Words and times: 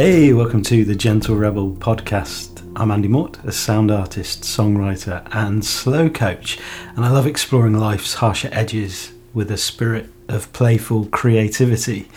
Hey, 0.00 0.32
welcome 0.32 0.62
to 0.62 0.84
the 0.84 0.94
Gentle 0.94 1.34
Rebel 1.34 1.72
podcast. 1.72 2.62
I'm 2.76 2.92
Andy 2.92 3.08
Mort, 3.08 3.36
a 3.42 3.50
sound 3.50 3.90
artist, 3.90 4.42
songwriter, 4.42 5.26
and 5.32 5.64
slow 5.64 6.08
coach, 6.08 6.56
and 6.94 7.04
I 7.04 7.10
love 7.10 7.26
exploring 7.26 7.74
life's 7.74 8.14
harsher 8.14 8.48
edges 8.52 9.10
with 9.34 9.50
a 9.50 9.56
spirit 9.56 10.08
of 10.28 10.52
playful 10.52 11.06
creativity. 11.06 12.08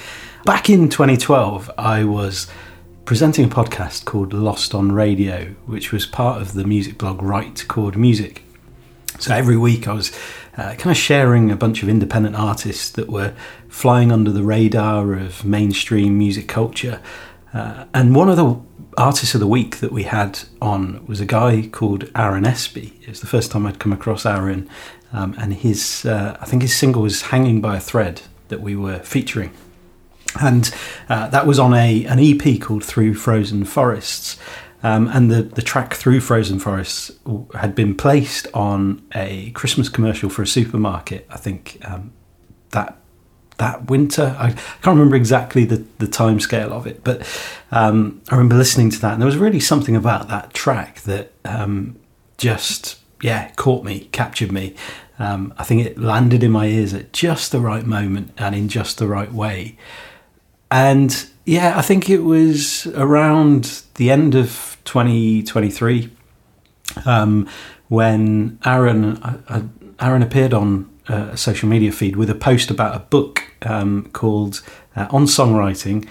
Back 0.45 0.69
in 0.69 0.89
2012, 0.89 1.71
I 1.75 2.03
was 2.03 2.45
presenting 3.05 3.45
a 3.45 3.47
podcast 3.47 4.05
called 4.05 4.31
Lost 4.31 4.75
on 4.75 4.91
Radio, 4.91 5.55
which 5.65 5.91
was 5.91 6.05
part 6.05 6.39
of 6.39 6.53
the 6.53 6.65
music 6.65 6.99
blog 6.99 7.23
Right 7.23 7.67
Chord 7.67 7.97
Music. 7.97 8.43
So 9.17 9.33
every 9.33 9.57
week 9.57 9.87
I 9.87 9.93
was 9.93 10.11
uh, 10.55 10.75
kind 10.75 10.91
of 10.91 10.97
sharing 10.97 11.49
a 11.49 11.55
bunch 11.55 11.81
of 11.81 11.89
independent 11.89 12.35
artists 12.35 12.91
that 12.91 13.09
were 13.09 13.33
flying 13.67 14.11
under 14.11 14.31
the 14.31 14.43
radar 14.43 15.13
of 15.13 15.43
mainstream 15.43 16.15
music 16.17 16.47
culture 16.47 17.01
uh, 17.53 17.85
and 17.93 18.15
one 18.15 18.29
of 18.29 18.37
the 18.37 18.59
artists 18.97 19.33
of 19.33 19.39
the 19.39 19.47
week 19.47 19.77
that 19.77 19.91
we 19.91 20.03
had 20.03 20.39
on 20.61 21.05
was 21.05 21.19
a 21.19 21.25
guy 21.25 21.67
called 21.71 22.09
Aaron 22.15 22.43
Espe. 22.43 23.01
It 23.01 23.09
was 23.09 23.21
the 23.21 23.27
first 23.27 23.51
time 23.51 23.65
I'd 23.65 23.79
come 23.79 23.93
across 23.93 24.25
Aaron, 24.25 24.69
um, 25.13 25.35
and 25.37 25.53
his 25.53 26.05
uh, 26.05 26.37
I 26.39 26.45
think 26.45 26.61
his 26.61 26.75
single 26.75 27.01
was 27.01 27.23
"Hanging 27.23 27.61
by 27.61 27.77
a 27.77 27.79
Thread" 27.79 28.21
that 28.49 28.61
we 28.61 28.75
were 28.75 28.99
featuring, 28.99 29.51
and 30.41 30.73
uh, 31.09 31.27
that 31.29 31.45
was 31.45 31.59
on 31.59 31.73
a 31.73 32.05
an 32.05 32.19
EP 32.19 32.59
called 32.61 32.83
"Through 32.83 33.15
Frozen 33.15 33.65
Forests." 33.65 34.37
Um, 34.83 35.09
and 35.09 35.29
the, 35.29 35.43
the 35.43 35.61
track 35.61 35.93
through 35.93 36.21
frozen 36.21 36.57
forests 36.57 37.11
had 37.53 37.75
been 37.75 37.95
placed 37.95 38.47
on 38.51 39.03
a 39.13 39.51
Christmas 39.51 39.89
commercial 39.89 40.27
for 40.27 40.41
a 40.41 40.47
supermarket. 40.47 41.27
I 41.29 41.37
think 41.37 41.77
um, 41.83 42.13
that 42.71 42.97
that 43.61 43.89
winter. 43.89 44.35
I 44.39 44.51
can't 44.51 44.97
remember 44.97 45.15
exactly 45.15 45.65
the, 45.65 45.85
the 45.99 46.07
time 46.07 46.39
scale 46.39 46.73
of 46.73 46.87
it, 46.87 47.03
but 47.03 47.21
um, 47.71 48.19
I 48.29 48.35
remember 48.35 48.55
listening 48.55 48.89
to 48.89 48.99
that, 49.01 49.13
and 49.13 49.21
there 49.21 49.27
was 49.27 49.37
really 49.37 49.59
something 49.59 49.95
about 49.95 50.27
that 50.29 50.53
track 50.53 51.01
that 51.01 51.31
um, 51.45 51.95
just, 52.37 52.97
yeah, 53.21 53.51
caught 53.51 53.85
me, 53.85 54.09
captured 54.11 54.51
me. 54.51 54.75
Um, 55.19 55.53
I 55.59 55.63
think 55.63 55.85
it 55.85 55.99
landed 55.99 56.43
in 56.43 56.51
my 56.51 56.65
ears 56.65 56.91
at 56.95 57.13
just 57.13 57.51
the 57.51 57.59
right 57.59 57.85
moment 57.85 58.31
and 58.39 58.55
in 58.55 58.67
just 58.67 58.97
the 58.97 59.07
right 59.07 59.31
way. 59.31 59.77
And 60.71 61.29
yeah, 61.45 61.77
I 61.77 61.83
think 61.83 62.09
it 62.09 62.23
was 62.23 62.87
around 62.87 63.83
the 63.95 64.09
end 64.09 64.33
of 64.33 64.77
2023 64.85 66.09
um, 67.05 67.47
when 67.89 68.57
Aaron 68.65 69.17
uh, 69.17 69.41
uh, 69.47 69.61
Aaron 69.99 70.23
appeared 70.23 70.55
on 70.55 70.89
a 71.07 71.37
social 71.37 71.69
media 71.69 71.91
feed 71.91 72.15
with 72.15 72.29
a 72.29 72.35
post 72.35 72.71
about 72.71 72.95
a 72.95 72.99
book 72.99 73.50
um, 73.63 74.09
called 74.13 74.61
uh, 74.95 75.07
On 75.11 75.25
Songwriting 75.25 76.07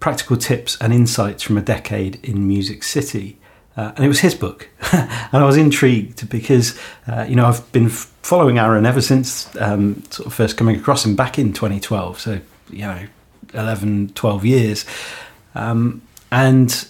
Practical 0.00 0.36
Tips 0.36 0.76
and 0.80 0.92
Insights 0.92 1.42
from 1.42 1.56
a 1.58 1.62
Decade 1.62 2.24
in 2.24 2.46
Music 2.46 2.82
City. 2.82 3.38
Uh, 3.76 3.92
and 3.96 4.04
it 4.04 4.08
was 4.08 4.20
his 4.20 4.34
book. 4.34 4.70
and 4.92 5.34
I 5.34 5.44
was 5.44 5.56
intrigued 5.56 6.28
because, 6.30 6.78
uh, 7.06 7.26
you 7.28 7.36
know, 7.36 7.46
I've 7.46 7.70
been 7.72 7.86
f- 7.86 8.12
following 8.22 8.58
Aaron 8.58 8.86
ever 8.86 9.02
since 9.02 9.54
um, 9.56 10.02
sort 10.10 10.26
of 10.26 10.34
first 10.34 10.56
coming 10.56 10.76
across 10.76 11.04
him 11.04 11.14
back 11.14 11.38
in 11.38 11.52
2012. 11.52 12.18
So, 12.20 12.40
you 12.70 12.80
know, 12.80 13.06
11, 13.52 14.10
12 14.14 14.44
years. 14.44 14.84
Um, 15.54 16.02
and 16.32 16.88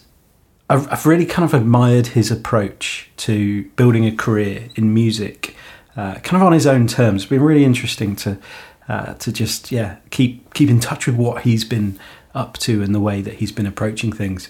I've, 0.70 0.90
I've, 0.92 1.06
really 1.06 1.26
kind 1.26 1.44
of 1.44 1.54
admired 1.54 2.08
his 2.08 2.30
approach 2.30 3.10
to 3.18 3.64
building 3.76 4.04
a 4.04 4.14
career 4.14 4.68
in 4.74 4.92
music, 4.92 5.56
uh, 5.96 6.14
kind 6.14 6.36
of 6.36 6.42
on 6.42 6.52
his 6.52 6.66
own 6.66 6.86
terms. 6.86 7.22
It's 7.22 7.30
been 7.30 7.42
really 7.42 7.64
interesting 7.64 8.16
to 8.16 8.38
uh, 8.88 9.14
to 9.14 9.32
just 9.32 9.72
yeah 9.72 9.96
keep 10.10 10.52
keep 10.54 10.68
in 10.68 10.80
touch 10.80 11.06
with 11.06 11.16
what 11.16 11.42
he's 11.42 11.64
been 11.64 11.98
up 12.34 12.58
to 12.58 12.82
and 12.82 12.94
the 12.94 13.00
way 13.00 13.22
that 13.22 13.34
he's 13.34 13.52
been 13.52 13.66
approaching 13.66 14.12
things. 14.12 14.48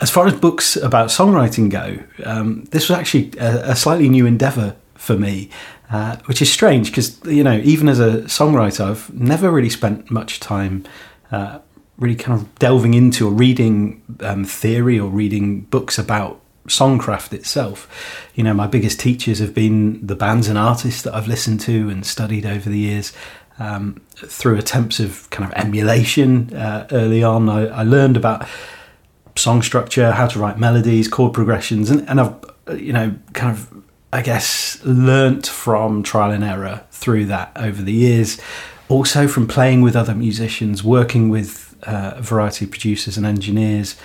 As 0.00 0.10
far 0.10 0.26
as 0.26 0.34
books 0.34 0.76
about 0.76 1.08
songwriting 1.08 1.70
go, 1.70 1.98
um, 2.24 2.64
this 2.70 2.88
was 2.88 2.98
actually 2.98 3.32
a, 3.38 3.70
a 3.70 3.76
slightly 3.76 4.08
new 4.08 4.26
endeavour 4.26 4.76
for 4.94 5.16
me, 5.16 5.48
uh, 5.90 6.16
which 6.26 6.42
is 6.42 6.52
strange 6.52 6.90
because 6.90 7.18
you 7.24 7.42
know 7.42 7.58
even 7.64 7.88
as 7.88 7.98
a 7.98 8.22
songwriter, 8.22 8.90
I've 8.90 9.12
never 9.12 9.50
really 9.50 9.70
spent 9.70 10.10
much 10.10 10.40
time. 10.40 10.84
Uh, 11.30 11.58
really 11.98 12.14
kind 12.14 12.38
of 12.38 12.54
delving 12.58 12.92
into 12.92 13.26
or 13.26 13.32
reading 13.32 14.02
um, 14.20 14.44
theory 14.44 15.00
or 15.00 15.08
reading 15.08 15.62
books 15.62 15.98
about 15.98 16.40
songcraft 16.66 17.32
itself. 17.32 17.88
You 18.34 18.44
know, 18.44 18.54
my 18.54 18.66
biggest 18.66 19.00
teachers 19.00 19.38
have 19.38 19.54
been 19.54 20.04
the 20.06 20.16
bands 20.16 20.48
and 20.48 20.58
artists 20.58 21.02
that 21.02 21.14
I've 21.14 21.28
listened 21.28 21.60
to 21.60 21.88
and 21.88 22.04
studied 22.04 22.46
over 22.46 22.68
the 22.68 22.78
years. 22.78 23.12
Um, 23.58 24.02
through 24.16 24.58
attempts 24.58 25.00
of 25.00 25.30
kind 25.30 25.50
of 25.50 25.56
emulation 25.58 26.54
uh, 26.54 26.86
early 26.90 27.22
on, 27.22 27.48
I, 27.48 27.68
I, 27.68 27.82
learned 27.84 28.18
about 28.18 28.46
song 29.34 29.62
structure, 29.62 30.12
how 30.12 30.26
to 30.26 30.38
write 30.38 30.58
melodies, 30.58 31.08
chord 31.08 31.32
progressions, 31.32 31.88
and, 31.88 32.06
and 32.06 32.20
I've, 32.20 32.34
you 32.78 32.92
know, 32.92 33.14
kind 33.32 33.52
of, 33.56 33.82
I 34.12 34.20
guess, 34.20 34.78
learnt 34.84 35.46
from 35.46 36.02
trial 36.02 36.32
and 36.32 36.44
error 36.44 36.84
through 36.90 37.26
that 37.26 37.52
over 37.56 37.80
the 37.80 37.94
years. 37.94 38.38
Also, 38.90 39.26
from 39.26 39.48
playing 39.48 39.80
with 39.80 39.96
other 39.96 40.14
musicians, 40.14 40.84
working 40.84 41.30
with 41.30 41.76
uh, 41.84 42.14
a 42.16 42.22
variety 42.22 42.64
of 42.64 42.70
producers 42.70 43.16
and 43.16 43.26
engineers, 43.26 43.96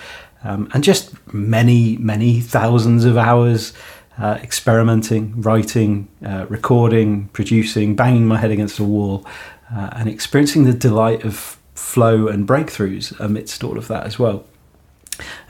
um, 0.44 0.68
and 0.74 0.82
just 0.82 1.14
many, 1.32 1.96
many 1.98 2.40
thousands 2.40 3.04
of 3.04 3.16
hours 3.16 3.72
uh, 4.18 4.38
experimenting, 4.42 5.40
writing, 5.40 6.08
uh, 6.24 6.46
recording, 6.48 7.28
producing, 7.28 7.96
banging 7.96 8.26
my 8.26 8.38
head 8.38 8.50
against 8.50 8.78
a 8.78 8.84
wall, 8.84 9.26
uh, 9.74 9.90
and 9.92 10.08
experiencing 10.08 10.64
the 10.64 10.72
delight 10.72 11.24
of 11.24 11.58
flow 11.74 12.28
and 12.28 12.46
breakthroughs 12.46 13.18
amidst 13.18 13.64
all 13.64 13.78
of 13.78 13.88
that 13.88 14.04
as 14.04 14.18
well. 14.18 14.44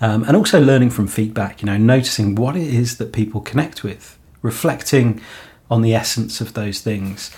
Um, 0.00 0.24
and 0.24 0.36
also 0.36 0.60
learning 0.60 0.90
from 0.90 1.06
feedback, 1.06 1.62
you 1.62 1.66
know, 1.66 1.76
noticing 1.76 2.34
what 2.34 2.56
it 2.56 2.72
is 2.72 2.98
that 2.98 3.12
people 3.12 3.40
connect 3.40 3.82
with, 3.82 4.18
reflecting 4.42 5.20
on 5.70 5.82
the 5.82 5.94
essence 5.94 6.40
of 6.40 6.54
those 6.54 6.80
things. 6.80 7.30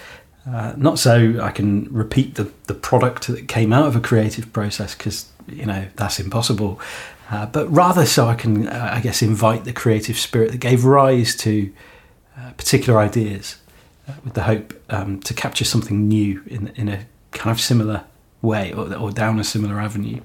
Uh, 0.46 0.74
not 0.76 0.98
so 0.98 1.38
I 1.40 1.50
can 1.50 1.84
repeat 1.92 2.34
the, 2.34 2.50
the 2.66 2.74
product 2.74 3.28
that 3.28 3.48
came 3.48 3.72
out 3.72 3.86
of 3.86 3.96
a 3.96 4.00
creative 4.00 4.52
process 4.52 4.94
because 4.94 5.26
you 5.48 5.66
know 5.66 5.86
that's 5.96 6.18
impossible 6.18 6.80
uh, 7.30 7.46
but 7.46 7.70
rather 7.70 8.06
so 8.06 8.26
I 8.26 8.34
can, 8.34 8.68
uh, 8.68 8.90
I 8.92 9.00
guess, 9.00 9.22
invite 9.22 9.64
the 9.64 9.72
creative 9.72 10.18
spirit 10.18 10.52
that 10.52 10.58
gave 10.58 10.84
rise 10.84 11.34
to 11.36 11.72
uh, 12.38 12.50
particular 12.52 12.98
ideas 12.98 13.56
uh, 14.08 14.12
with 14.24 14.34
the 14.34 14.42
hope 14.42 14.74
um, 14.90 15.20
to 15.20 15.34
capture 15.34 15.64
something 15.64 16.08
new 16.08 16.42
in, 16.46 16.68
in 16.76 16.88
a 16.88 17.06
kind 17.32 17.50
of 17.50 17.60
similar 17.60 18.04
way 18.42 18.72
or, 18.72 18.94
or 18.94 19.10
down 19.10 19.38
a 19.40 19.44
similar 19.44 19.80
avenue. 19.80 20.20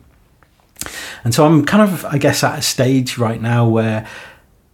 And 1.23 1.33
so 1.33 1.45
I'm 1.45 1.65
kind 1.65 1.83
of, 1.83 2.05
I 2.05 2.17
guess, 2.17 2.43
at 2.43 2.59
a 2.59 2.61
stage 2.61 3.17
right 3.17 3.41
now 3.41 3.67
where 3.67 4.07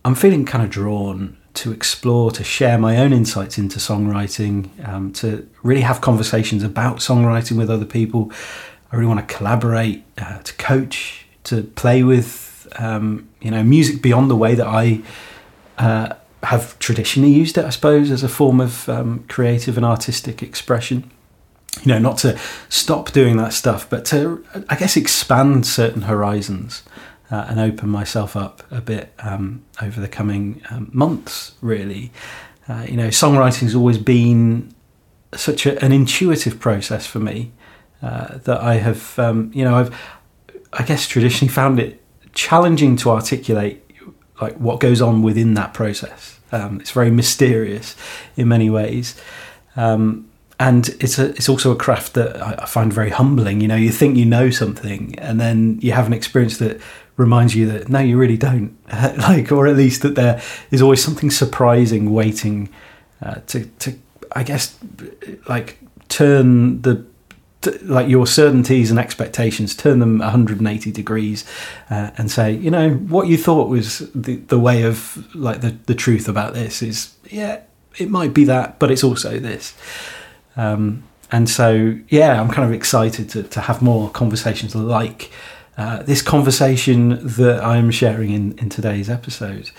I'm 0.03 0.15
feeling 0.15 0.45
kind 0.45 0.63
of 0.63 0.69
drawn 0.69 1.37
to 1.55 1.71
explore, 1.71 2.31
to 2.31 2.43
share 2.43 2.77
my 2.77 2.97
own 2.97 3.13
insights 3.13 3.57
into 3.57 3.79
songwriting, 3.79 4.87
um, 4.87 5.13
to 5.13 5.47
really 5.63 5.81
have 5.81 6.01
conversations 6.01 6.63
about 6.63 6.97
songwriting 6.97 7.57
with 7.57 7.69
other 7.69 7.85
people. 7.85 8.31
I 8.91 8.97
really 8.97 9.07
want 9.07 9.27
to 9.27 9.35
collaborate, 9.35 10.03
uh, 10.17 10.39
to 10.39 10.53
coach, 10.55 11.24
to 11.45 11.63
play 11.63 12.03
with 12.03 12.67
um, 12.77 13.27
you 13.41 13.51
know 13.51 13.63
music 13.63 14.01
beyond 14.01 14.29
the 14.29 14.35
way 14.35 14.55
that 14.55 14.67
I 14.67 15.01
uh, 15.77 16.15
have 16.43 16.77
traditionally 16.79 17.31
used 17.31 17.57
it, 17.57 17.65
I 17.65 17.69
suppose, 17.69 18.11
as 18.11 18.23
a 18.23 18.29
form 18.29 18.61
of 18.61 18.87
um, 18.89 19.25
creative 19.27 19.77
and 19.77 19.85
artistic 19.85 20.43
expression. 20.43 21.11
You 21.83 21.93
know, 21.93 21.99
not 21.99 22.17
to 22.19 22.39
stop 22.69 23.11
doing 23.11 23.37
that 23.37 23.53
stuff, 23.53 23.89
but 23.89 24.05
to 24.05 24.45
I 24.69 24.75
guess 24.75 24.95
expand 24.95 25.65
certain 25.65 26.03
horizons. 26.03 26.83
Uh, 27.31 27.43
and 27.49 27.59
open 27.59 27.89
myself 27.89 28.35
up 28.35 28.61
a 28.71 28.79
bit 28.79 29.11
um, 29.17 29.65
over 29.81 29.99
the 29.99 30.07
coming 30.07 30.61
um, 30.69 30.91
months, 30.93 31.53
really. 31.59 32.11
Uh, 32.69 32.85
you 32.87 32.95
know, 32.95 33.07
songwriting's 33.07 33.73
always 33.73 33.97
been 33.97 34.71
such 35.33 35.65
a, 35.65 35.83
an 35.83 35.91
intuitive 35.91 36.59
process 36.59 37.07
for 37.07 37.19
me 37.19 37.51
uh, 38.01 38.37
that 38.39 38.59
I 38.61 38.75
have, 38.75 39.17
um, 39.19 39.51
you 39.53 39.63
know, 39.63 39.75
I've 39.75 39.99
I 40.77 40.83
guess 40.83 41.07
traditionally 41.07 41.53
found 41.53 41.79
it 41.79 42.01
challenging 42.33 42.97
to 42.97 43.09
articulate 43.11 43.81
like 44.41 44.57
what 44.57 44.79
goes 44.79 45.01
on 45.01 45.21
within 45.21 45.53
that 45.53 45.73
process. 45.73 46.39
Um, 46.51 46.79
it's 46.79 46.91
very 46.91 47.11
mysterious 47.11 47.95
in 48.35 48.47
many 48.47 48.69
ways. 48.69 49.19
Um, 49.75 50.29
and 50.59 50.89
it's 50.99 51.19
a, 51.19 51.29
it's 51.31 51.49
also 51.49 51.71
a 51.71 51.75
craft 51.75 52.13
that 52.13 52.41
I, 52.41 52.65
find 52.65 52.91
very 52.91 53.09
humbling. 53.09 53.59
You 53.59 53.67
know, 53.67 53.75
you 53.75 53.91
think 53.91 54.15
you 54.15 54.25
know 54.25 54.49
something, 54.49 55.17
and 55.19 55.39
then 55.39 55.79
you 55.81 55.91
have 55.91 56.07
an 56.07 56.13
experience 56.13 56.59
that 56.59 56.79
reminds 57.17 57.55
you 57.55 57.69
that 57.71 57.89
no, 57.89 57.99
you 57.99 58.17
really 58.17 58.37
don't. 58.37 58.77
like, 59.17 59.51
or 59.51 59.67
at 59.67 59.75
least 59.75 60.01
that 60.03 60.15
there 60.15 60.41
is 60.71 60.81
always 60.81 61.03
something 61.03 61.29
surprising 61.29 62.13
waiting 62.13 62.69
uh, 63.21 63.35
to 63.47 63.65
to 63.65 63.99
I 64.31 64.43
guess 64.43 64.77
like 65.49 65.77
turn 66.07 66.81
the 66.83 67.05
like 67.83 68.07
your 68.07 68.27
certainties 68.27 68.89
and 68.89 68.99
expectations, 68.99 69.75
turn 69.75 69.99
them 69.99 70.19
180 70.19 70.91
degrees, 70.91 71.45
uh, 71.89 72.11
and 72.17 72.29
say, 72.31 72.51
you 72.53 72.71
know, 72.71 72.91
what 72.91 73.27
you 73.27 73.37
thought 73.37 73.69
was 73.69 73.99
the 74.13 74.37
the 74.37 74.59
way 74.59 74.83
of 74.83 75.25
like 75.35 75.61
the 75.61 75.77
the 75.85 75.95
truth 75.95 76.27
about 76.27 76.53
this 76.53 76.81
is, 76.81 77.15
yeah, 77.29 77.61
it 77.97 78.09
might 78.09 78.33
be 78.33 78.43
that, 78.45 78.79
but 78.79 78.91
it's 78.91 79.03
also 79.03 79.39
this. 79.39 79.73
Um, 80.57 81.03
and 81.31 81.49
so, 81.49 81.97
yeah, 82.09 82.39
I'm 82.39 82.49
kind 82.49 82.67
of 82.67 82.73
excited 82.73 83.29
to 83.31 83.43
to 83.43 83.61
have 83.61 83.81
more 83.81 84.09
conversations 84.09 84.75
like 84.75 85.31
uh, 85.77 86.03
this 86.03 86.21
conversation 86.21 87.19
that 87.21 87.63
I'm 87.63 87.91
sharing 87.91 88.31
in, 88.31 88.57
in 88.59 88.69
today's 88.69 89.09
episode 89.09 89.71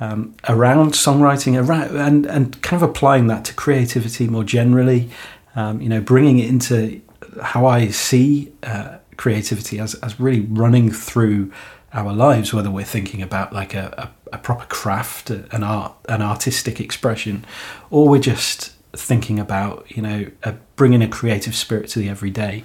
um, 0.00 0.34
around 0.48 0.92
songwriting 0.92 1.62
around, 1.62 1.96
and, 1.96 2.26
and 2.26 2.62
kind 2.62 2.82
of 2.82 2.88
applying 2.88 3.26
that 3.28 3.44
to 3.46 3.54
creativity 3.54 4.26
more 4.26 4.44
generally, 4.44 5.10
um, 5.54 5.80
you 5.80 5.88
know, 5.88 6.00
bringing 6.00 6.38
it 6.38 6.48
into 6.48 7.00
how 7.42 7.66
I 7.66 7.88
see 7.88 8.52
uh, 8.62 8.98
creativity 9.16 9.78
as, 9.78 9.94
as 9.96 10.18
really 10.18 10.40
running 10.40 10.90
through 10.90 11.52
our 11.92 12.12
lives, 12.12 12.52
whether 12.52 12.70
we're 12.70 12.84
thinking 12.84 13.22
about 13.22 13.52
like 13.52 13.74
a, 13.74 14.10
a, 14.30 14.34
a 14.34 14.38
proper 14.38 14.66
craft, 14.66 15.30
an 15.30 15.62
art, 15.62 15.94
an 16.08 16.22
artistic 16.22 16.80
expression, 16.80 17.44
or 17.90 18.08
we're 18.08 18.20
just 18.20 18.72
thinking 18.92 19.38
about, 19.38 19.86
you 19.96 20.02
know, 20.02 20.30
bringing 20.76 21.02
a 21.02 21.08
creative 21.08 21.54
spirit 21.54 21.88
to 21.88 21.98
the 21.98 22.08
everyday. 22.08 22.64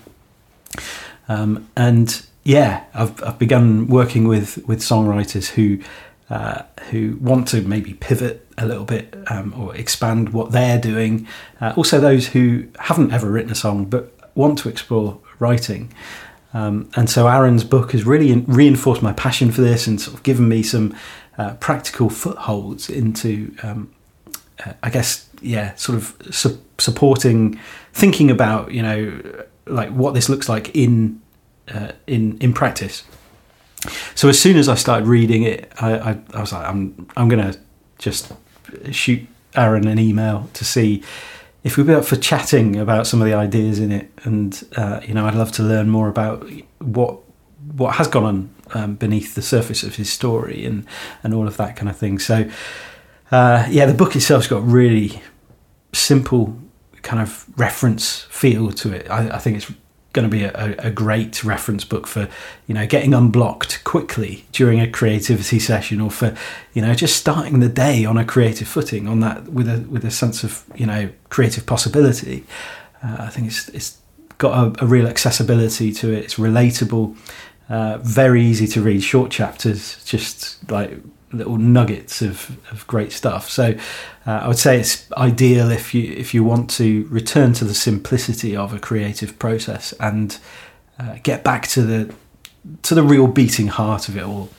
Um, 1.28 1.70
and 1.76 2.26
yeah, 2.44 2.86
I've, 2.94 3.24
I've 3.24 3.40
begun 3.40 3.88
working 3.88 4.28
with, 4.28 4.66
with 4.68 4.80
songwriters 4.80 5.50
who 5.50 5.80
uh, 6.30 6.62
who 6.92 7.18
want 7.20 7.48
to 7.48 7.62
maybe 7.62 7.96
pivot 7.96 8.46
a 8.60 8.66
little 8.68 8.86
bit 8.86 9.16
um, 9.32 9.52
or 9.58 9.76
expand 9.76 10.30
what 10.30 10.52
they're 10.52 10.80
doing. 10.80 11.28
Uh, 11.60 11.74
also, 11.76 12.00
those 12.00 12.28
who 12.28 12.68
haven't 12.78 13.12
ever 13.12 13.32
written 13.32 13.52
a 13.52 13.56
song 13.56 13.86
but 13.86 14.14
want 14.40 14.58
to 14.60 14.70
explore 14.70 15.20
writing. 15.40 15.94
Um, 16.54 16.90
and 16.96 17.10
so 17.10 17.28
Aaron's 17.28 17.64
book 17.64 17.92
has 17.92 18.04
really 18.06 18.34
reinforced 18.48 19.04
my 19.04 19.14
passion 19.14 19.52
for 19.52 19.62
this 19.62 19.88
and 19.88 20.02
sort 20.02 20.16
of 20.18 20.24
given 20.24 20.48
me 20.48 20.64
some 20.64 20.96
uh, 21.38 21.54
practical 21.60 22.10
footholds 22.10 22.90
into, 22.90 23.54
um, 23.64 23.92
uh, 24.66 24.74
I 24.82 24.90
guess, 24.90 25.30
yeah, 25.42 25.76
sort 25.76 25.98
of 25.98 26.16
su- 26.32 26.60
supporting, 26.78 27.60
thinking 27.94 28.32
about, 28.32 28.72
you 28.72 28.82
know, 28.82 29.22
like 29.68 29.92
what 29.92 30.14
this 30.14 30.30
looks 30.30 30.50
like 30.50 30.76
in 30.76 31.22
uh, 31.74 31.92
in 32.08 32.38
in 32.40 32.54
practice. 32.54 33.04
So 34.16 34.28
as 34.30 34.40
soon 34.42 34.58
as 34.58 34.68
I 34.68 34.76
started 34.76 35.08
reading 35.08 35.44
it, 35.44 35.72
I, 35.80 35.92
I, 36.10 36.20
I 36.34 36.42
was 36.42 36.52
like, 36.52 36.68
I'm 36.68 37.08
I'm 37.16 37.30
gonna 37.30 37.54
just 38.00 38.34
shoot 38.92 39.22
Aaron 39.54 39.88
an 39.88 40.00
email 40.00 40.50
to 40.54 40.66
see 40.66 41.04
if 41.64 41.78
we'd 41.78 41.88
be 41.88 41.94
up 41.94 42.06
for 42.06 42.16
chatting 42.16 42.78
about 42.78 43.08
some 43.08 43.22
of 43.22 43.28
the 43.28 43.34
ideas 43.34 43.80
in 43.80 43.92
it, 43.92 44.12
and 44.24 44.64
uh, 44.76 45.02
you 45.04 45.14
know, 45.14 45.26
I'd 45.26 45.36
love 45.36 45.52
to 45.54 45.64
learn 45.64 45.90
more 45.90 46.08
about 46.08 46.48
what 46.80 47.20
what 47.76 47.96
has 47.96 48.08
gone 48.08 48.24
on 48.24 48.50
um, 48.74 48.96
beneath 48.96 49.36
the 49.36 49.42
surface 49.42 49.84
of 49.84 49.96
his 49.96 50.12
story 50.12 50.66
and 50.66 50.86
and 51.24 51.34
all 51.34 51.48
of 51.48 51.58
that 51.58 51.76
kind 51.76 51.90
of 51.90 51.98
thing. 51.98 52.20
So, 52.20 52.50
uh, 53.32 53.68
yeah, 53.70 53.86
the 53.86 53.94
book 53.94 54.16
itself's 54.16 54.48
got 54.48 54.64
really 54.64 55.22
simple 55.94 56.58
kind 57.02 57.22
of 57.22 57.46
reference 57.58 58.24
feel 58.30 58.72
to 58.72 58.94
it. 58.94 59.10
I, 59.10 59.36
I 59.36 59.38
think 59.40 59.58
it's 59.58 59.72
going 60.14 60.28
to 60.28 60.30
be 60.30 60.44
a, 60.44 60.76
a, 60.80 60.90
great 60.90 61.44
reference 61.44 61.86
book 61.86 62.08
for 62.08 62.28
you 62.66 62.74
know 62.74 62.88
getting 62.88 63.14
unblocked 63.14 63.84
quickly 63.84 64.46
during 64.52 64.80
a 64.80 64.90
creativity 64.90 65.60
session 65.60 66.02
or 66.02 66.10
for 66.10 66.36
you 66.74 66.82
know 66.82 66.94
just 66.96 67.16
starting 67.16 67.60
the 67.60 67.70
day 67.70 68.06
on 68.06 68.18
a 68.18 68.26
creative 68.26 68.68
footing 68.68 69.08
on 69.08 69.20
that 69.20 69.50
with 69.50 69.70
a 69.70 69.82
with 69.90 70.04
a 70.04 70.12
sense 70.12 70.44
of 70.44 70.64
you 70.76 70.86
know 70.86 71.10
creative 71.30 71.66
possibility. 71.66 72.44
Uh, 73.04 73.18
i 73.20 73.30
think 73.30 73.48
it's 73.48 73.70
it's 73.70 73.98
got 74.40 74.80
a, 74.80 74.84
a, 74.84 74.88
real 74.88 75.08
accessibility 75.08 75.92
to 75.94 76.12
it. 76.12 76.24
It's 76.24 76.36
relatable 76.36 77.16
uh, 77.70 78.00
very 78.00 78.44
easy 78.44 78.66
to 78.68 78.82
read. 78.82 79.04
Short 79.04 79.30
chapters 79.30 80.04
just 80.04 80.70
like 80.72 80.98
little 81.32 81.58
nuggets 81.58 82.22
of, 82.22 82.58
of 82.72 82.86
great 82.88 83.12
stuff. 83.12 83.50
So 83.50 83.76
uh, 84.26 84.32
I 84.32 84.48
would 84.48 84.58
say 84.58 84.80
it's 84.80 85.12
ideal 85.14 85.72
if 85.72 85.94
you 85.94 86.12
if 86.14 86.34
you 86.34 86.44
want 86.44 86.70
to 86.72 87.06
return 87.10 87.54
to 87.54 87.66
the 87.66 87.74
simplicity 87.74 88.56
of 88.56 88.74
a 88.74 88.80
creative 88.80 89.38
process 89.40 89.94
and 90.00 90.38
uh, 91.00 91.18
get 91.24 91.44
back 91.44 91.68
to 91.68 91.82
the 91.82 92.14
to 92.84 92.96
the 92.96 93.04
real 93.04 93.28
beating 93.28 93.68
heart 93.68 94.10
of 94.10 94.18
it 94.18 94.24
all. 94.24 94.50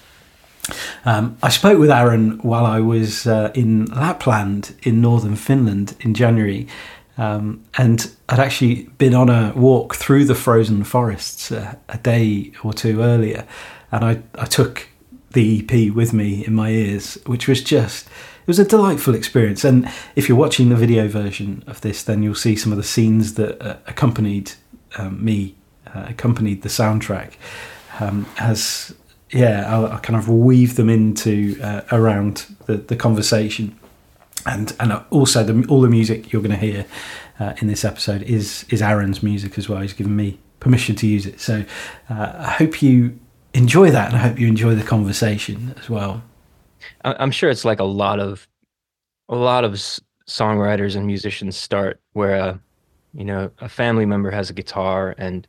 Um, 1.04 1.36
I 1.42 1.48
spoke 1.48 1.78
with 1.78 1.90
Aaron 1.90 2.38
while 2.38 2.66
I 2.66 2.80
was 2.80 3.26
uh, 3.26 3.50
in 3.54 3.86
Lapland 3.86 4.74
in 4.82 5.00
northern 5.00 5.36
Finland 5.36 5.96
in 6.00 6.14
January. 6.14 6.66
Um, 7.18 7.64
and 7.76 8.10
I'd 8.30 8.38
actually 8.38 8.84
been 8.96 9.14
on 9.14 9.28
a 9.28 9.52
walk 9.54 9.94
through 9.94 10.24
the 10.24 10.34
frozen 10.34 10.84
forests 10.84 11.50
a 11.50 11.98
day 12.02 12.52
or 12.64 12.72
two 12.72 13.02
earlier, 13.02 13.46
and 13.92 14.04
I, 14.04 14.22
I 14.38 14.46
took 14.46 14.88
the 15.32 15.60
EP 15.60 15.94
with 15.94 16.12
me 16.12 16.44
in 16.44 16.54
my 16.54 16.70
ears, 16.70 17.18
which 17.26 17.46
was 17.46 17.62
just 17.62 18.06
it 18.06 18.46
was 18.46 18.58
a 18.58 18.64
delightful 18.64 19.14
experience. 19.14 19.64
And 19.64 19.88
if 20.16 20.28
you're 20.28 20.38
watching 20.38 20.70
the 20.70 20.76
video 20.76 21.06
version 21.08 21.62
of 21.66 21.80
this, 21.82 22.02
then 22.02 22.22
you'll 22.22 22.34
see 22.34 22.56
some 22.56 22.72
of 22.72 22.78
the 22.78 22.84
scenes 22.84 23.34
that 23.34 23.60
uh, 23.62 23.76
accompanied 23.86 24.52
um, 24.96 25.24
me, 25.24 25.54
uh, 25.94 26.06
accompanied 26.08 26.62
the 26.62 26.68
soundtrack. 26.68 27.34
Um, 28.00 28.26
as 28.38 28.94
yeah, 29.30 29.64
I'll, 29.72 29.86
I'll, 29.86 30.00
kind 30.00 30.18
of 30.18 30.28
weave 30.28 30.76
them 30.76 30.88
into 30.88 31.60
uh, 31.62 31.82
around 31.92 32.56
the, 32.66 32.78
the 32.78 32.96
conversation, 32.96 33.78
and 34.46 34.74
and 34.80 34.92
also 35.10 35.44
the, 35.44 35.66
all 35.68 35.80
the 35.80 35.88
music 35.88 36.32
you're 36.32 36.42
going 36.42 36.58
to 36.58 36.66
hear 36.66 36.86
uh, 37.38 37.54
in 37.58 37.68
this 37.68 37.84
episode 37.84 38.22
is 38.22 38.64
is 38.70 38.82
Aaron's 38.82 39.22
music 39.22 39.58
as 39.58 39.68
well. 39.68 39.80
He's 39.80 39.92
given 39.92 40.16
me 40.16 40.40
permission 40.58 40.96
to 40.96 41.06
use 41.06 41.26
it, 41.26 41.40
so 41.40 41.64
uh, 42.08 42.32
I 42.38 42.50
hope 42.50 42.82
you 42.82 43.18
enjoy 43.54 43.90
that, 43.90 44.08
and 44.08 44.16
I 44.16 44.20
hope 44.20 44.38
you 44.38 44.46
enjoy 44.46 44.74
the 44.74 44.82
conversation 44.82 45.74
as 45.78 45.90
well. 45.90 46.22
I'm 47.04 47.30
sure 47.30 47.50
it's 47.50 47.64
like 47.64 47.80
a 47.80 47.84
lot 47.84 48.20
of 48.20 48.46
a 49.28 49.36
lot 49.36 49.64
of 49.64 49.74
songwriters 50.28 50.96
and 50.96 51.06
musicians 51.06 51.56
start 51.56 52.00
where 52.12 52.36
a 52.36 52.42
uh, 52.42 52.58
you 53.14 53.24
know 53.24 53.50
a 53.60 53.68
family 53.68 54.06
member 54.06 54.30
has 54.30 54.50
a 54.50 54.54
guitar, 54.54 55.14
and 55.18 55.46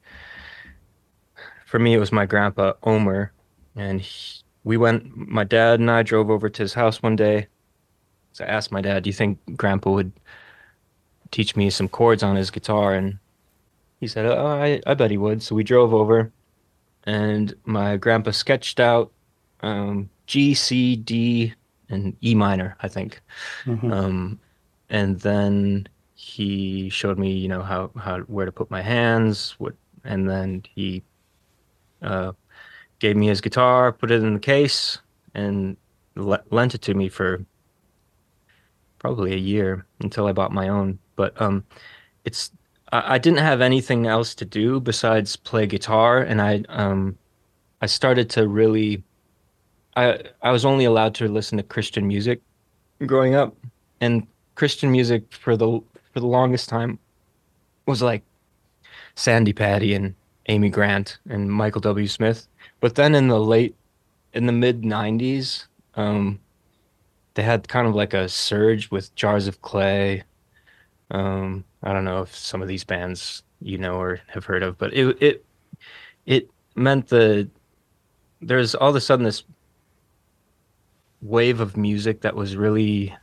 for 1.65 1.79
me 1.79 1.93
it 1.93 1.99
was 1.99 2.11
my 2.11 2.25
grandpa 2.25 2.73
Omer, 2.83 3.31
and 3.75 4.01
he, 4.01 4.41
we 4.63 4.77
went. 4.77 5.15
My 5.15 5.43
dad 5.43 5.79
and 5.79 5.89
I 5.89 6.03
drove 6.03 6.29
over 6.29 6.49
to 6.49 6.61
his 6.61 6.73
house 6.73 7.01
one 7.01 7.15
day. 7.15 7.47
So 8.33 8.45
I 8.45 8.47
asked 8.47 8.71
my 8.71 8.81
dad, 8.81 9.03
"Do 9.03 9.09
you 9.09 9.13
think 9.13 9.39
Grandpa 9.57 9.91
would 9.91 10.11
teach 11.31 11.55
me 11.55 11.69
some 11.69 11.89
chords 11.89 12.23
on 12.23 12.35
his 12.35 12.51
guitar?" 12.51 12.93
And 12.93 13.19
he 13.99 14.07
said, 14.07 14.25
"Oh, 14.25 14.47
I, 14.47 14.81
I 14.85 14.93
bet 14.93 15.11
he 15.11 15.17
would." 15.17 15.43
So 15.43 15.55
we 15.55 15.63
drove 15.63 15.93
over 15.93 16.31
and 17.05 17.53
my 17.65 17.97
grandpa 17.97 18.31
sketched 18.31 18.79
out 18.79 19.11
um, 19.61 20.09
G, 20.27 20.53
C, 20.53 20.95
D, 20.95 21.53
and 21.89 22.15
E 22.23 22.35
minor, 22.35 22.75
I 22.81 22.87
think. 22.87 23.21
Mm-hmm. 23.65 23.91
Um, 23.91 24.39
and 24.89 25.19
then 25.19 25.87
he 26.15 26.89
showed 26.89 27.17
me, 27.17 27.31
you 27.31 27.47
know, 27.47 27.61
how, 27.61 27.91
how 27.97 28.19
where 28.21 28.45
to 28.45 28.51
put 28.51 28.69
my 28.71 28.81
hands, 28.81 29.55
what, 29.57 29.73
and 30.03 30.29
then 30.29 30.63
he 30.75 31.03
uh, 32.01 32.31
gave 32.99 33.15
me 33.15 33.27
his 33.27 33.41
guitar, 33.41 33.91
put 33.91 34.11
it 34.11 34.23
in 34.23 34.33
the 34.33 34.39
case, 34.39 34.99
and 35.33 35.77
le- 36.15 36.43
lent 36.49 36.75
it 36.75 36.81
to 36.83 36.93
me 36.93 37.09
for 37.09 37.43
probably 38.99 39.33
a 39.33 39.37
year 39.37 39.85
until 39.99 40.27
I 40.27 40.31
bought 40.31 40.51
my 40.51 40.67
own. 40.67 40.99
But 41.15 41.39
um, 41.41 41.63
it's 42.25 42.51
I, 42.91 43.17
didn't 43.17 43.39
have 43.39 43.61
anything 43.61 44.05
else 44.05 44.35
to 44.35 44.45
do 44.45 44.79
besides 44.79 45.35
play 45.35 45.65
guitar, 45.65 46.19
and 46.19 46.41
I 46.41 46.63
um 46.69 47.17
I 47.81 47.85
started 47.85 48.29
to 48.31 48.47
really 48.47 49.03
I 49.95 50.23
I 50.41 50.51
was 50.51 50.65
only 50.65 50.85
allowed 50.85 51.15
to 51.15 51.27
listen 51.27 51.57
to 51.57 51.63
Christian 51.63 52.07
music 52.07 52.41
growing 53.05 53.35
up, 53.35 53.55
and 54.01 54.27
Christian 54.55 54.91
music 54.91 55.23
for 55.33 55.55
the 55.55 55.79
for 56.13 56.19
the 56.19 56.27
longest 56.27 56.69
time 56.69 56.99
was 57.85 58.01
like 58.01 58.23
Sandi 59.15 59.53
Patty 59.53 59.93
and 59.93 60.13
Amy 60.47 60.69
Grant 60.69 61.17
and 61.29 61.51
Michael 61.51 61.81
W. 61.81 62.07
Smith. 62.07 62.47
But 62.79 62.95
then 62.95 63.15
in 63.15 63.27
the 63.27 63.39
late 63.39 63.75
in 64.33 64.45
the 64.45 64.53
mid 64.53 64.81
'90s, 64.81 65.65
um, 65.95 66.39
they 67.35 67.43
had 67.43 67.67
kind 67.67 67.87
of 67.87 67.95
like 67.95 68.13
a 68.13 68.27
surge 68.27 68.91
with 68.91 69.13
Jars 69.15 69.47
of 69.47 69.61
Clay. 69.61 70.23
Um, 71.09 71.65
I 71.83 71.93
don't 71.93 72.05
know 72.05 72.21
if 72.21 72.35
some 72.35 72.61
of 72.61 72.67
these 72.67 72.83
bands 72.83 73.43
you 73.61 73.77
know 73.77 73.95
or 73.95 74.19
have 74.27 74.45
heard 74.45 74.63
of, 74.63 74.77
but 74.77 74.93
it 74.93 75.17
it 75.21 75.45
it 76.25 76.49
meant 76.75 77.07
the 77.07 77.49
there's 78.41 78.75
all 78.75 78.89
of 78.89 78.95
a 78.95 79.01
sudden 79.01 79.25
this 79.25 79.43
wave 81.21 81.59
of 81.59 81.77
music 81.77 82.21
that 82.21 82.35
was 82.35 82.55
really 82.55 83.15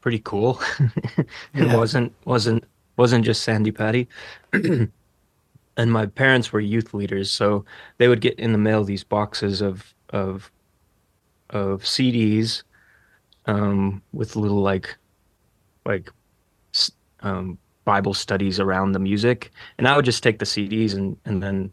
pretty 0.00 0.18
cool. 0.20 0.60
it 1.16 1.26
yeah. 1.54 1.76
wasn't 1.76 2.12
wasn't 2.24 2.64
wasn't 2.96 3.24
just 3.24 3.42
Sandi 3.42 3.72
Patty. 3.72 4.08
and 4.52 4.90
my 5.92 6.06
parents 6.06 6.52
were 6.52 6.60
youth 6.60 6.92
leaders, 6.92 7.30
so 7.30 7.64
they 7.98 8.08
would 8.08 8.20
get 8.20 8.38
in 8.38 8.52
the 8.52 8.58
mail 8.58 8.84
these 8.84 9.04
boxes 9.04 9.60
of 9.60 9.94
of 10.10 10.50
of 11.50 11.82
CDs 11.82 12.62
um, 13.46 14.02
with 14.12 14.36
little 14.36 14.60
like 14.60 14.96
like 15.86 16.10
um, 17.22 17.58
Bible 17.84 18.14
studies 18.14 18.60
around 18.60 18.92
the 18.92 18.98
music, 18.98 19.50
and 19.78 19.88
I 19.88 19.96
would 19.96 20.04
just 20.04 20.22
take 20.22 20.38
the 20.38 20.44
CDs 20.44 20.94
and 20.94 21.16
and 21.24 21.42
then 21.42 21.72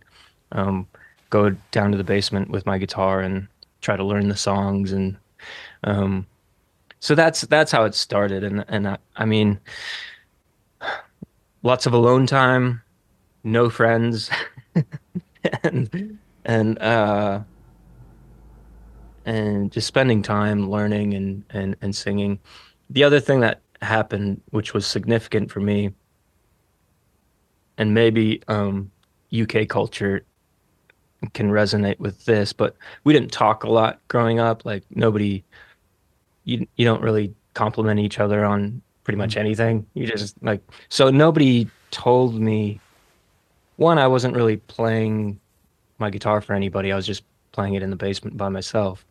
um, 0.51 0.87
go 1.29 1.55
down 1.71 1.91
to 1.91 1.97
the 1.97 2.03
basement 2.03 2.49
with 2.49 2.65
my 2.65 2.77
guitar 2.77 3.21
and 3.21 3.47
try 3.81 3.95
to 3.95 4.03
learn 4.03 4.27
the 4.29 4.35
songs 4.35 4.91
and 4.91 5.15
um, 5.83 6.25
so 6.99 7.15
that's 7.15 7.41
that's 7.41 7.71
how 7.71 7.85
it 7.85 7.95
started 7.95 8.43
and 8.43 8.65
and 8.67 8.87
I, 8.89 8.97
I 9.15 9.25
mean 9.25 9.59
lots 11.63 11.85
of 11.85 11.93
alone 11.93 12.25
time 12.25 12.81
no 13.43 13.69
friends 13.69 14.29
and 15.63 16.19
and 16.45 16.79
uh, 16.79 17.41
and 19.25 19.71
just 19.71 19.87
spending 19.87 20.21
time 20.21 20.69
learning 20.69 21.13
and 21.13 21.43
and 21.49 21.75
and 21.81 21.95
singing. 21.95 22.39
The 22.89 23.03
other 23.03 23.19
thing 23.19 23.41
that 23.41 23.61
happened, 23.81 24.41
which 24.51 24.73
was 24.73 24.85
significant 24.85 25.51
for 25.51 25.59
me, 25.59 25.93
and 27.77 27.93
maybe 27.93 28.41
um, 28.47 28.91
UK 29.33 29.67
culture 29.67 30.23
can 31.33 31.49
resonate 31.49 31.99
with 31.99 32.25
this, 32.25 32.53
but 32.53 32.75
we 33.03 33.13
didn't 33.13 33.31
talk 33.31 33.63
a 33.63 33.69
lot 33.69 33.99
growing 34.07 34.39
up. 34.39 34.65
Like 34.65 34.83
nobody, 34.91 35.43
you 36.45 36.67
you 36.75 36.85
don't 36.85 37.01
really 37.01 37.33
compliment 37.53 37.99
each 37.99 38.19
other 38.19 38.45
on 38.45 38.81
pretty 39.03 39.17
much 39.17 39.35
mm. 39.35 39.39
anything. 39.39 39.85
You 39.93 40.07
just 40.07 40.35
like 40.41 40.61
so 40.89 41.09
nobody 41.09 41.67
told 41.91 42.35
me. 42.35 42.79
One, 43.77 43.97
I 43.97 44.07
wasn't 44.07 44.35
really 44.35 44.57
playing 44.57 45.39
my 45.99 46.09
guitar 46.09 46.41
for 46.41 46.53
anybody. 46.53 46.91
I 46.91 46.95
was 46.95 47.05
just 47.05 47.23
playing 47.51 47.75
it 47.75 47.83
in 47.83 47.89
the 47.89 47.95
basement 47.95 48.35
by 48.35 48.49
myself. 48.49 49.05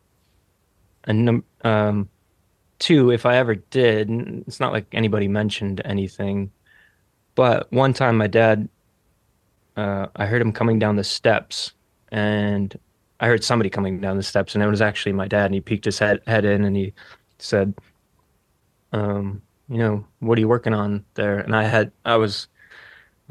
And 1.05 1.43
um, 1.65 2.09
two, 2.79 3.11
if 3.11 3.27
I 3.27 3.37
ever 3.37 3.57
did, 3.57 4.11
it's 4.47 4.61
not 4.61 4.73
like 4.73 4.87
anybody 4.93 5.29
mentioned 5.29 5.81
anything. 5.85 6.51
But 7.35 7.71
one 7.73 7.93
time, 7.93 8.17
my 8.17 8.27
dad, 8.27 8.69
uh, 9.77 10.07
I 10.17 10.27
heard 10.27 10.43
him 10.43 10.53
coming 10.53 10.79
down 10.79 10.97
the 10.97 11.05
steps 11.05 11.73
and 12.11 12.77
I 13.21 13.27
heard 13.27 13.43
somebody 13.43 13.71
coming 13.71 14.01
down 14.01 14.17
the 14.17 14.23
steps, 14.23 14.55
and 14.55 14.63
it 14.63 14.69
was 14.69 14.81
actually 14.81 15.13
my 15.13 15.27
dad. 15.27 15.47
And 15.47 15.55
he 15.55 15.61
peeked 15.61 15.85
his 15.85 15.99
head 15.99 16.21
head 16.27 16.45
in, 16.45 16.65
and 16.65 16.77
he 16.77 16.93
said, 17.39 17.75
um, 18.93 19.43
"You 19.69 19.79
know, 19.79 20.07
what 20.21 20.39
are 20.39 20.41
you 20.41 20.49
working 20.49 20.75
on 20.75 21.05
there?" 21.15 21.39
And 21.39 21.55
I 21.55 21.65
had 21.65 21.91
I 22.05 22.17
was 22.17 22.47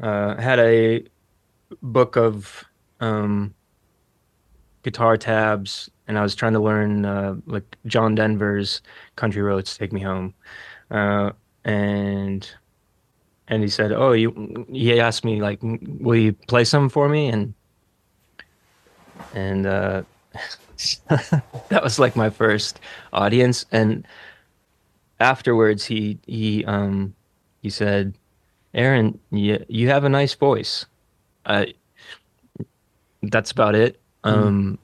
uh, 0.00 0.36
had 0.36 0.58
a 0.58 1.04
book 1.82 2.16
of 2.16 2.64
um, 3.00 3.54
guitar 4.88 5.18
tabs, 5.18 5.90
and 6.06 6.18
I 6.18 6.22
was 6.22 6.34
trying 6.34 6.54
to 6.54 6.60
learn 6.60 7.04
uh, 7.04 7.34
like 7.46 7.76
John 7.86 8.14
Denver's 8.14 8.80
"Country 9.16 9.42
Roads 9.42 9.76
Take 9.76 9.92
Me 9.92 10.00
Home," 10.00 10.32
uh, 10.90 11.32
and 11.64 12.50
and 13.48 13.62
he 13.62 13.68
said, 13.68 13.92
"Oh, 13.92 14.12
you." 14.12 14.66
He 14.70 14.98
asked 14.98 15.24
me 15.24 15.42
like, 15.42 15.58
"Will 15.62 16.16
you 16.16 16.32
play 16.32 16.64
some 16.64 16.88
for 16.88 17.08
me?" 17.08 17.28
and 17.28 17.52
and 19.34 19.66
uh, 19.66 20.02
that 21.68 21.82
was 21.82 21.98
like 21.98 22.16
my 22.16 22.30
first 22.30 22.80
audience. 23.12 23.66
And 23.70 24.06
afterwards, 25.20 25.84
he 25.84 26.18
he 26.26 26.64
um 26.64 27.14
he 27.60 27.68
said, 27.68 28.14
"Aaron, 28.72 29.18
you 29.30 29.62
you 29.68 29.88
have 29.90 30.04
a 30.04 30.08
nice 30.08 30.34
voice." 30.34 30.86
Uh, 31.44 31.66
that's 33.22 33.50
about 33.50 33.74
it. 33.74 34.00
Mm 34.24 34.30
Um, 34.30 34.78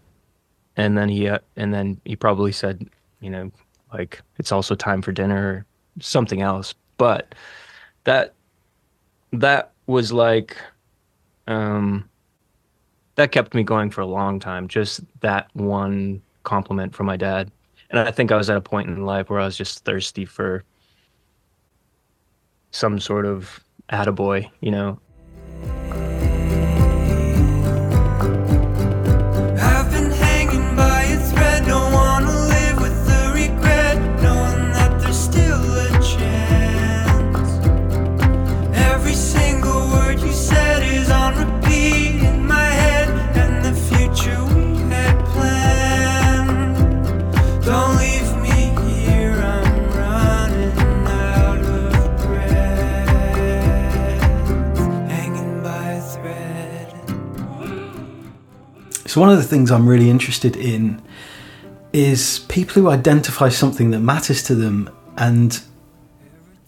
and 0.77 0.99
then 0.99 1.09
he 1.09 1.29
uh, 1.29 1.39
and 1.57 1.73
then 1.73 2.01
he 2.05 2.17
probably 2.17 2.53
said, 2.53 2.89
you 3.21 3.31
know, 3.31 3.51
like 3.93 4.21
it's 4.39 4.53
also 4.53 4.75
time 4.75 5.03
for 5.03 5.13
dinner 5.13 5.49
or 5.49 5.67
something 6.01 6.43
else. 6.43 6.75
But 6.97 7.35
that 8.05 8.35
that 9.33 9.73
was 9.87 10.13
like 10.13 10.57
um 11.47 12.09
that 13.17 13.31
kept 13.33 13.55
me 13.55 13.63
going 13.63 13.91
for 13.91 14.01
a 14.01 14.07
long 14.07 14.41
time. 14.41 14.67
Just 14.69 15.01
that 15.21 15.49
one 15.55 16.21
compliment 16.43 16.95
from 16.95 17.07
my 17.07 17.17
dad. 17.17 17.51
And 17.91 18.01
I 18.01 18.11
think 18.11 18.33
I 18.33 18.37
was 18.37 18.51
at 18.51 18.57
a 18.57 18.61
point 18.61 18.89
in 18.89 19.05
life 19.05 19.31
where 19.31 19.41
I 19.41 19.45
was 19.45 19.57
just 19.57 19.85
thirsty 19.85 20.25
for 20.25 20.65
some 22.73 22.99
sort 22.99 23.25
of 23.25 23.63
attaboy, 23.91 24.51
you 24.61 24.73
know, 24.73 24.99
So, 59.15 59.21
one 59.21 59.31
of 59.31 59.37
the 59.37 59.45
things 59.45 59.71
I'm 59.71 59.89
really 59.89 60.11
interested 60.11 60.57
in 60.57 61.01
is 61.93 62.41
people 62.49 62.83
who 62.83 62.91
identify 62.91 63.49
something 63.49 63.93
that 63.93 64.01
matters 64.01 64.43
to 64.43 64.57
them 64.57 64.91
and 65.17 65.63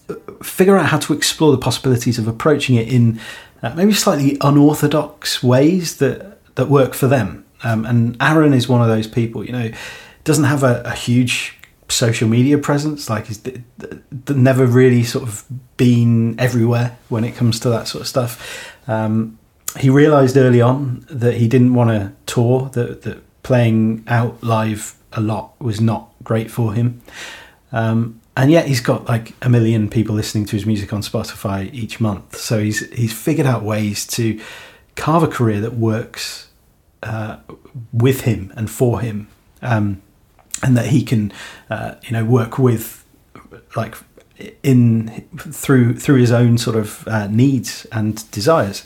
uh, 0.09 0.15
figure 0.45 0.77
out 0.77 0.87
how 0.87 0.99
to 0.99 1.13
explore 1.13 1.51
the 1.51 1.59
possibilities 1.59 2.21
of 2.21 2.29
approaching 2.29 2.77
it 2.77 2.87
in 2.87 3.19
uh, 3.65 3.75
maybe 3.75 3.93
slightly 3.93 4.39
unorthodox 4.43 5.43
ways 5.43 5.97
that 5.97 6.39
that 6.55 6.69
work 6.69 6.95
for 6.95 7.09
them. 7.09 7.45
Um, 7.65 7.85
and 7.85 8.17
Aaron 8.21 8.55
is 8.55 8.69
one 8.69 8.81
of 8.81 8.87
those 8.87 9.09
people. 9.09 9.45
You 9.45 9.51
know, 9.51 9.71
doesn't 10.23 10.45
have 10.45 10.63
a, 10.63 10.83
a 10.83 10.93
huge 10.95 11.59
social 11.89 12.29
media 12.29 12.59
presence. 12.59 13.11
Like 13.11 13.27
he's 13.27 13.43
never 14.29 14.67
really 14.67 15.03
sort 15.03 15.25
of 15.25 15.45
been 15.77 16.39
everywhere 16.39 16.97
when 17.09 17.25
it 17.25 17.35
comes 17.35 17.59
to 17.59 17.71
that 17.71 17.89
sort 17.89 18.03
of 18.03 18.07
stuff. 18.07 18.73
Um, 18.87 19.37
he 19.79 19.91
realised 19.91 20.37
early 20.37 20.61
on 20.61 21.07
that 21.09 21.35
he 21.35 21.49
didn't 21.49 21.75
want 21.75 21.91
to 21.91 22.13
tour, 22.27 22.71
that, 22.71 23.03
that 23.03 23.43
playing 23.43 24.05
out 24.07 24.43
live 24.43 24.97
a 25.13 25.21
lot 25.21 25.59
was 25.61 25.81
not 25.81 26.13
great 26.23 26.51
for 26.51 26.75
him. 26.75 27.01
Um, 27.73 28.21
and 28.37 28.51
yet 28.51 28.67
he's 28.67 28.81
got 28.81 29.09
like 29.09 29.35
a 29.41 29.49
million 29.49 29.89
people 29.89 30.15
listening 30.15 30.45
to 30.47 30.57
his 30.57 30.67
music 30.67 30.93
on 30.93 31.01
Spotify 31.01 31.73
each 31.73 32.01
month. 32.01 32.37
So 32.37 32.59
he's 32.59 32.89
he's 32.93 33.13
figured 33.13 33.47
out 33.47 33.63
ways 33.63 34.07
to 34.09 34.39
carve 34.95 35.23
a 35.23 35.29
career 35.29 35.61
that 35.61 35.75
works 35.75 36.49
uh, 37.03 37.39
with 37.93 38.23
him 38.23 38.53
and 38.57 38.71
for 38.71 39.01
him, 39.01 39.29
um, 39.63 40.03
and 40.63 40.77
that 40.77 40.87
he 40.87 41.03
can 41.03 41.33
uh, 41.71 41.95
you 42.03 42.13
know 42.13 42.25
work 42.25 42.59
with 42.59 43.05
like 43.75 43.97
in 44.63 45.27
through 45.39 45.97
through 45.97 46.21
his 46.21 46.33
own 46.33 46.59
sort 46.59 46.77
of 46.77 47.09
uh, 47.09 47.27
needs 47.29 47.87
and 47.91 48.31
desires. 48.31 48.85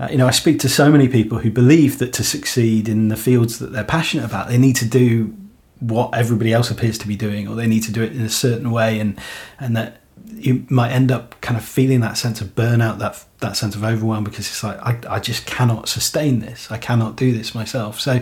Uh, 0.00 0.08
you 0.10 0.16
know, 0.16 0.26
I 0.26 0.30
speak 0.30 0.58
to 0.60 0.68
so 0.68 0.90
many 0.90 1.08
people 1.08 1.38
who 1.38 1.50
believe 1.50 1.98
that 1.98 2.14
to 2.14 2.24
succeed 2.24 2.88
in 2.88 3.08
the 3.08 3.16
fields 3.16 3.58
that 3.58 3.72
they're 3.72 3.84
passionate 3.84 4.24
about, 4.24 4.48
they 4.48 4.56
need 4.56 4.76
to 4.76 4.86
do 4.86 5.36
what 5.78 6.14
everybody 6.14 6.54
else 6.54 6.70
appears 6.70 6.96
to 6.98 7.06
be 7.06 7.16
doing, 7.16 7.46
or 7.46 7.54
they 7.54 7.66
need 7.66 7.82
to 7.82 7.92
do 7.92 8.02
it 8.02 8.12
in 8.12 8.22
a 8.22 8.30
certain 8.30 8.70
way, 8.70 8.98
and 8.98 9.18
and 9.58 9.76
that 9.76 10.00
you 10.32 10.64
might 10.70 10.92
end 10.92 11.12
up 11.12 11.38
kind 11.42 11.58
of 11.58 11.64
feeling 11.64 12.00
that 12.00 12.16
sense 12.16 12.40
of 12.40 12.54
burnout, 12.54 12.98
that 12.98 13.22
that 13.40 13.58
sense 13.58 13.76
of 13.76 13.84
overwhelm, 13.84 14.24
because 14.24 14.46
it's 14.46 14.64
like 14.64 14.78
I, 14.80 15.16
I 15.16 15.20
just 15.20 15.44
cannot 15.44 15.86
sustain 15.86 16.40
this. 16.40 16.70
I 16.70 16.78
cannot 16.78 17.16
do 17.16 17.32
this 17.32 17.54
myself. 17.54 18.00
So. 18.00 18.20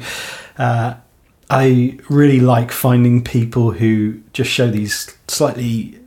Uh, 0.59 0.95
I 1.51 1.99
really 2.11 2.41
like 2.41 2.71
finding 2.71 3.25
people 3.25 3.71
who 3.71 4.21
just 4.35 4.51
show 4.51 4.69
these 4.69 5.17
slightly 5.29 5.99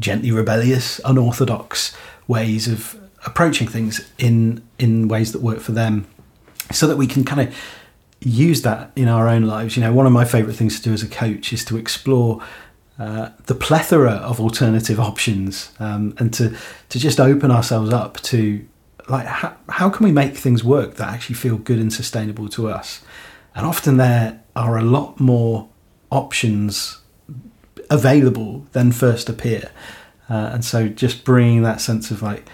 gently 0.00 0.32
rebellious, 0.32 1.00
unorthodox 1.04 1.96
ways 2.26 2.66
of 2.66 2.98
approaching 3.24 3.68
things 3.68 4.10
in 4.18 4.62
in 4.80 5.08
ways 5.08 5.32
that 5.32 5.42
work 5.42 5.60
for 5.60 5.72
them, 5.72 6.06
so 6.72 6.86
that 6.86 6.96
we 6.96 7.06
can 7.06 7.24
kind 7.24 7.48
of 7.48 7.54
use 8.20 8.62
that 8.62 8.90
in 8.96 9.08
our 9.08 9.28
own 9.28 9.42
lives. 9.42 9.76
You 9.76 9.82
know, 9.82 9.92
one 9.92 10.06
of 10.06 10.12
my 10.12 10.24
favourite 10.24 10.56
things 10.56 10.76
to 10.78 10.82
do 10.82 10.92
as 10.92 11.02
a 11.02 11.08
coach 11.08 11.52
is 11.52 11.64
to 11.66 11.76
explore 11.76 12.42
uh, 12.98 13.30
the 13.46 13.54
plethora 13.54 14.12
of 14.12 14.40
alternative 14.40 15.00
options 15.00 15.72
um, 15.78 16.14
and 16.18 16.34
to 16.34 16.54
to 16.90 16.98
just 16.98 17.18
open 17.18 17.50
ourselves 17.50 17.92
up 17.92 18.20
to 18.20 18.66
like 19.08 19.26
how, 19.26 19.56
how 19.68 19.90
can 19.90 20.04
we 20.04 20.12
make 20.12 20.36
things 20.36 20.62
work 20.62 20.94
that 20.96 21.08
actually 21.08 21.34
feel 21.34 21.56
good 21.56 21.78
and 21.78 21.92
sustainable 21.92 22.48
to 22.48 22.68
us. 22.68 23.02
And 23.54 23.66
often 23.66 23.96
there 23.96 24.42
are 24.54 24.78
a 24.78 24.82
lot 24.82 25.18
more 25.18 25.68
options 26.10 26.98
available 27.90 28.66
than 28.72 28.92
first 28.92 29.28
appear. 29.28 29.70
Uh, 30.28 30.50
and 30.52 30.64
so 30.64 30.88
just 30.88 31.24
bringing 31.24 31.62
that 31.62 31.80
sense 31.80 32.10
of 32.10 32.22
like 32.22 32.48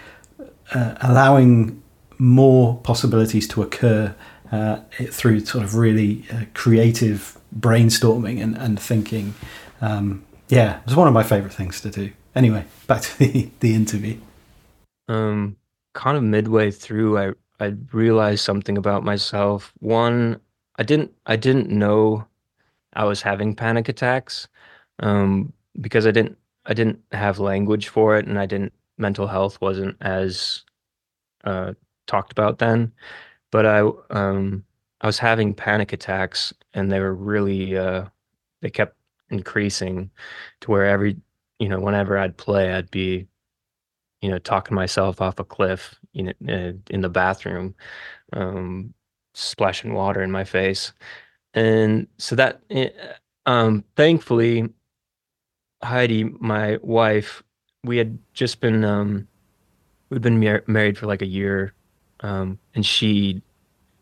uh, 0.72 0.94
allowing 1.00 1.82
more 2.18 2.78
possibilities 2.78 3.46
to 3.48 3.62
occur 3.62 4.14
uh, 4.52 4.80
through 5.10 5.40
sort 5.40 5.64
of 5.64 5.74
really 5.74 6.24
uh, 6.32 6.44
creative 6.54 7.38
brainstorming 7.58 8.42
and, 8.42 8.56
and 8.56 8.78
thinking. 8.78 9.34
Um, 9.80 10.24
yeah, 10.48 10.80
it's 10.84 10.94
one 10.94 11.08
of 11.08 11.14
my 11.14 11.22
favorite 11.22 11.52
things 11.52 11.80
to 11.82 11.90
do. 11.90 12.12
Anyway, 12.34 12.64
back 12.86 13.02
to 13.02 13.18
the, 13.18 13.50
the 13.60 13.74
interview. 13.74 14.18
Um, 15.08 15.56
kind 15.94 16.16
of 16.16 16.22
midway 16.22 16.70
through, 16.70 17.18
I 17.18 17.32
I 17.58 17.74
realized 17.92 18.44
something 18.44 18.76
about 18.76 19.02
myself. 19.02 19.72
One, 19.78 20.40
I 20.76 20.82
didn't 20.82 21.12
I 21.24 21.36
didn't 21.36 21.70
know 21.70 22.26
I 22.92 23.04
was 23.04 23.22
having 23.22 23.54
panic 23.54 23.88
attacks 23.88 24.48
um, 25.00 25.52
because 25.80 26.06
I 26.06 26.10
didn't 26.10 26.36
I 26.66 26.74
didn't 26.74 27.00
have 27.12 27.38
language 27.38 27.88
for 27.88 28.16
it, 28.16 28.26
and 28.26 28.38
I 28.38 28.46
didn't 28.46 28.72
mental 28.98 29.26
health 29.26 29.60
wasn't 29.60 29.96
as 30.00 30.64
uh, 31.44 31.74
talked 32.06 32.32
about 32.32 32.58
then. 32.58 32.92
But 33.50 33.66
I 33.66 33.80
um, 34.10 34.64
I 35.00 35.06
was 35.06 35.18
having 35.18 35.54
panic 35.54 35.92
attacks, 35.92 36.52
and 36.74 36.90
they 36.90 37.00
were 37.00 37.14
really 37.14 37.76
uh, 37.76 38.06
they 38.62 38.70
kept 38.70 38.96
increasing 39.30 40.10
to 40.60 40.70
where 40.70 40.86
every 40.86 41.16
you 41.58 41.68
know 41.68 41.80
whenever 41.80 42.18
I'd 42.18 42.36
play, 42.36 42.72
I'd 42.72 42.90
be 42.90 43.26
you 44.20 44.30
know 44.30 44.38
talking 44.38 44.74
myself 44.74 45.20
off 45.20 45.38
a 45.38 45.44
cliff 45.44 45.94
you 46.12 46.24
know 46.24 46.32
uh, 46.48 46.72
in 46.90 47.00
the 47.02 47.08
bathroom, 47.08 47.74
um, 48.32 48.94
splashing 49.34 49.94
water 49.94 50.22
in 50.22 50.30
my 50.30 50.44
face, 50.44 50.92
and 51.54 52.06
so 52.18 52.36
that 52.36 52.60
eh, 52.70 52.90
um, 53.46 53.84
thankfully 53.96 54.68
Heidi, 55.82 56.24
my 56.24 56.78
wife, 56.82 57.42
we 57.84 57.96
had 57.98 58.18
just 58.32 58.60
been 58.60 58.84
um, 58.84 59.28
we'd 60.10 60.22
been 60.22 60.40
mar- 60.40 60.64
married 60.66 60.98
for 60.98 61.06
like 61.06 61.22
a 61.22 61.26
year, 61.26 61.74
um, 62.20 62.58
and 62.74 62.84
she 62.84 63.42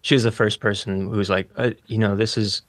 she 0.02 0.14
was 0.14 0.22
the 0.22 0.32
first 0.32 0.60
person 0.60 1.08
who 1.08 1.16
was 1.16 1.30
like, 1.30 1.48
uh, 1.56 1.70
you 1.86 1.98
know, 1.98 2.14
this 2.14 2.36
is 2.36 2.62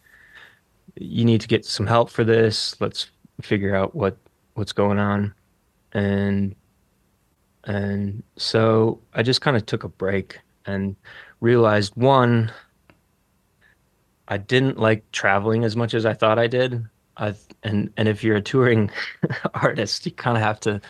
you 0.95 1.25
need 1.25 1.41
to 1.41 1.47
get 1.47 1.65
some 1.65 1.85
help 1.85 2.09
for 2.09 2.23
this. 2.23 2.79
Let's 2.79 3.09
figure 3.41 3.75
out 3.75 3.95
what 3.95 4.17
what's 4.53 4.71
going 4.71 4.99
on, 4.99 5.33
and 5.93 6.55
and 7.65 8.23
so 8.37 8.99
I 9.13 9.23
just 9.23 9.41
kind 9.41 9.57
of 9.57 9.65
took 9.65 9.83
a 9.83 9.89
break 9.89 10.39
and 10.65 10.95
realized 11.41 11.93
one, 11.95 12.51
I 14.27 14.37
didn't 14.37 14.79
like 14.79 15.09
traveling 15.11 15.63
as 15.63 15.75
much 15.75 15.93
as 15.93 16.05
I 16.05 16.13
thought 16.13 16.39
I 16.39 16.47
did. 16.47 16.85
I 17.17 17.35
and 17.63 17.91
and 17.97 18.07
if 18.07 18.23
you're 18.23 18.37
a 18.37 18.41
touring 18.41 18.91
artist, 19.53 20.05
you 20.05 20.11
kind 20.11 20.37
of 20.37 20.43
have 20.43 20.59
to 20.61 20.81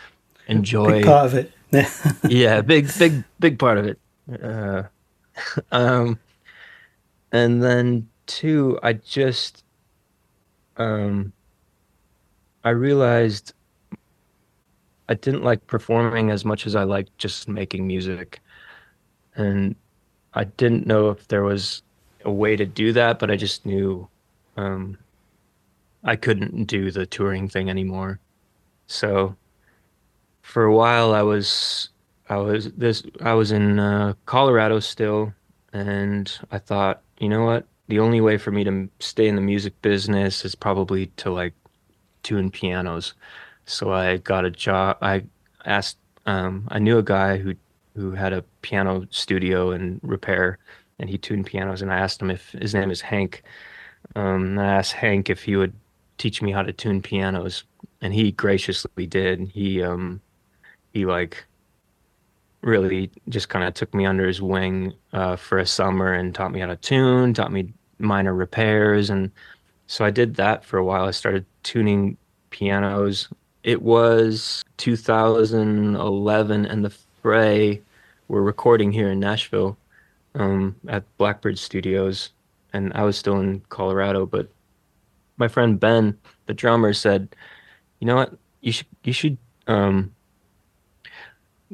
enjoy 0.46 0.92
big 0.92 1.04
part 1.04 1.26
of 1.26 1.34
it. 1.34 1.52
yeah, 2.28 2.60
big 2.60 2.90
big 2.98 3.24
big 3.38 3.58
part 3.58 3.78
of 3.78 3.86
it. 3.86 3.98
Uh, 4.42 4.82
um, 5.72 6.18
and 7.32 7.62
then 7.62 8.08
two, 8.26 8.78
I 8.82 8.94
just 8.94 9.64
um, 10.76 11.32
I 12.64 12.70
realized 12.70 13.52
I 15.08 15.14
didn't 15.14 15.44
like 15.44 15.66
performing 15.66 16.30
as 16.30 16.44
much 16.44 16.66
as 16.66 16.74
I 16.74 16.84
liked 16.84 17.16
just 17.18 17.48
making 17.48 17.86
music, 17.86 18.40
and 19.36 19.76
I 20.34 20.44
didn't 20.44 20.86
know 20.86 21.10
if 21.10 21.28
there 21.28 21.44
was 21.44 21.82
a 22.24 22.32
way 22.32 22.56
to 22.56 22.66
do 22.66 22.92
that, 22.92 23.18
but 23.18 23.30
I 23.30 23.36
just 23.36 23.64
knew 23.64 24.08
um, 24.56 24.98
I 26.04 26.16
couldn't 26.16 26.64
do 26.64 26.90
the 26.90 27.06
touring 27.06 27.48
thing 27.48 27.70
anymore. 27.70 28.18
So 28.88 29.36
for 30.42 30.64
a 30.64 30.74
while, 30.74 31.14
I 31.14 31.22
was 31.22 31.90
I 32.28 32.36
was 32.36 32.72
this 32.72 33.02
I 33.20 33.34
was 33.34 33.52
in 33.52 33.78
uh, 33.78 34.14
Colorado 34.26 34.80
still, 34.80 35.32
and 35.72 36.30
I 36.50 36.58
thought, 36.58 37.02
you 37.18 37.28
know 37.28 37.44
what? 37.44 37.66
The 37.88 38.00
only 38.00 38.20
way 38.20 38.36
for 38.36 38.50
me 38.50 38.64
to 38.64 38.88
stay 38.98 39.28
in 39.28 39.36
the 39.36 39.40
music 39.42 39.80
business 39.82 40.44
is 40.44 40.54
probably 40.54 41.06
to 41.18 41.30
like 41.30 41.54
tune 42.22 42.50
pianos. 42.50 43.14
So 43.66 43.92
I 43.92 44.18
got 44.18 44.44
a 44.44 44.50
job. 44.50 44.98
I 45.02 45.24
asked. 45.64 45.98
Um, 46.26 46.66
I 46.70 46.80
knew 46.80 46.98
a 46.98 47.02
guy 47.02 47.38
who 47.38 47.54
who 47.94 48.10
had 48.12 48.32
a 48.32 48.42
piano 48.62 49.06
studio 49.10 49.70
and 49.70 50.00
repair, 50.02 50.58
and 50.98 51.08
he 51.08 51.18
tuned 51.18 51.46
pianos. 51.46 51.82
And 51.82 51.92
I 51.92 51.98
asked 51.98 52.20
him 52.20 52.30
if 52.30 52.50
his 52.52 52.74
name 52.74 52.90
is 52.90 53.00
Hank. 53.00 53.42
Um, 54.16 54.58
I 54.58 54.66
asked 54.66 54.92
Hank 54.92 55.30
if 55.30 55.44
he 55.44 55.56
would 55.56 55.72
teach 56.18 56.42
me 56.42 56.50
how 56.52 56.62
to 56.62 56.72
tune 56.72 57.02
pianos, 57.02 57.64
and 58.00 58.12
he 58.12 58.32
graciously 58.32 59.06
did. 59.06 59.48
He 59.54 59.82
um 59.82 60.20
he 60.92 61.06
like 61.06 61.44
really 62.62 63.10
just 63.28 63.48
kind 63.48 63.64
of 63.64 63.74
took 63.74 63.94
me 63.94 64.06
under 64.06 64.26
his 64.26 64.42
wing 64.42 64.92
uh, 65.12 65.36
for 65.36 65.58
a 65.58 65.66
summer 65.66 66.12
and 66.12 66.34
taught 66.34 66.52
me 66.52 66.60
how 66.60 66.66
to 66.66 66.76
tune, 66.76 67.34
taught 67.34 67.52
me 67.52 67.72
minor 67.98 68.34
repairs, 68.34 69.10
and 69.10 69.30
so 69.86 70.04
I 70.04 70.10
did 70.10 70.34
that 70.36 70.64
for 70.64 70.78
a 70.78 70.84
while. 70.84 71.04
I 71.04 71.12
started 71.12 71.46
tuning 71.62 72.16
pianos. 72.50 73.28
It 73.62 73.82
was 73.82 74.64
2011, 74.78 76.66
and 76.66 76.84
the 76.84 76.90
Fray 77.22 77.82
were 78.28 78.42
recording 78.42 78.92
here 78.92 79.08
in 79.08 79.20
Nashville 79.20 79.76
um, 80.34 80.76
at 80.88 81.04
Blackbird 81.18 81.58
Studios, 81.58 82.30
and 82.72 82.92
I 82.94 83.02
was 83.02 83.16
still 83.16 83.40
in 83.40 83.60
Colorado, 83.68 84.26
but 84.26 84.48
my 85.36 85.48
friend 85.48 85.78
Ben, 85.78 86.18
the 86.46 86.54
drummer, 86.54 86.92
said, 86.92 87.34
"You 88.00 88.06
know 88.06 88.16
what? 88.16 88.34
You 88.60 88.72
should 88.72 88.86
you 89.04 89.12
should 89.12 89.38
um 89.66 90.14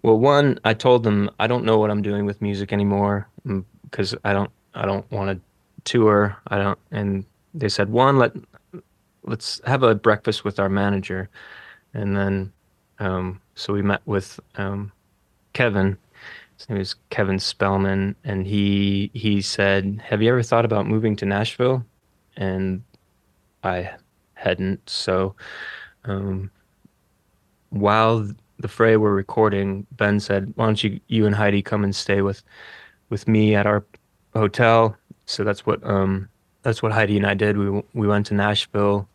well, 0.03 0.19
one, 0.19 0.59
I 0.65 0.75
told 0.75 1.05
them 1.05 1.31
I 1.39 1.47
don't 1.47 1.65
know 1.65 1.79
what 1.79 1.91
I'm 1.91 2.03
doing 2.03 2.25
with 2.25 2.41
music 2.41 2.73
anymore 2.73 3.29
because 3.45 4.13
mm, 4.13 4.19
I 4.25 4.33
don't 4.33 4.51
I 4.75 4.87
don't 4.87 5.11
want 5.11 5.37
to 5.37 5.41
tour. 5.85 6.37
I 6.49 6.59
don't 6.59 6.79
and 6.91 7.25
they 7.55 7.69
said, 7.69 7.91
"One, 7.91 8.19
let 8.19 8.33
let's 9.25 9.61
have 9.67 9.83
a 9.83 9.95
breakfast 9.95 10.45
with 10.45 10.59
our 10.59 10.69
manager." 10.69 11.29
And 11.95 12.17
then 12.17 12.53
um 12.99 13.41
so 13.55 13.73
we 13.73 13.83
met 13.83 14.01
with 14.07 14.41
um 14.57 14.93
Kevin. 15.53 15.99
His 16.57 16.69
name 16.69 16.79
is 16.81 16.95
Kevin 17.11 17.39
Spellman 17.39 18.17
and 18.25 18.47
he 18.47 19.11
he 19.13 19.43
said, 19.43 20.03
"Have 20.05 20.23
you 20.23 20.31
ever 20.31 20.43
thought 20.43 20.65
about 20.65 20.87
moving 20.87 21.17
to 21.17 21.27
Nashville?" 21.27 21.85
And 22.37 22.83
I 23.63 23.91
hadn't. 24.35 24.89
So, 24.89 25.35
um, 26.05 26.51
while 27.71 28.29
the 28.63 28.69
fray 28.69 28.97
were 28.97 29.15
recording, 29.15 29.87
Ben 29.93 30.21
said, 30.21 30.53
"Why 30.57 30.67
don't 30.67 30.83
you 30.83 31.01
you 31.09 31.27
and 31.27 31.35
Heidi 31.35 31.63
come 31.63 31.85
and 31.85 31.95
stay 31.95 32.23
with 32.23 32.43
with 33.11 33.29
me 33.29 33.55
at 33.55 33.67
our 33.67 33.85
hotel?" 34.35 34.97
So 35.27 35.45
that's 35.45 35.67
what 35.67 35.85
um, 35.85 36.29
that's 36.63 36.83
what 36.83 36.93
Heidi 36.93 37.17
and 37.17 37.27
I 37.27 37.35
did. 37.35 37.57
We 37.59 37.83
we 37.95 38.07
went 38.07 38.27
to 38.27 38.35
Nashville. 38.35 39.09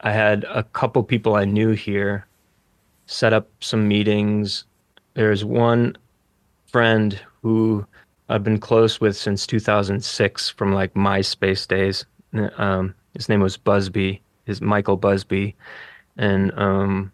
I 0.00 0.12
had 0.12 0.44
a 0.44 0.62
couple 0.62 1.02
people 1.02 1.34
I 1.34 1.44
knew 1.44 1.70
here 1.72 2.26
set 3.06 3.32
up 3.32 3.48
some 3.60 3.88
meetings. 3.88 4.64
There's 5.14 5.44
one 5.44 5.96
friend 6.66 7.18
who 7.42 7.86
I've 8.28 8.44
been 8.44 8.60
close 8.60 9.00
with 9.00 9.16
since 9.16 9.46
2006 9.46 10.50
from 10.50 10.72
like 10.72 10.94
MySpace 10.94 11.66
days. 11.66 12.04
Um, 12.58 12.94
his 13.14 13.28
name 13.28 13.40
was 13.40 13.56
Busby. 13.56 14.20
His 14.48 14.62
Michael 14.62 14.96
Busby, 14.96 15.54
and 16.16 16.58
um, 16.58 17.12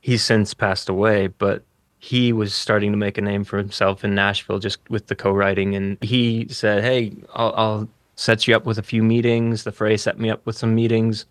he's 0.00 0.24
since 0.24 0.54
passed 0.54 0.88
away. 0.88 1.28
But 1.28 1.64
he 1.98 2.32
was 2.32 2.54
starting 2.54 2.90
to 2.92 2.96
make 2.96 3.18
a 3.18 3.22
name 3.22 3.44
for 3.44 3.58
himself 3.58 4.04
in 4.04 4.14
Nashville 4.14 4.58
just 4.58 4.78
with 4.88 5.06
the 5.06 5.14
co-writing, 5.14 5.74
and 5.74 5.98
he 6.02 6.46
said, 6.48 6.82
"Hey, 6.82 7.12
I'll, 7.34 7.54
I'll 7.56 7.88
set 8.16 8.48
you 8.48 8.56
up 8.56 8.64
with 8.64 8.78
a 8.78 8.82
few 8.82 9.02
meetings." 9.02 9.64
The 9.64 9.72
Fray 9.72 9.96
set 9.96 10.18
me 10.18 10.30
up 10.30 10.44
with 10.46 10.56
some 10.56 10.74
meetings, 10.74 11.26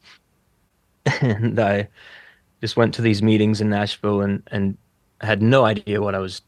and 1.21 1.59
I 1.59 1.89
just 2.61 2.77
went 2.77 2.93
to 2.95 3.01
these 3.01 3.23
meetings 3.23 3.61
in 3.61 3.69
Nashville 3.69 4.21
and 4.21 4.43
and 4.51 4.77
had 5.21 5.41
no 5.41 5.65
idea 5.65 6.01
what 6.01 6.15
I 6.15 6.19
was 6.19 6.41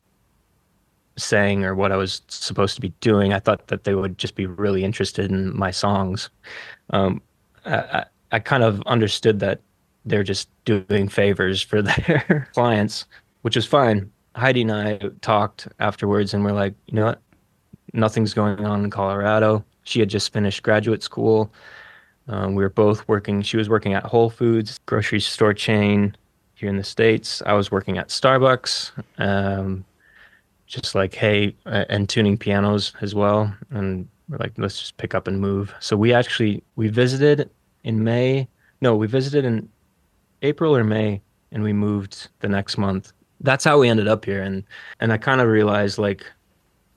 saying 1.18 1.66
or 1.66 1.76
what 1.76 1.92
I 1.92 1.98
was 1.98 2.22
supposed 2.28 2.76
to 2.76 2.82
be 2.82 2.94
doing. 3.02 3.34
I 3.34 3.40
thought 3.40 3.68
that 3.68 3.84
they 3.84 3.96
would 3.96 4.18
just 4.18 4.36
be 4.36 4.46
really 4.46 4.84
interested 4.84 5.30
in 5.30 5.58
my 5.58 5.72
songs. 5.72 6.30
Um, 6.92 7.22
I, 7.66 8.06
I 8.32 8.40
kind 8.40 8.64
of 8.64 8.82
understood 8.84 9.40
that 9.40 9.62
they're 10.06 10.24
just 10.24 10.50
doing 10.66 11.08
favors 11.08 11.62
for 11.62 11.82
their 11.82 12.48
clients, 12.54 13.06
which 13.42 13.58
is 13.58 13.66
fine. 13.66 14.12
Heidi 14.36 14.62
and 14.62 14.72
I 14.72 14.98
talked 15.22 15.68
afterwards 15.80 16.34
and 16.34 16.44
we're 16.44 16.54
like, 16.54 16.74
you 16.88 16.96
know 16.96 17.06
what? 17.06 17.22
Nothing's 17.94 18.34
going 18.34 18.66
on 18.66 18.86
in 18.86 18.90
Colorado. 18.90 19.66
She 19.84 20.00
had 20.00 20.10
just 20.10 20.32
finished 20.32 20.64
graduate 20.64 21.04
school. 21.04 21.52
Um, 22.28 22.56
we 22.56 22.64
were 22.64 22.70
both 22.70 23.06
working. 23.08 23.42
She 23.42 23.58
was 23.58 23.68
working 23.68 23.94
at 23.94 24.04
Whole 24.04 24.30
Foods, 24.30 24.80
grocery 24.86 25.20
store 25.20 25.54
chain 25.54 26.16
here 26.56 26.70
in 26.70 26.78
the 26.78 26.84
States. 26.84 27.42
I 27.46 27.54
was 27.54 27.72
working 27.72 27.98
at 27.98 28.08
Starbucks, 28.08 28.92
um, 29.18 29.84
just 30.68 30.96
like, 30.96 31.14
hey, 31.14 31.56
and 31.66 32.08
tuning 32.08 32.38
pianos 32.38 32.94
as 33.02 33.14
well. 33.14 33.54
And 33.72 34.08
we're 34.30 34.38
like, 34.38 34.54
let's 34.58 34.80
just 34.80 34.96
pick 34.98 35.14
up 35.14 35.28
and 35.28 35.42
move. 35.42 35.74
So 35.82 35.98
we 35.98 36.14
actually 36.14 36.64
we 36.78 36.88
visited 36.88 37.50
in 37.84 38.04
May. 38.04 38.48
No, 38.80 38.96
we 38.96 39.08
visited 39.08 39.44
in 39.44 39.68
April 40.42 40.76
or 40.76 40.84
May, 40.84 41.22
and 41.52 41.64
we 41.64 41.74
moved 41.74 42.30
the 42.40 42.50
next 42.50 42.78
month. 42.78 43.14
That's 43.42 43.64
how 43.64 43.80
we 43.80 43.90
ended 43.90 44.08
up 44.08 44.26
here, 44.26 44.42
and 44.42 44.64
and 45.00 45.12
I 45.12 45.18
kind 45.18 45.42
of 45.42 45.48
realized 45.48 45.98
like, 45.98 46.26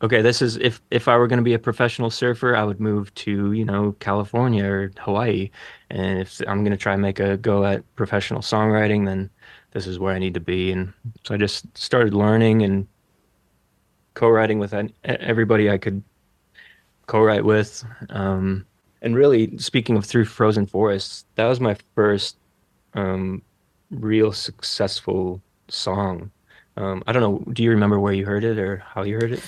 okay, 0.02 0.22
this 0.22 0.42
is 0.42 0.56
if 0.58 0.80
if 0.90 1.08
I 1.08 1.16
were 1.16 1.26
going 1.26 1.38
to 1.38 1.44
be 1.44 1.54
a 1.54 1.58
professional 1.58 2.10
surfer, 2.10 2.54
I 2.54 2.64
would 2.64 2.80
move 2.80 3.14
to 3.16 3.52
you 3.52 3.64
know 3.64 3.92
California 4.00 4.64
or 4.64 4.92
Hawaii, 4.98 5.50
and 5.90 6.20
if 6.20 6.40
I'm 6.46 6.64
going 6.64 6.72
to 6.72 6.76
try 6.76 6.92
and 6.92 7.02
make 7.02 7.20
a 7.20 7.36
go 7.36 7.64
at 7.64 7.82
professional 7.96 8.40
songwriting, 8.40 9.06
then 9.06 9.30
this 9.72 9.86
is 9.86 9.98
where 9.98 10.14
I 10.14 10.18
need 10.18 10.34
to 10.34 10.40
be. 10.40 10.72
And 10.72 10.92
so 11.24 11.34
I 11.34 11.36
just 11.36 11.76
started 11.76 12.14
learning 12.14 12.62
and 12.62 12.86
co-writing 14.14 14.60
with 14.60 14.72
everybody 15.04 15.68
I 15.68 15.78
could 15.78 16.02
co-write 17.06 17.44
with. 17.44 17.84
Um, 18.10 18.64
and 19.02 19.14
really, 19.14 19.58
speaking 19.58 19.96
of 19.96 20.06
through 20.06 20.24
frozen 20.24 20.64
forests, 20.64 21.26
that 21.34 21.46
was 21.46 21.60
my 21.60 21.76
first 21.94 22.36
um, 22.94 23.42
real 23.90 24.32
successful 24.32 25.40
song. 25.68 26.30
Um, 26.76 27.02
I 27.06 27.12
don't 27.12 27.22
know. 27.22 27.52
Do 27.52 27.62
you 27.62 27.70
remember 27.70 28.00
where 28.00 28.12
you 28.12 28.26
heard 28.26 28.44
it 28.44 28.58
or 28.58 28.78
how 28.78 29.02
you 29.02 29.14
heard 29.14 29.32
it? 29.32 29.42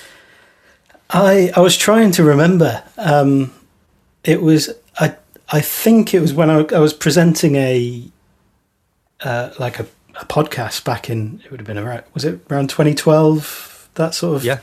I 1.11 1.51
I 1.57 1.61
was 1.61 1.77
trying 1.77 2.13
to 2.13 2.25
remember. 2.25 2.83
Um, 2.97 3.53
it 4.25 4.43
was 4.43 4.71
I 4.99 5.17
I 5.51 5.61
think 5.61 6.15
it 6.15 6.21
was 6.21 6.35
when 6.35 6.51
I, 6.51 6.67
I 6.75 6.79
was 6.79 6.93
presenting 6.93 7.57
a 7.57 8.03
uh, 9.21 9.51
like 9.59 9.79
a, 9.79 9.87
a, 10.21 10.25
podcast 10.27 10.85
back 10.85 11.09
in 11.09 11.41
it 11.45 11.51
would 11.51 11.61
have 11.61 11.67
been 11.67 11.79
around 11.79 12.05
was 12.13 12.25
it 12.25 12.39
around 12.51 12.69
2012 12.69 13.89
that 13.95 14.15
sort 14.15 14.37
of 14.37 14.45
yeah 14.45 14.59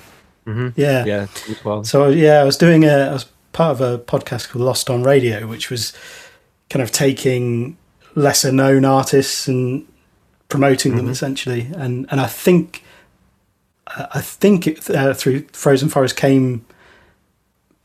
mm-hmm. 0.46 0.69
yeah 0.80 1.04
yeah 1.06 1.26
2012. 1.26 1.88
so 1.88 2.10
yeah 2.10 2.39
I 2.39 2.43
was 2.43 2.56
doing 2.56 2.86
a 2.86 3.10
I 3.10 3.13
was 3.13 3.26
part 3.52 3.72
of 3.72 3.82
a 3.82 3.98
podcast 3.98 4.50
called 4.50 4.63
Lost 4.63 4.91
on 4.91 5.02
Radio 5.02 5.48
which 5.48 5.72
was 5.72 5.91
kind 6.69 6.84
of 6.84 6.91
taking 6.91 7.78
lesser 8.15 8.52
known 8.52 8.86
artists 8.86 9.47
and 9.47 9.88
promoting 10.49 10.91
mm-hmm. 10.91 11.06
them 11.06 11.10
essentially 11.10 11.69
and 11.76 12.06
and 12.12 12.21
I 12.21 12.28
think 12.28 12.84
I 13.88 14.21
think 14.21 14.67
it, 14.67 14.89
uh, 14.89 15.13
through 15.13 15.45
Frozen 15.52 15.89
Forest 15.89 16.15
came 16.15 16.65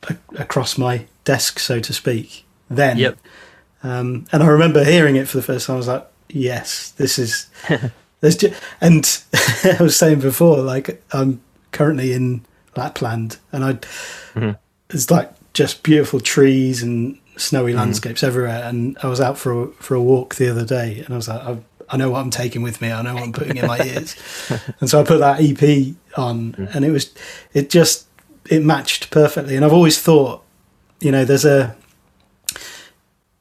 a- 0.09 0.17
across 0.37 0.79
my 0.79 1.07
desk, 1.25 1.59
so 1.59 1.81
to 1.81 1.93
speak. 1.93 2.45
Then, 2.71 2.99
yep. 2.99 3.19
Um, 3.83 4.27
and 4.33 4.43
I 4.43 4.47
remember 4.47 4.85
hearing 4.85 5.17
it 5.17 5.29
for 5.29 5.37
the 5.37 5.43
first 5.43 5.67
time. 5.67 5.75
I 5.75 5.77
was 5.77 5.89
like, 5.89 6.07
"Yes, 6.29 6.91
this 6.93 7.19
is." 7.19 7.49
there's 8.21 8.37
just, 8.37 8.61
and 8.81 9.23
I 9.79 9.83
was 9.83 9.97
saying 9.97 10.21
before, 10.21 10.59
like 10.59 11.03
I'm 11.13 11.41
currently 11.73 12.13
in 12.13 12.45
Lapland, 12.77 13.39
and 13.53 13.65
I 13.65 13.73
mm-hmm. 13.73 14.53
it's 14.91 15.11
like 15.11 15.33
just 15.53 15.83
beautiful 15.83 16.21
trees 16.21 16.83
and 16.83 17.19
snowy 17.39 17.71
mm-hmm. 17.71 17.81
landscapes 17.81 18.23
everywhere. 18.23 18.63
And 18.65 18.99
I 19.03 19.09
was 19.09 19.21
out 19.21 19.39
for 19.39 19.65
a, 19.65 19.67
for 19.73 19.95
a 19.95 20.03
walk 20.03 20.35
the 20.35 20.51
other 20.51 20.65
day, 20.65 21.01
and 21.05 21.15
I 21.15 21.17
was 21.17 21.29
like, 21.29 21.43
I've, 21.43 21.65
I 21.89 21.97
know 21.97 22.11
what 22.11 22.21
I'm 22.21 22.31
taking 22.31 22.63
with 22.63 22.83
me. 22.83 22.93
I 22.93 23.01
know 23.01 23.15
what 23.15 23.23
I'm 23.23 23.33
putting 23.33 23.57
in 23.57 23.67
my 23.67 23.79
ears. 23.81 24.17
and 24.81 24.91
so 24.91 25.01
I 25.01 25.05
put 25.05 25.19
that 25.19 25.41
EP 25.41 25.95
on, 26.17 26.53
mm. 26.53 26.75
and 26.75 26.85
it 26.85 26.91
was, 26.91 27.15
it 27.55 27.71
just, 27.71 28.07
it 28.51 28.63
matched 28.63 29.11
perfectly. 29.11 29.57
And 29.57 29.65
I've 29.65 29.73
always 29.73 30.01
thought, 30.01 30.43
you 31.01 31.11
know, 31.11 31.25
there's 31.25 31.45
a, 31.45 31.77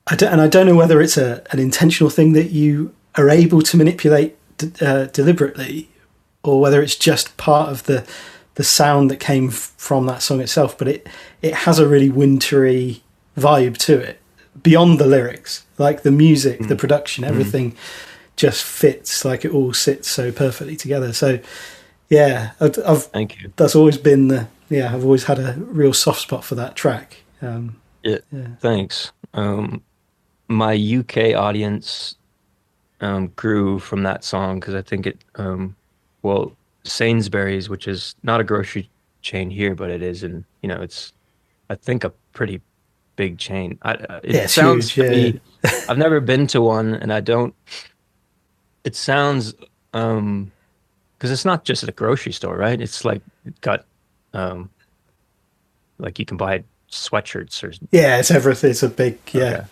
I 0.08 0.16
don't, 0.16 0.32
and 0.32 0.42
I 0.42 0.48
don't 0.48 0.66
know 0.66 0.76
whether 0.76 1.02
it's 1.02 1.18
a 1.18 1.44
an 1.52 1.60
intentional 1.60 2.10
thing 2.10 2.34
that 2.34 2.52
you 2.52 2.94
are 3.16 3.30
able 3.30 3.62
to 3.62 3.78
manipulate 3.78 4.38
uh, 4.82 5.06
deliberately, 5.06 5.90
or 6.44 6.62
whether 6.62 6.82
it's 6.82 6.96
just 6.96 7.36
part 7.36 7.70
of 7.70 7.84
the 7.84 8.08
the 8.56 8.64
sound 8.64 9.12
that 9.12 9.20
came 9.20 9.50
f- 9.50 9.74
from 9.78 10.06
that 10.06 10.22
song 10.22 10.40
itself. 10.40 10.78
But 10.78 10.88
it 10.88 11.08
it 11.42 11.54
has 11.54 11.78
a 11.78 11.88
really 11.88 12.10
wintry 12.10 13.04
vibe 13.38 13.78
to 13.78 14.00
it 14.00 14.19
beyond 14.62 15.00
the 15.00 15.06
lyrics, 15.06 15.65
like 15.78 16.02
the 16.02 16.12
music, 16.12 16.60
mm. 16.62 16.67
the 16.67 16.76
production, 16.76 17.23
mm. 17.23 17.28
everything. 17.28 17.71
Mm 17.71 17.78
just 18.38 18.63
fits 18.63 19.26
like 19.26 19.43
it 19.43 19.52
all 19.52 19.73
sits 19.73 20.08
so 20.08 20.32
perfectly 20.32 20.78
together. 20.78 21.12
So 21.12 21.39
yeah, 22.08 22.52
I've, 22.62 22.78
I've 22.86 23.04
thank 23.08 23.41
you. 23.41 23.52
That's 23.58 23.76
always 23.76 23.97
been 23.97 24.30
the 24.30 24.47
yeah. 24.69 24.93
I've 24.93 25.04
always 25.04 25.26
had 25.26 25.39
a 25.39 25.56
real 25.58 25.91
soft 25.91 26.21
spot 26.21 26.45
for 26.45 26.56
that 26.56 26.76
track. 26.76 27.17
Um, 27.41 27.82
yeah, 28.04 28.19
yeah, 28.32 28.47
thanks. 28.60 29.12
Um, 29.34 29.84
my 30.47 30.73
UK 30.73 31.36
audience 31.36 32.15
um, 33.02 33.28
grew 33.36 33.80
from 33.80 34.04
that 34.04 34.23
song 34.23 34.62
because 34.62 34.76
I 34.76 34.82
think 34.82 35.08
it. 35.08 35.17
Um, 35.36 35.76
well, 36.21 36.56
Sainsbury's, 36.84 37.69
which 37.69 37.88
is 37.88 38.15
not 38.23 38.39
a 38.39 38.43
grocery 38.43 38.89
chain 39.21 39.50
here, 39.50 39.76
but 39.76 39.89
it 39.89 40.02
is, 40.02 40.23
and 40.23 40.45
you 40.62 40.69
know, 40.69 40.82
it's 40.82 41.12
I 41.69 41.76
think 41.76 42.04
a 42.04 42.12
pretty 42.34 42.62
big 43.17 43.38
chain. 43.38 43.77
I, 43.82 43.91
it 43.91 44.21
yeah, 44.23 44.45
sounds 44.45 44.89
huge, 44.89 45.06
yeah. 45.06 45.32
me. 45.32 45.41
I've 45.89 45.97
never 45.97 46.21
been 46.21 46.47
to 46.47 46.62
one, 46.62 46.93
and 46.93 47.12
I 47.12 47.19
don't 47.19 47.53
it 48.88 48.95
sounds 48.95 49.53
um 49.93 50.49
because 51.17 51.30
it's 51.30 51.43
not 51.43 51.65
just 51.65 51.84
at 51.84 51.89
a 51.89 51.91
grocery 51.91 52.32
store, 52.32 52.56
right? 52.56 52.80
It's 52.80 53.03
like 53.03 53.21
it 53.45 53.60
got 53.60 53.86
um 54.34 54.69
like 55.97 56.19
you 56.19 56.25
can 56.25 56.38
buy 56.38 56.63
sweatshirts 56.89 57.63
or 57.65 57.73
yeah, 57.91 58.17
it's 58.17 58.32
everything. 58.32 58.71
It's 58.71 58.84
a 58.84 58.88
big 58.89 59.19
yeah. 59.34 59.65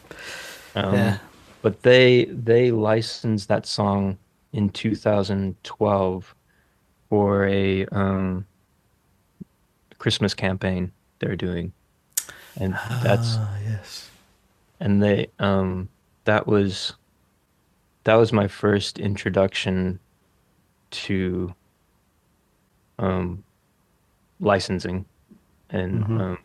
Okay. 0.75 0.88
Um, 0.88 0.93
yeah. 0.93 1.17
But 1.62 1.84
they 1.84 2.25
they 2.25 2.71
licensed 2.71 3.47
that 3.47 3.65
song 3.65 4.17
in 4.51 4.69
2012 4.69 6.36
for 7.10 7.47
a 7.47 7.86
um, 7.88 8.45
Christmas 9.97 10.34
campaign 10.34 10.91
they're 11.19 11.38
doing, 11.38 11.71
and 12.58 12.74
that's 13.04 13.36
ah, 13.38 13.58
yes, 13.65 14.10
and 14.80 15.02
they 15.02 15.28
um 15.39 15.89
that 16.26 16.48
was 16.48 16.94
that 18.06 18.15
was 18.15 18.32
my 18.32 18.48
first 18.48 19.00
introduction 19.00 20.00
to 20.91 21.54
um, 23.00 23.44
licensing. 24.39 25.06
And 25.70 26.04
mm-hmm. 26.04 26.22
um, 26.22 26.38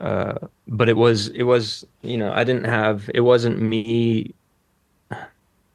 uh, 0.00 0.34
but 0.66 0.88
it 0.88 0.96
was 0.96 1.28
it 1.28 1.44
was 1.44 1.86
you 2.02 2.18
know 2.18 2.32
I 2.32 2.44
didn't 2.44 2.64
have 2.64 3.10
it 3.14 3.20
wasn't 3.20 3.60
me. 3.60 4.34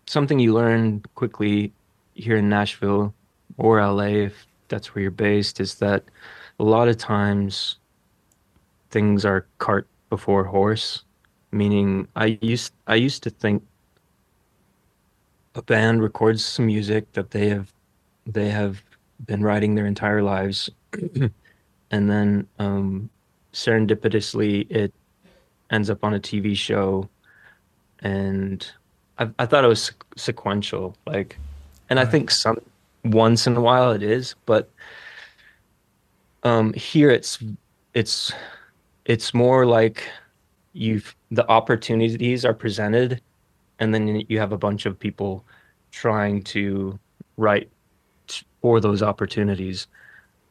Something 0.06 0.39
you 0.39 0.54
learn 0.54 1.04
quickly 1.15 1.71
here 2.13 2.38
in 2.38 2.50
Nashville 2.50 3.13
or 3.58 3.82
LA 3.82 4.26
if 4.28 4.45
that's 4.67 4.93
where 4.93 5.02
you're 5.02 5.12
based 5.12 5.60
is 5.60 5.76
that 5.76 6.04
a 6.60 6.63
lot 6.63 6.88
of 6.88 6.97
times 6.97 7.78
things 8.89 9.26
are 9.26 9.45
cart 9.58 9.88
before 10.10 10.43
horse 10.43 11.04
meaning 11.52 12.08
I 12.15 12.38
used 12.41 12.73
I 12.88 12.95
used 12.95 13.23
to 13.23 13.30
think 13.30 13.63
a 15.56 15.62
band 15.62 16.02
records 16.04 16.45
some 16.45 16.67
music 16.67 17.12
that 17.13 17.32
they 17.32 17.50
have 17.50 17.73
they 18.26 18.50
have 18.50 18.84
been 19.26 19.41
writing 19.43 19.76
their 19.76 19.86
entire 19.86 20.21
lives 20.21 20.69
and 21.91 22.10
then 22.10 22.47
um, 22.60 23.10
serendipitously 23.54 24.69
it 24.69 24.93
ends 25.71 25.89
up 25.89 26.04
on 26.04 26.13
a 26.13 26.19
TV 26.19 26.56
show 26.56 27.10
and 28.02 28.71
I, 29.17 29.30
I 29.39 29.45
thought 29.45 29.63
it 29.63 29.67
was 29.67 29.91
sequential 30.15 30.95
like 31.06 31.38
and 31.89 31.97
right. 31.97 32.08
I 32.08 32.12
think 32.12 32.30
some 32.30 32.60
once 33.04 33.47
in 33.47 33.56
a 33.56 33.62
while 33.62 33.91
it 33.91 34.04
is 34.04 34.36
but 34.45 34.69
um, 36.43 36.73
here 36.73 37.10
it's 37.10 37.39
it's 37.93 38.32
it's 39.08 39.34
more 39.34 39.65
like 39.65 40.04
you've 40.74 41.15
the 41.32 41.48
opportunities 41.50 42.46
are 42.46 42.54
presented 42.54 43.22
and 43.80 43.93
then 43.93 44.24
you 44.28 44.38
have 44.38 44.52
a 44.52 44.58
bunch 44.58 44.86
of 44.86 45.00
people 45.00 45.43
trying 45.91 46.43
to 46.43 47.00
write 47.38 47.70
for 48.62 48.80
those 48.80 49.02
opportunities. 49.02 49.88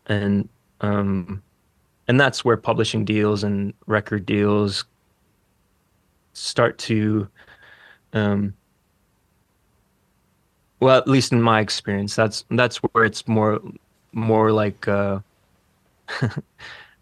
And 0.06 0.48
um 0.80 1.42
and 2.08 2.18
that's 2.18 2.44
where 2.44 2.56
publishing 2.56 3.04
deals 3.04 3.44
and 3.44 3.74
record 3.86 4.24
deals 4.24 4.84
start 6.32 6.78
to 6.78 7.28
um 8.12 8.54
well 10.80 10.96
at 10.98 11.08
least 11.08 11.32
in 11.32 11.40
my 11.40 11.60
experience 11.60 12.14
that's 12.14 12.44
that's 12.50 12.76
where 12.76 13.04
it's 13.04 13.26
more 13.26 13.58
more 14.12 14.52
like 14.52 14.86
uh 14.86 15.18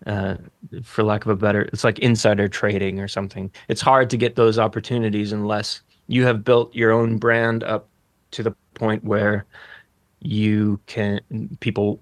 uh, 0.06 0.36
for 0.82 1.02
lack 1.02 1.24
of 1.24 1.30
a 1.30 1.36
better, 1.36 1.62
it's 1.72 1.84
like 1.84 1.98
insider 2.00 2.48
trading 2.48 3.00
or 3.00 3.08
something. 3.08 3.50
It's 3.68 3.80
hard 3.80 4.10
to 4.10 4.16
get 4.16 4.36
those 4.36 4.58
opportunities 4.58 5.32
unless 5.32 5.80
you 6.06 6.24
have 6.24 6.44
built 6.44 6.74
your 6.74 6.92
own 6.92 7.18
brand 7.18 7.64
up 7.64 7.88
to 8.32 8.42
the 8.42 8.54
point 8.74 9.04
where 9.04 9.46
you 10.20 10.80
can 10.86 11.20
people 11.60 12.00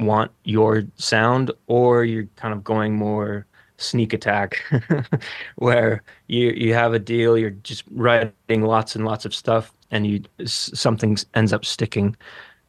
want 0.00 0.30
your 0.44 0.84
sound 0.96 1.50
or 1.66 2.04
you're 2.04 2.28
kind 2.36 2.54
of 2.54 2.62
going 2.62 2.94
more 2.94 3.44
sneak 3.76 4.12
attack 4.12 4.62
where 5.56 6.02
you 6.28 6.50
you 6.50 6.74
have 6.74 6.94
a 6.94 6.98
deal 6.98 7.36
you're 7.36 7.50
just 7.50 7.84
writing 7.90 8.62
lots 8.62 8.94
and 8.96 9.04
lots 9.04 9.24
of 9.24 9.34
stuff 9.34 9.72
and 9.90 10.06
you 10.06 10.22
something 10.44 11.16
ends 11.34 11.52
up 11.52 11.64
sticking 11.64 12.16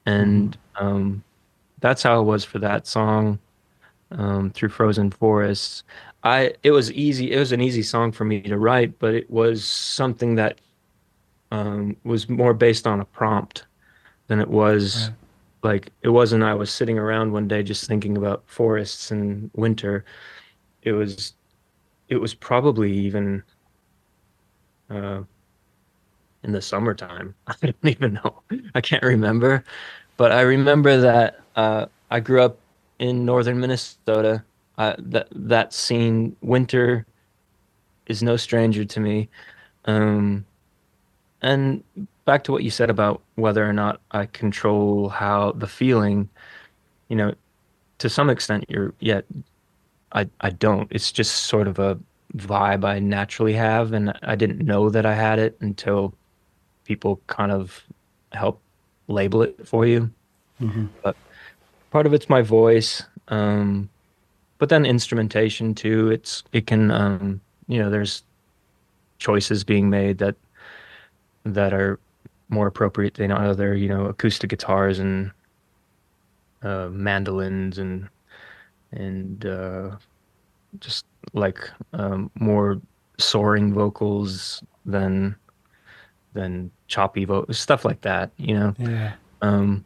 and 0.06 0.58
mm-hmm. 0.76 0.86
um, 0.86 1.24
that's 1.80 2.04
how 2.04 2.20
it 2.20 2.24
was 2.24 2.44
for 2.44 2.60
that 2.60 2.88
song 2.88 3.40
um, 4.12 4.50
through 4.52 4.70
frozen 4.70 5.12
forests 5.12 5.84
I 6.24 6.54
it 6.64 6.72
was 6.72 6.92
easy. 6.92 7.32
It 7.32 7.40
was 7.40 7.52
an 7.52 7.62
easy 7.62 7.84
song 7.84 8.12
for 8.12 8.26
me 8.26 8.42
to 8.42 8.58
write, 8.58 9.00
but 9.00 9.14
it 9.14 9.30
was 9.30 9.64
something 9.64 10.36
that 10.36 10.60
um, 11.52 11.96
was 12.04 12.28
more 12.30 12.54
based 12.54 12.86
on 12.86 13.00
a 13.00 13.06
prompt 13.06 13.66
than 14.28 14.40
it 14.40 14.50
was 14.50 15.10
right. 15.64 15.72
like 15.72 15.92
it 16.02 16.10
wasn't. 16.10 16.44
I 16.44 16.54
was 16.54 16.72
sitting 16.72 17.00
around 17.00 17.32
one 17.32 17.48
day 17.48 17.64
just 17.64 17.88
thinking 17.88 18.18
about 18.18 18.44
forests 18.48 19.12
and 19.12 19.50
winter. 19.56 20.04
It 20.84 20.92
was 20.92 21.34
it 22.10 22.18
was 22.18 22.34
probably 22.34 22.92
even 22.92 23.42
uh, 24.90 25.22
in 26.44 26.52
the 26.52 26.62
summertime. 26.62 27.34
I 27.48 27.56
don't 27.62 27.76
even 27.84 28.14
know. 28.14 28.42
I 28.76 28.82
can't 28.82 29.04
remember, 29.04 29.64
but 30.18 30.34
I 30.34 30.42
remember 30.42 30.98
that 30.98 31.40
uh, 31.56 31.86
I 32.12 32.20
grew 32.20 32.42
up 32.42 32.58
in 33.00 33.26
northern 33.26 33.60
Minnesota 33.60 34.44
uh, 34.78 34.96
that 34.98 35.28
that 35.32 35.74
scene, 35.74 36.36
winter, 36.42 37.06
is 38.08 38.22
no 38.22 38.38
stranger 38.38 38.86
to 38.86 39.00
me. 39.00 39.30
Um, 39.86 40.46
and 41.42 41.84
back 42.26 42.44
to 42.44 42.52
what 42.52 42.64
you 42.64 42.70
said 42.70 42.90
about 42.90 43.22
whether 43.36 43.68
or 43.68 43.74
not 43.74 44.02
I 44.12 44.26
control 44.26 45.10
how 45.10 45.54
the 45.54 45.68
feeling, 45.68 46.30
you 47.08 47.16
know, 47.16 47.34
to 48.00 48.10
some 48.10 48.30
extent, 48.30 48.66
you're 48.70 48.94
yeah, 49.00 49.22
I 50.12 50.30
I 50.42 50.50
don't. 50.52 50.88
It's 50.92 51.12
just 51.12 51.44
sort 51.44 51.68
of 51.68 51.80
a 51.80 52.00
vibe 52.36 52.86
I 52.86 53.00
naturally 53.00 53.54
have, 53.54 53.94
and 53.94 54.14
I 54.24 54.36
didn't 54.36 54.60
know 54.60 54.90
that 54.90 55.06
I 55.06 55.16
had 55.16 55.40
it 55.40 55.58
until 55.62 56.14
people 56.86 57.20
kind 57.28 57.52
of 57.52 57.84
help 58.32 58.62
label 59.08 59.42
it 59.42 59.68
for 59.68 59.86
you. 59.86 60.10
Mm-hmm. 60.62 60.86
But 61.04 61.16
part 61.92 62.06
of 62.06 62.14
it's 62.14 62.30
my 62.30 62.42
voice, 62.42 63.04
um, 63.30 63.90
but 64.58 64.70
then 64.70 64.86
instrumentation 64.86 65.74
too. 65.74 66.10
It's 66.12 66.44
it 66.52 66.68
can 66.68 66.92
um, 66.92 67.42
you 67.68 67.80
know 67.80 67.90
there's 67.90 68.24
choices 69.18 69.64
being 69.64 69.90
made 69.90 70.18
that 70.20 70.36
that 71.44 71.74
are 71.74 72.00
more 72.50 72.68
appropriate 72.68 73.16
than 73.16 73.32
other 73.32 73.76
you 73.76 73.88
know 73.88 74.06
acoustic 74.06 74.50
guitars 74.50 75.00
and 75.00 75.32
uh, 76.64 76.90
mandolins 76.92 77.78
and 77.78 78.08
and 78.92 79.46
uh, 79.46 79.92
just 80.80 81.06
like 81.34 81.70
um, 81.94 82.32
more 82.36 82.82
soaring 83.18 83.74
vocals 83.74 84.64
than 84.86 85.36
than 86.34 86.72
choppy 86.88 87.26
vocals, 87.26 87.60
stuff 87.60 87.86
like 87.86 88.02
that. 88.02 88.32
You 88.38 88.54
know. 88.54 88.76
Yeah. 88.78 89.14
Um, 89.42 89.86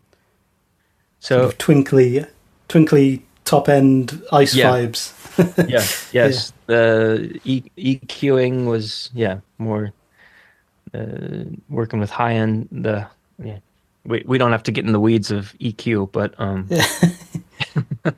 Sort 1.24 1.40
so 1.40 1.46
of 1.46 1.58
twinkly, 1.58 2.26
twinkly 2.68 3.24
top 3.46 3.70
end 3.70 4.22
ice 4.34 4.54
Yeah. 4.54 4.72
vibes. 4.72 5.14
yeah, 5.70 5.86
yes, 6.12 6.52
the 6.66 7.40
e- 7.46 7.64
EQing 7.78 8.66
was 8.66 9.10
yeah 9.14 9.40
more 9.58 9.94
uh, 10.94 11.46
working 11.70 12.02
with 12.02 12.10
high 12.10 12.34
end. 12.34 12.68
The 12.74 13.08
yeah, 13.42 13.60
we 14.06 14.24
we 14.26 14.38
don't 14.38 14.52
have 14.52 14.64
to 14.64 14.72
get 14.74 14.84
in 14.86 14.92
the 14.92 15.00
weeds 15.00 15.32
of 15.32 15.54
EQ, 15.62 16.12
but 16.12 16.36
um, 16.40 16.68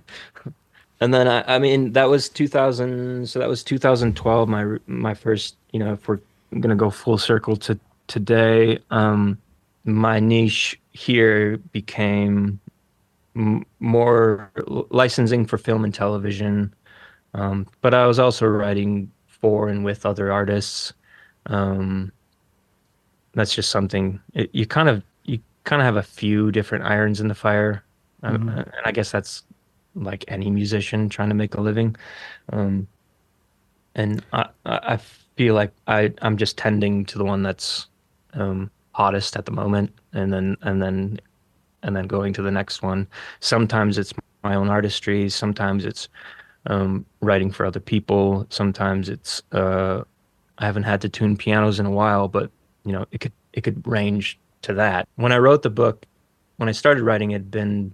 and 0.99 1.13
then 1.13 1.27
I, 1.27 1.55
I 1.55 1.59
mean 1.59 1.93
that 1.93 2.09
was 2.09 2.27
2000. 2.27 3.29
So 3.29 3.37
that 3.37 3.47
was 3.47 3.63
2012. 3.63 4.49
My 4.49 4.77
my 4.87 5.13
first, 5.13 5.57
you 5.71 5.79
know, 5.79 5.93
if 5.93 6.07
we're 6.07 6.19
gonna 6.59 6.75
go 6.75 6.89
full 6.89 7.19
circle 7.19 7.55
to 7.57 7.77
today, 8.07 8.79
um, 8.89 9.37
my 9.85 10.19
niche 10.19 10.79
here 10.91 11.57
became 11.71 12.59
m- 13.35 13.65
more 13.79 14.51
licensing 14.91 15.45
for 15.45 15.57
film 15.57 15.83
and 15.85 15.93
television. 15.93 16.73
Um, 17.33 17.67
but 17.81 17.93
I 17.93 18.07
was 18.07 18.19
also 18.19 18.47
writing 18.47 19.11
for 19.27 19.69
and 19.69 19.85
with 19.85 20.05
other 20.05 20.31
artists. 20.31 20.93
Um, 21.47 22.11
that's 23.33 23.53
just 23.53 23.69
something 23.71 24.19
it, 24.33 24.49
you 24.53 24.65
kind 24.65 24.89
of 24.89 25.03
you 25.25 25.39
kind 25.63 25.81
of 25.81 25.85
have 25.85 25.97
a 25.97 26.03
few 26.03 26.51
different 26.51 26.85
irons 26.85 27.19
in 27.21 27.27
the 27.27 27.35
fire, 27.35 27.83
Uh, 28.23 28.37
Mhm. 28.37 28.57
and 28.57 28.71
I 28.85 28.91
guess 28.91 29.11
that's 29.11 29.43
like 29.95 30.25
any 30.27 30.49
musician 30.49 31.09
trying 31.09 31.29
to 31.29 31.35
make 31.35 31.55
a 31.55 31.61
living. 31.61 31.95
Um, 32.51 32.87
and 33.95 34.23
I, 34.33 34.49
I 34.65 34.79
I 34.93 34.97
feel 35.37 35.55
like 35.55 35.71
I 35.87 36.13
I'm 36.21 36.37
just 36.37 36.57
tending 36.57 37.05
to 37.05 37.17
the 37.17 37.23
one 37.25 37.43
that's 37.43 37.87
um, 38.33 38.71
hottest 38.93 39.35
at 39.37 39.45
the 39.45 39.51
moment, 39.51 39.91
and 40.13 40.31
then 40.33 40.57
and 40.61 40.81
then 40.81 41.19
and 41.85 41.95
then 41.95 42.07
going 42.07 42.33
to 42.33 42.41
the 42.41 42.51
next 42.51 42.81
one. 42.81 43.07
Sometimes 43.39 43.97
it's 43.97 44.13
my 44.43 44.55
own 44.55 44.69
artistry. 44.69 45.29
Sometimes 45.29 45.85
it's 45.85 46.09
um, 46.65 47.05
writing 47.21 47.51
for 47.51 47.65
other 47.65 47.79
people. 47.79 48.45
Sometimes 48.49 49.07
it's 49.07 49.41
uh, 49.53 50.03
I 50.57 50.65
haven't 50.65 50.83
had 50.83 50.99
to 51.01 51.09
tune 51.09 51.37
pianos 51.37 51.79
in 51.79 51.85
a 51.85 51.91
while, 51.91 52.27
but 52.27 52.51
you 52.83 52.91
know 52.91 53.05
it 53.11 53.19
could 53.19 53.31
it 53.53 53.61
could 53.61 53.87
range 53.87 54.37
to 54.63 54.73
that. 54.73 55.07
When 55.15 55.31
I 55.31 55.37
wrote 55.37 55.61
the 55.61 55.69
book, 55.69 56.05
when 56.57 56.67
I 56.67 56.73
started 56.73 57.03
writing, 57.03 57.31
it 57.31 57.35
had 57.35 57.51
been 57.51 57.93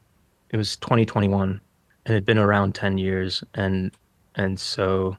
it 0.50 0.58
was 0.58 0.78
2021, 0.78 1.50
and 1.50 1.60
it 2.06 2.14
had 2.14 2.26
been 2.26 2.38
around 2.38 2.74
10 2.74 2.98
years, 2.98 3.44
and 3.54 3.92
and 4.36 4.60
so 4.60 5.18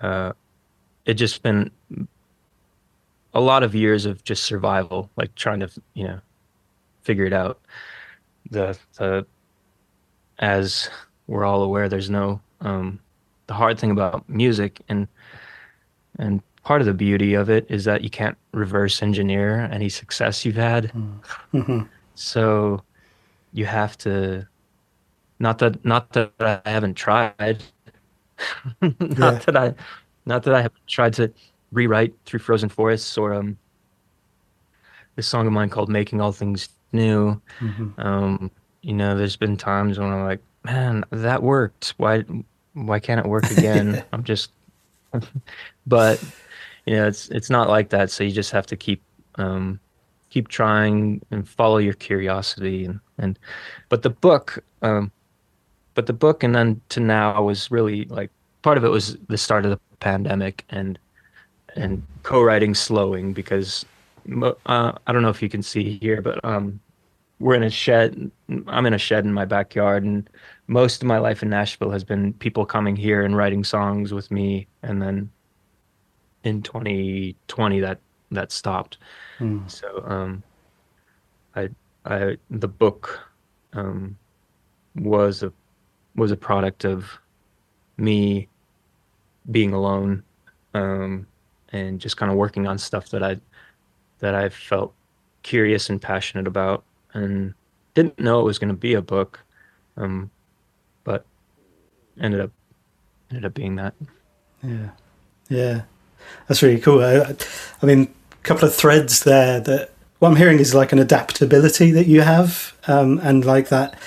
uh, 0.00 0.32
it 1.04 1.14
just 1.14 1.42
been 1.42 1.70
a 3.34 3.40
lot 3.40 3.62
of 3.62 3.74
years 3.74 4.06
of 4.06 4.22
just 4.22 4.44
survival, 4.44 5.10
like 5.16 5.34
trying 5.34 5.60
to 5.60 5.68
you 5.94 6.06
know 6.06 6.20
figure 7.02 7.24
it 7.24 7.32
out. 7.32 7.60
The 8.50 8.78
the 8.98 9.26
as 10.38 10.88
we're 11.26 11.44
all 11.44 11.62
aware, 11.62 11.88
there's 11.88 12.10
no 12.10 12.40
um, 12.60 12.98
the 13.46 13.54
hard 13.54 13.78
thing 13.78 13.90
about 13.90 14.28
music 14.28 14.80
and 14.88 15.06
and 16.18 16.42
part 16.64 16.80
of 16.80 16.86
the 16.86 16.94
beauty 16.94 17.34
of 17.34 17.48
it 17.50 17.66
is 17.68 17.84
that 17.84 18.02
you 18.02 18.10
can't 18.10 18.36
reverse 18.52 19.02
engineer 19.02 19.68
any 19.72 19.88
success 19.88 20.44
you've 20.44 20.56
had. 20.56 20.92
Mhm. 21.52 21.88
So 22.14 22.82
you 23.52 23.66
have 23.66 23.96
to 23.98 24.46
not 25.38 25.58
that 25.58 25.84
not 25.84 26.12
that 26.12 26.32
I 26.64 26.70
haven't 26.70 26.94
tried. 26.94 27.62
not 28.80 28.92
Yeah. 29.00 29.38
that 29.46 29.56
I 29.56 29.74
not 30.26 30.42
that 30.44 30.54
I 30.54 30.62
have 30.62 30.72
tried 30.86 31.14
to 31.14 31.32
rewrite 31.72 32.14
through 32.26 32.40
frozen 32.40 32.68
forests 32.68 33.16
or 33.16 33.32
um 33.34 33.56
this 35.16 35.26
song 35.26 35.46
of 35.46 35.52
mine 35.52 35.68
called 35.68 35.88
Making 35.88 36.20
All 36.20 36.32
Things 36.32 36.68
New. 36.92 37.40
Mhm. 37.60 37.98
Um, 37.98 38.50
you 38.82 38.92
know, 38.92 39.16
there's 39.16 39.36
been 39.36 39.56
times 39.56 39.98
when 39.98 40.08
I'm 40.08 40.24
like, 40.24 40.40
man, 40.64 41.04
that 41.10 41.42
worked. 41.42 41.94
Why 41.96 42.24
why 42.74 42.98
can't 43.00 43.20
it 43.24 43.28
work 43.28 43.50
again? 43.50 44.02
I'm 44.12 44.24
just 44.24 44.50
but 45.86 46.20
you 46.86 46.96
know, 46.96 47.06
it's 47.06 47.28
it's 47.28 47.50
not 47.50 47.68
like 47.68 47.90
that. 47.90 48.10
So 48.10 48.24
you 48.24 48.32
just 48.32 48.50
have 48.50 48.66
to 48.66 48.76
keep 48.76 49.02
um 49.36 49.80
keep 50.30 50.48
trying 50.48 51.20
and 51.30 51.46
follow 51.48 51.76
your 51.76 51.92
curiosity 51.94 52.86
and, 52.86 53.00
and 53.18 53.38
but 53.90 54.02
the 54.02 54.10
book 54.10 54.64
um 54.80 55.12
but 55.94 56.06
the 56.06 56.12
book 56.12 56.42
and 56.42 56.54
then 56.54 56.80
to 56.88 57.00
now 57.00 57.42
was 57.42 57.70
really 57.70 58.06
like 58.06 58.30
part 58.62 58.78
of 58.78 58.84
it 58.84 58.88
was 58.88 59.16
the 59.28 59.36
start 59.36 59.64
of 59.66 59.70
the 59.72 59.80
pandemic 60.00 60.64
and 60.70 60.98
and 61.76 62.02
co-writing 62.22 62.74
slowing 62.74 63.32
because 63.32 63.84
uh, 64.66 64.92
I 65.06 65.12
don't 65.12 65.22
know 65.22 65.28
if 65.30 65.42
you 65.42 65.48
can 65.48 65.62
see 65.62 65.98
here 65.98 66.20
but 66.22 66.44
um 66.44 66.80
we're 67.38 67.54
in 67.54 67.62
a 67.64 67.70
shed 67.70 68.30
I'm 68.68 68.86
in 68.86 68.94
a 68.94 68.98
shed 68.98 69.24
in 69.24 69.32
my 69.32 69.44
backyard 69.44 70.04
and 70.04 70.28
most 70.68 71.02
of 71.02 71.08
my 71.08 71.18
life 71.18 71.42
in 71.42 71.50
Nashville 71.50 71.90
has 71.90 72.04
been 72.04 72.32
people 72.34 72.64
coming 72.64 72.94
here 72.96 73.22
and 73.24 73.36
writing 73.36 73.64
songs 73.64 74.14
with 74.14 74.30
me 74.30 74.68
and 74.82 75.02
then 75.02 75.30
in 76.44 76.62
2020 76.62 77.80
that 77.80 77.98
that 78.30 78.52
stopped 78.52 78.98
Mm. 79.40 79.68
so 79.68 80.04
um 80.06 80.42
I 81.56 81.70
I 82.04 82.36
the 82.50 82.68
book 82.68 83.18
um 83.72 84.16
was 84.94 85.42
a 85.42 85.52
was 86.14 86.30
a 86.30 86.36
product 86.36 86.84
of 86.84 87.10
me 87.96 88.48
being 89.50 89.72
alone 89.72 90.22
um 90.74 91.26
and 91.70 91.98
just 92.00 92.16
kind 92.16 92.30
of 92.30 92.36
working 92.38 92.66
on 92.66 92.78
stuff 92.78 93.08
that 93.08 93.22
I 93.22 93.40
that 94.22 94.34
I 94.34 94.48
felt 94.48 94.94
curious 95.42 95.90
and 95.90 96.00
passionate 96.00 96.46
about 96.46 96.84
and 97.12 97.52
didn't 97.94 98.18
know 98.18 98.40
it 98.40 98.44
was 98.44 98.58
going 98.58 98.70
to 98.70 98.74
be 98.74 98.94
a 98.94 99.02
book 99.02 99.40
um 99.96 100.30
but 101.04 101.26
ended 102.20 102.40
up 102.40 102.50
ended 103.30 103.44
up 103.44 103.54
being 103.54 103.76
that. 103.76 103.94
Yeah, 104.62 104.90
yeah, 105.48 105.82
that's 106.46 106.62
really 106.62 106.80
cool. 106.80 107.02
I, 107.02 107.34
I 107.82 107.86
mean, 107.86 108.14
a 108.32 108.36
couple 108.42 108.66
of 108.66 108.74
threads 108.74 109.24
there 109.24 109.60
that 109.60 109.90
what 110.18 110.28
I'm 110.28 110.36
hearing 110.36 110.60
is 110.60 110.74
like 110.74 110.92
an 110.92 110.98
adaptability 110.98 111.90
that 111.92 112.06
you 112.06 112.20
have, 112.20 112.76
um, 112.86 113.18
and 113.22 113.44
like 113.44 113.68
that, 113.70 113.98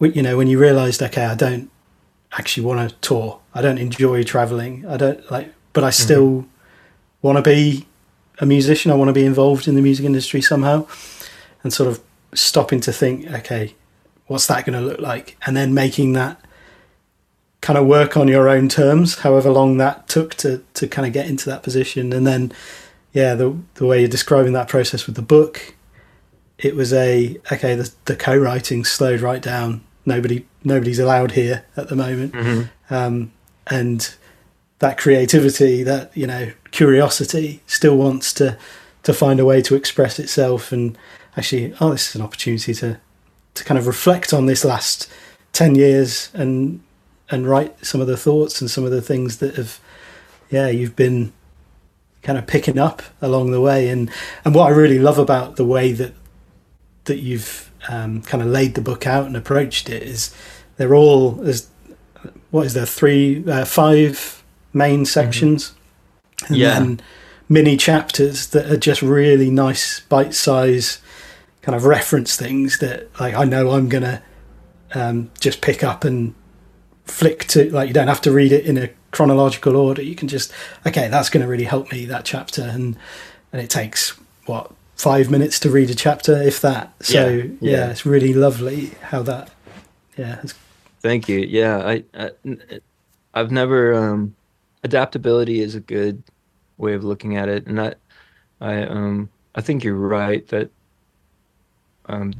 you 0.00 0.22
know, 0.22 0.36
when 0.36 0.48
you 0.48 0.58
realised, 0.58 1.02
okay, 1.02 1.24
I 1.24 1.34
don't 1.34 1.70
actually 2.32 2.66
want 2.66 2.90
to 2.90 2.96
tour, 2.96 3.40
I 3.54 3.62
don't 3.62 3.78
enjoy 3.78 4.24
traveling, 4.24 4.84
I 4.86 4.96
don't 4.96 5.30
like, 5.30 5.52
but 5.72 5.84
I 5.84 5.90
still 5.90 6.46
want 7.22 7.36
to 7.36 7.42
be 7.42 7.86
a 8.38 8.46
musician. 8.46 8.90
I 8.90 8.94
want 8.94 9.08
to 9.08 9.12
be 9.12 9.24
involved 9.24 9.68
in 9.68 9.74
the 9.74 9.82
music 9.82 10.04
industry 10.04 10.40
somehow, 10.40 10.86
and 11.62 11.72
sort 11.72 11.88
of 11.88 12.00
stopping 12.34 12.80
to 12.80 12.92
think, 12.92 13.30
okay, 13.30 13.74
what's 14.26 14.46
that 14.46 14.66
going 14.66 14.78
to 14.78 14.86
look 14.86 15.00
like, 15.00 15.36
and 15.46 15.56
then 15.56 15.72
making 15.72 16.12
that 16.14 16.40
kind 17.60 17.78
of 17.78 17.86
work 17.86 18.16
on 18.16 18.28
your 18.28 18.48
own 18.48 18.68
terms, 18.68 19.20
however 19.20 19.50
long 19.50 19.76
that 19.78 20.06
took 20.08 20.34
to 20.34 20.62
to 20.74 20.86
kind 20.86 21.06
of 21.06 21.12
get 21.12 21.26
into 21.26 21.48
that 21.50 21.62
position. 21.62 22.12
And 22.12 22.26
then, 22.26 22.52
yeah, 23.12 23.34
the 23.34 23.56
the 23.74 23.86
way 23.86 24.00
you're 24.00 24.08
describing 24.08 24.52
that 24.52 24.68
process 24.68 25.06
with 25.06 25.16
the 25.16 25.22
book, 25.22 25.74
it 26.58 26.76
was 26.76 26.92
a 26.92 27.38
okay. 27.52 27.74
The 27.74 27.90
the 28.04 28.16
co-writing 28.16 28.84
slowed 28.84 29.20
right 29.20 29.42
down. 29.42 29.82
Nobody 30.04 30.46
nobody's 30.62 31.00
allowed 31.00 31.32
here 31.32 31.64
at 31.76 31.88
the 31.88 31.96
moment, 31.96 32.34
um, 32.90 33.32
and 33.66 34.14
that 34.78 34.98
creativity, 34.98 35.82
that 35.82 36.16
you 36.16 36.26
know 36.26 36.52
curiosity, 36.70 37.62
still 37.66 37.96
wants 37.96 38.32
to 38.34 38.58
to 39.02 39.12
find 39.12 39.40
a 39.40 39.44
way 39.44 39.62
to 39.62 39.74
express 39.74 40.18
itself. 40.18 40.72
And 40.72 40.98
actually, 41.36 41.74
oh, 41.80 41.90
this 41.90 42.10
is 42.10 42.16
an 42.16 42.22
opportunity 42.22 42.74
to 42.74 42.98
to 43.54 43.64
kind 43.64 43.78
of 43.78 43.86
reflect 43.86 44.32
on 44.32 44.46
this 44.46 44.64
last 44.64 45.10
ten 45.52 45.74
years 45.74 46.30
and 46.34 46.82
and 47.30 47.46
write 47.46 47.84
some 47.84 48.00
of 48.00 48.06
the 48.06 48.16
thoughts 48.16 48.60
and 48.60 48.70
some 48.70 48.84
of 48.84 48.90
the 48.90 49.02
things 49.02 49.38
that 49.38 49.56
have 49.56 49.80
yeah 50.48 50.68
you've 50.68 50.94
been 50.94 51.32
kind 52.22 52.38
of 52.38 52.46
picking 52.46 52.78
up 52.78 53.02
along 53.20 53.50
the 53.50 53.60
way 53.60 53.88
and 53.88 54.10
and 54.44 54.54
what 54.54 54.66
I 54.66 54.70
really 54.70 54.98
love 54.98 55.18
about 55.18 55.56
the 55.56 55.64
way 55.64 55.92
that 55.92 56.12
that 57.04 57.18
you've 57.18 57.72
um, 57.88 58.22
kind 58.22 58.42
of 58.42 58.48
laid 58.48 58.74
the 58.74 58.80
book 58.80 59.06
out 59.06 59.26
and 59.26 59.36
approached 59.36 59.88
it 59.88 60.02
is 60.02 60.34
they're 60.76 60.94
all 60.94 61.40
as 61.42 61.68
what 62.50 62.66
is 62.66 62.74
there 62.74 62.86
three, 62.86 63.44
uh, 63.48 63.64
five 63.64 64.42
main 64.76 65.04
sections, 65.04 65.72
mm-hmm. 66.36 66.52
and 66.52 66.56
yeah. 66.56 66.78
then 66.78 67.00
mini 67.48 67.76
chapters 67.76 68.48
that 68.48 68.70
are 68.70 68.76
just 68.76 69.02
really 69.02 69.50
nice 69.50 70.00
bite 70.00 70.34
size 70.34 71.00
kind 71.62 71.74
of 71.74 71.84
reference 71.84 72.36
things 72.36 72.78
that 72.78 73.08
like 73.20 73.34
I 73.34 73.44
know 73.44 73.70
I'm 73.70 73.88
gonna 73.88 74.22
um, 74.94 75.30
just 75.40 75.60
pick 75.60 75.82
up 75.82 76.04
and 76.04 76.34
flick 77.04 77.44
to 77.46 77.70
like 77.70 77.88
you 77.88 77.94
don't 77.94 78.08
have 78.08 78.20
to 78.22 78.32
read 78.32 78.52
it 78.52 78.66
in 78.66 78.76
a 78.76 78.90
chronological 79.12 79.76
order 79.76 80.02
you 80.02 80.14
can 80.14 80.28
just 80.28 80.52
okay 80.86 81.08
that's 81.08 81.30
going 81.30 81.40
to 81.40 81.48
really 81.48 81.64
help 81.64 81.90
me 81.92 82.04
that 82.04 82.24
chapter 82.24 82.62
and 82.62 82.96
and 83.52 83.62
it 83.62 83.70
takes 83.70 84.10
what 84.46 84.72
five 84.96 85.30
minutes 85.30 85.60
to 85.60 85.70
read 85.70 85.88
a 85.88 85.94
chapter 85.94 86.42
if 86.42 86.60
that 86.60 86.92
so 87.00 87.28
yeah, 87.28 87.44
yeah. 87.44 87.50
yeah 87.60 87.90
it's 87.90 88.04
really 88.04 88.34
lovely 88.34 88.86
how 89.02 89.22
that 89.22 89.50
yeah 90.16 90.42
thank 91.00 91.28
you 91.28 91.38
yeah 91.38 91.78
I, 91.78 92.04
I 92.12 92.30
i've 93.32 93.50
never 93.50 93.94
um 93.94 94.34
adaptability 94.86 95.60
is 95.60 95.74
a 95.74 95.80
good 95.80 96.22
way 96.78 96.94
of 96.94 97.04
looking 97.04 97.36
at 97.36 97.48
it 97.48 97.66
and 97.66 97.80
i 97.80 97.94
i 98.60 98.82
um 98.82 99.28
i 99.54 99.60
think 99.60 99.84
you're 99.84 99.94
right 99.94 100.48
that 100.48 100.70
um 102.06 102.32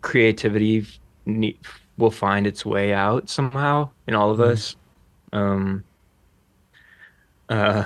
creativity 0.00 0.86
need, 1.26 1.58
will 1.96 2.10
find 2.10 2.46
its 2.46 2.64
way 2.64 2.92
out 2.92 3.28
somehow 3.28 3.90
in 4.06 4.14
all 4.14 4.30
of 4.30 4.38
mm. 4.38 4.48
us. 4.48 4.76
Um, 5.32 5.84
uh, 7.48 7.84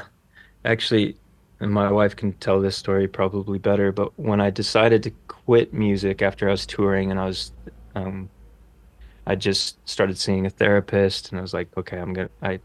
actually, 0.65 1.17
and 1.61 1.73
my 1.73 1.91
wife 1.91 2.17
can 2.17 2.33
tell 2.35 2.61
this 2.61 2.77
story 2.77 3.09
probably 3.09 3.59
better. 3.59 3.93
But 3.93 4.19
when 4.19 4.41
I 4.41 4.51
decided 4.51 5.03
to 5.05 5.11
quit 5.29 5.73
music 5.73 6.23
after 6.23 6.49
I 6.49 6.53
was 6.53 6.67
touring, 6.67 7.11
and 7.11 7.19
I 7.19 7.27
was, 7.27 7.53
um, 7.95 8.29
I 9.27 9.35
just 9.35 9.77
started 9.89 10.19
seeing 10.19 10.47
a 10.47 10.51
therapist, 10.51 11.31
and 11.31 11.39
I 11.39 11.43
was 11.43 11.55
like, 11.55 11.69
okay, 11.77 11.99
I'm 11.99 12.13
gonna, 12.13 12.31
I, 12.43 12.61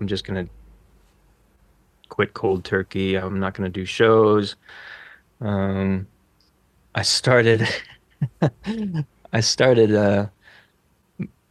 I'm 0.00 0.06
just 0.06 0.24
gonna 0.24 0.46
quit 2.08 2.34
cold 2.34 2.64
turkey. 2.64 3.16
I'm 3.16 3.38
not 3.38 3.54
gonna 3.54 3.68
do 3.68 3.84
shows. 3.84 4.56
Um, 5.40 6.06
I 6.94 7.02
started, 7.02 7.68
I 9.32 9.40
started 9.40 9.94
uh, 9.94 10.26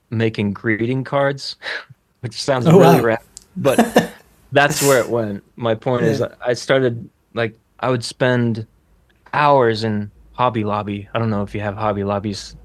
making 0.09 0.53
greeting 0.53 1.03
cards, 1.03 1.55
which 2.21 2.41
sounds 2.41 2.67
oh, 2.67 2.79
really 2.79 2.97
wow. 2.97 3.01
rad, 3.01 3.19
but 3.55 4.13
that's 4.51 4.81
where 4.81 4.99
it 4.99 5.09
went. 5.09 5.43
My 5.55 5.75
point 5.75 6.03
yeah. 6.03 6.09
is, 6.09 6.21
I 6.21 6.53
started 6.53 7.09
like 7.33 7.57
I 7.79 7.89
would 7.89 8.03
spend 8.03 8.65
hours 9.33 9.83
in 9.83 10.11
Hobby 10.33 10.63
Lobby. 10.63 11.07
I 11.13 11.19
don't 11.19 11.29
know 11.29 11.43
if 11.43 11.53
you 11.53 11.61
have 11.61 11.75
Hobby 11.75 12.03
Lobbies 12.03 12.55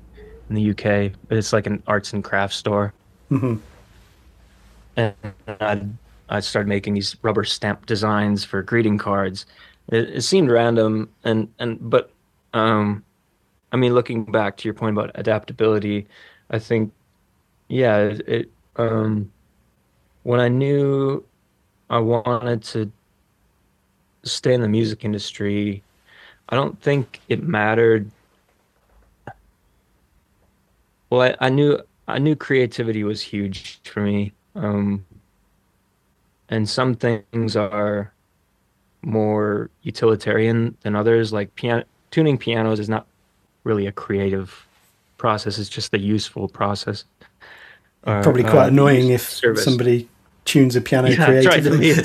in 0.48 0.54
the 0.54 0.70
UK, 0.70 1.12
but 1.28 1.38
it's 1.38 1.52
like 1.52 1.66
an 1.66 1.82
arts 1.86 2.12
and 2.12 2.24
crafts 2.24 2.56
store. 2.56 2.92
Mm-hmm. 3.30 3.56
And 4.96 5.14
I 5.48 5.86
I 6.28 6.40
started 6.40 6.68
making 6.68 6.94
these 6.94 7.16
rubber 7.22 7.44
stamp 7.44 7.86
designs 7.86 8.44
for 8.44 8.62
greeting 8.62 8.98
cards. 8.98 9.46
It, 9.88 10.08
it 10.10 10.20
seemed 10.22 10.50
random, 10.50 11.10
and 11.24 11.48
and 11.58 11.78
but 11.90 12.10
um, 12.54 13.04
I 13.72 13.76
mean, 13.76 13.94
looking 13.94 14.24
back 14.24 14.56
to 14.58 14.68
your 14.68 14.74
point 14.74 14.96
about 14.96 15.10
adaptability, 15.14 16.06
I 16.50 16.58
think 16.58 16.92
yeah, 17.68 17.98
it, 17.98 18.28
it 18.28 18.50
um 18.76 19.30
when 20.22 20.40
I 20.40 20.48
knew 20.48 21.24
I 21.90 21.98
wanted 21.98 22.62
to 22.64 22.90
stay 24.24 24.54
in 24.54 24.62
the 24.62 24.68
music 24.68 25.04
industry, 25.04 25.82
I 26.48 26.56
don't 26.56 26.80
think 26.80 27.20
it 27.28 27.42
mattered. 27.42 28.10
Well, 31.10 31.22
I, 31.22 31.46
I 31.46 31.48
knew 31.50 31.80
I 32.08 32.18
knew 32.18 32.36
creativity 32.36 33.04
was 33.04 33.22
huge 33.22 33.80
for 33.84 34.00
me, 34.00 34.32
um, 34.54 35.04
and 36.48 36.68
some 36.68 36.94
things 36.94 37.56
are 37.56 38.12
more 39.02 39.70
utilitarian 39.82 40.76
than 40.82 40.94
others. 40.96 41.32
Like 41.32 41.54
piano, 41.54 41.84
tuning 42.10 42.38
pianos 42.38 42.78
is 42.80 42.88
not 42.88 43.06
really 43.64 43.86
a 43.86 43.92
creative 43.92 44.66
process; 45.18 45.58
it's 45.58 45.68
just 45.68 45.92
a 45.94 45.98
useful 45.98 46.48
process. 46.48 47.04
Probably 48.02 48.42
quite 48.42 48.64
uh, 48.64 48.68
annoying 48.68 49.10
if 49.10 49.22
service. 49.22 49.64
somebody 49.64 50.08
tunes 50.44 50.76
a 50.76 50.80
piano 50.80 51.08
yeah, 51.08 51.24
creatively. 51.24 51.92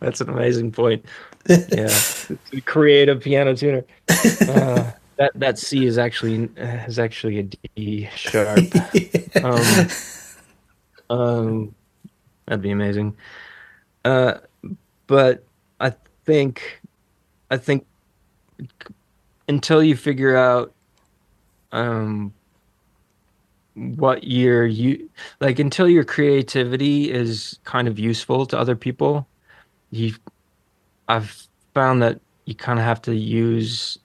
That's 0.00 0.20
an 0.20 0.28
amazing 0.28 0.72
point. 0.72 1.04
Yeah, 1.48 1.88
creative 2.66 3.22
piano 3.22 3.56
tuner. 3.56 3.84
Uh, 4.08 4.92
that 5.16 5.30
that 5.34 5.58
C 5.58 5.86
is 5.86 5.98
actually 5.98 6.50
is 6.56 6.98
actually 6.98 7.38
a 7.38 7.42
D 7.44 8.08
sharp. 8.14 8.58
um, 9.42 9.88
um, 11.12 11.74
that'd 12.46 12.62
be 12.62 12.70
amazing. 12.70 13.16
Uh, 14.04 14.38
but 15.06 15.44
I 15.78 15.94
think, 16.24 16.80
I 17.50 17.58
think 17.58 17.86
until 19.48 19.82
you 19.82 19.96
figure 19.96 20.36
out 20.36 20.72
um 21.72 22.32
what 23.74 24.24
your 24.24 24.66
you 24.66 25.08
like 25.40 25.58
until 25.58 25.88
your 25.88 26.04
creativity 26.04 27.10
is 27.10 27.58
kind 27.64 27.88
of 27.88 27.98
useful 27.98 28.44
to 28.44 28.58
other 28.58 28.76
people 28.76 29.26
you 29.90 30.14
i've 31.08 31.48
found 31.74 32.02
that 32.02 32.20
you 32.44 32.54
kind 32.54 32.78
of 32.78 32.84
have 32.84 33.00
to 33.00 33.14
use 33.14 33.98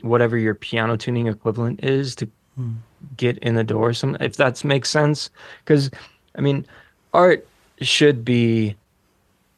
whatever 0.00 0.36
your 0.36 0.54
piano 0.54 0.96
tuning 0.96 1.26
equivalent 1.26 1.84
is 1.84 2.14
to 2.14 2.26
mm. 2.58 2.74
Get 3.16 3.38
in 3.38 3.54
the 3.54 3.64
door 3.64 3.92
some 3.92 4.16
if 4.20 4.36
that 4.36 4.62
makes 4.64 4.88
sense. 4.90 5.30
Because 5.64 5.90
i 6.36 6.40
mean 6.40 6.66
art 7.14 7.46
should 7.80 8.24
be 8.24 8.76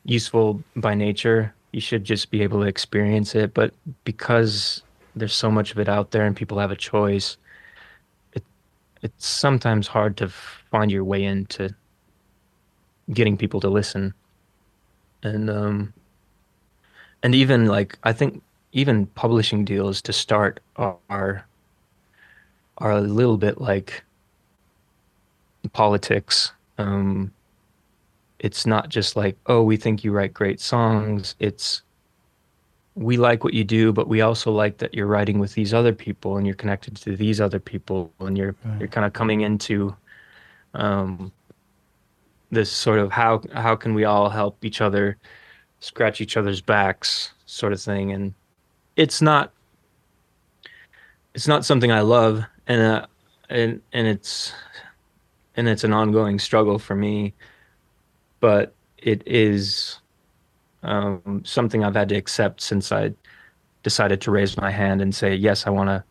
useful 0.04 0.62
by 0.76 0.94
nature. 0.94 1.54
You 1.72 1.80
should 1.80 2.04
just 2.04 2.30
be 2.30 2.42
able 2.42 2.60
to 2.60 2.66
experience 2.66 3.34
it. 3.34 3.54
But 3.54 3.72
because 4.04 4.82
there's 5.14 5.34
so 5.34 5.50
much 5.50 5.72
of 5.72 5.78
it 5.78 5.88
out 5.88 6.10
there 6.10 6.24
and 6.24 6.36
people 6.36 6.58
have 6.58 6.70
a 6.70 6.76
choice 6.76 7.36
it 8.32 8.44
it's 9.02 9.26
sometimes 9.26 9.86
hard 9.88 10.16
to 10.18 10.28
find 10.28 10.90
your 10.90 11.04
way 11.04 11.24
into 11.24 11.74
getting 13.12 13.36
people 13.36 13.60
to 13.60 13.68
listen. 13.68 14.14
And 15.22 15.50
um 15.50 15.92
and 17.22 17.34
even 17.34 17.66
like 17.66 17.98
i 18.04 18.12
think 18.12 18.42
even 18.72 19.06
publishing 19.06 19.64
deals 19.64 20.00
to 20.02 20.12
start 20.12 20.60
are 20.76 21.44
are 22.80 22.92
a 22.92 23.00
little 23.00 23.36
bit 23.36 23.60
like 23.60 24.02
politics. 25.72 26.52
Um 26.78 27.32
it's 28.38 28.64
not 28.66 28.88
just 28.88 29.16
like 29.16 29.36
oh 29.46 29.62
we 29.62 29.76
think 29.76 30.02
you 30.02 30.12
write 30.12 30.32
great 30.34 30.60
songs. 30.60 31.34
It's 31.38 31.82
we 32.96 33.16
like 33.16 33.44
what 33.44 33.54
you 33.54 33.64
do, 33.64 33.92
but 33.92 34.08
we 34.08 34.20
also 34.20 34.50
like 34.50 34.78
that 34.78 34.94
you're 34.94 35.06
writing 35.06 35.38
with 35.38 35.54
these 35.54 35.72
other 35.72 35.92
people 35.92 36.36
and 36.36 36.46
you're 36.46 36.56
connected 36.56 36.96
to 36.96 37.16
these 37.16 37.40
other 37.40 37.60
people 37.60 38.12
and 38.20 38.36
you're 38.36 38.56
right. 38.64 38.80
you're 38.80 38.88
kind 38.88 39.06
of 39.06 39.12
coming 39.12 39.42
into 39.42 39.94
um, 40.74 41.32
this 42.50 42.70
sort 42.70 42.98
of 42.98 43.12
how 43.12 43.42
how 43.54 43.76
can 43.76 43.94
we 43.94 44.04
all 44.04 44.28
help 44.28 44.64
each 44.64 44.80
other 44.80 45.16
scratch 45.80 46.20
each 46.20 46.36
other's 46.36 46.60
backs 46.60 47.32
sort 47.46 47.72
of 47.72 47.80
thing. 47.80 48.12
And 48.12 48.34
it's 48.96 49.20
not 49.20 49.52
it's 51.34 51.48
not 51.48 51.64
something 51.64 51.90
I 51.90 52.00
love 52.00 52.44
and 52.70 52.80
uh, 52.80 53.06
and 53.48 53.82
and 53.92 54.06
it's 54.06 54.52
and 55.56 55.68
it's 55.68 55.84
an 55.84 55.92
ongoing 55.92 56.38
struggle 56.38 56.78
for 56.78 56.94
me 56.94 57.34
but 58.40 58.72
it 58.98 59.22
is 59.26 59.98
um, 60.82 61.42
something 61.44 61.84
I've 61.84 61.94
had 61.94 62.08
to 62.10 62.16
accept 62.16 62.60
since 62.60 62.90
I 62.92 63.12
decided 63.82 64.20
to 64.22 64.30
raise 64.30 64.56
my 64.56 64.70
hand 64.70 65.00
and 65.00 65.14
say 65.14 65.34
yes, 65.34 65.66
I 65.66 65.70
want 65.70 65.88
to 65.88 66.02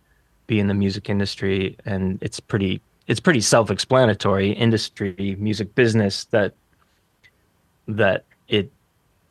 be 0.47 0.59
in 0.59 0.67
the 0.67 0.73
music 0.73 1.09
industry, 1.09 1.75
and 1.85 2.19
it's 2.21 2.39
pretty 2.39 2.81
it's 3.07 3.19
pretty 3.19 3.41
self-explanatory 3.41 4.51
industry 4.51 5.35
music 5.39 5.73
business 5.73 6.25
that 6.25 6.53
that 7.87 8.23
it 8.47 8.71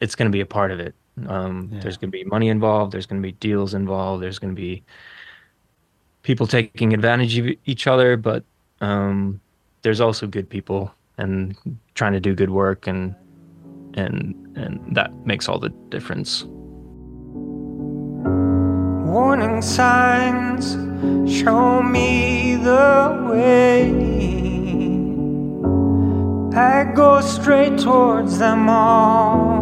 it's 0.01 0.17
going 0.17 0.29
to 0.31 0.35
be 0.35 0.41
a 0.41 0.47
part 0.47 0.73
of 0.73 0.81
it 0.81 0.95
um, 1.29 1.69
yeah. 1.73 1.81
there's 1.81 1.97
going 1.97 2.11
to 2.11 2.17
be 2.17 2.25
money 2.25 2.49
involved 2.49 2.93
there's 2.93 3.07
going 3.07 3.23
to 3.23 3.27
be 3.27 3.33
deals 3.33 3.75
involved 3.75 4.21
there's 4.21 4.41
going 4.41 4.53
to 4.53 4.61
be 4.61 4.83
people 6.29 6.47
taking 6.47 6.93
advantage 6.93 7.39
of 7.39 7.47
each 7.65 7.87
other 7.87 8.15
but 8.19 8.45
um, 8.83 9.41
there's 9.81 9.99
also 9.99 10.27
good 10.27 10.49
people 10.51 10.93
and 11.17 11.57
trying 11.95 12.13
to 12.13 12.21
do 12.21 12.35
good 12.35 12.51
work 12.51 12.87
and 12.87 13.15
and 13.95 14.19
and 14.55 14.95
that 14.95 15.11
makes 15.25 15.49
all 15.49 15.59
the 15.59 15.71
difference. 15.89 16.45
Warning 19.15 19.63
signs 19.63 20.73
show 21.39 21.83
me 21.83 22.57
the 22.57 23.27
way. 23.31 23.89
I 26.55 26.93
go 26.95 27.23
straight 27.23 27.79
towards 27.79 28.39
them 28.39 28.69
all. 28.69 29.57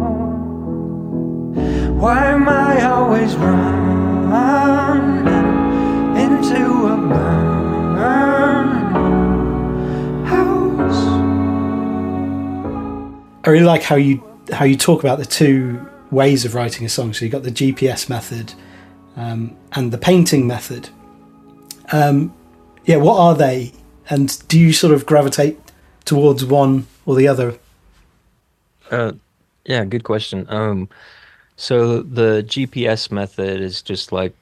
Why 2.03 2.25
am 2.37 2.49
I 2.49 2.83
always 2.83 3.35
burn? 3.35 3.97
I 13.47 13.49
really 13.49 13.63
like 13.63 13.81
how 13.81 13.95
you 13.95 14.21
how 14.51 14.65
you 14.65 14.75
talk 14.75 15.03
about 15.03 15.19
the 15.19 15.25
two 15.25 15.87
ways 16.11 16.43
of 16.43 16.53
writing 16.53 16.85
a 16.85 16.89
song. 16.89 17.13
So 17.13 17.23
you 17.23 17.31
got 17.31 17.43
the 17.43 17.51
GPS 17.51 18.09
method 18.09 18.53
um, 19.15 19.55
and 19.71 19.91
the 19.93 19.97
painting 19.97 20.47
method. 20.47 20.89
Um, 21.93 22.33
yeah, 22.85 22.97
what 22.97 23.17
are 23.17 23.35
they, 23.35 23.71
and 24.09 24.37
do 24.49 24.59
you 24.59 24.73
sort 24.73 24.93
of 24.93 25.05
gravitate 25.05 25.57
towards 26.03 26.43
one 26.43 26.87
or 27.05 27.15
the 27.15 27.27
other? 27.29 27.57
Uh, 28.91 29.13
yeah, 29.65 29.85
good 29.85 30.03
question. 30.03 30.45
Um, 30.49 30.89
so 31.55 32.01
the 32.01 32.43
GPS 32.45 33.11
method 33.11 33.61
is 33.61 33.81
just 33.81 34.11
like 34.11 34.33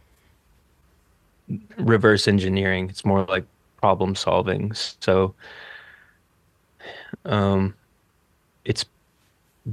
reverse 1.78 2.28
engineering. 2.28 2.90
It's 2.90 3.06
more 3.06 3.26
like 3.26 3.46
problem 3.78 4.16
solving. 4.16 4.74
So 5.00 5.34
um, 7.26 7.76
it's 8.64 8.86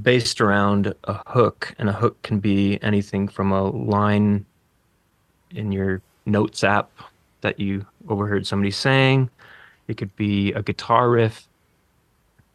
based 0.01 0.41
around 0.41 0.93
a 1.03 1.21
hook, 1.29 1.73
and 1.77 1.89
a 1.89 1.93
hook 1.93 2.21
can 2.23 2.39
be 2.39 2.81
anything 2.81 3.27
from 3.27 3.51
a 3.51 3.63
line 3.63 4.45
in 5.51 5.71
your 5.71 6.01
notes 6.25 6.63
app 6.63 6.89
that 7.41 7.59
you 7.59 7.85
overheard 8.09 8.47
somebody 8.47 8.71
saying. 8.71 9.29
It 9.87 9.97
could 9.97 10.15
be 10.15 10.53
a 10.53 10.63
guitar 10.63 11.09
riff. 11.09 11.47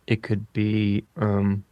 It 0.07 0.23
could 0.23 0.51
be 0.53 1.05
um, 1.17 1.65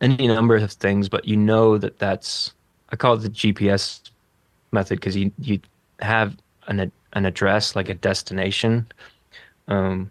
any 0.00 0.28
number 0.28 0.56
of 0.56 0.72
things, 0.72 1.08
but 1.08 1.26
you 1.26 1.36
know 1.36 1.76
that 1.78 1.98
that's 1.98 2.54
I 2.90 2.96
call 2.96 3.14
it 3.14 3.18
the 3.18 3.30
GPS 3.30 4.10
method 4.72 5.00
because 5.00 5.16
you 5.16 5.32
you 5.40 5.60
have 6.00 6.36
an 6.66 6.92
an 7.12 7.24
address 7.24 7.74
like 7.76 7.88
a 7.88 7.94
destination, 7.94 8.86
um, 9.68 10.10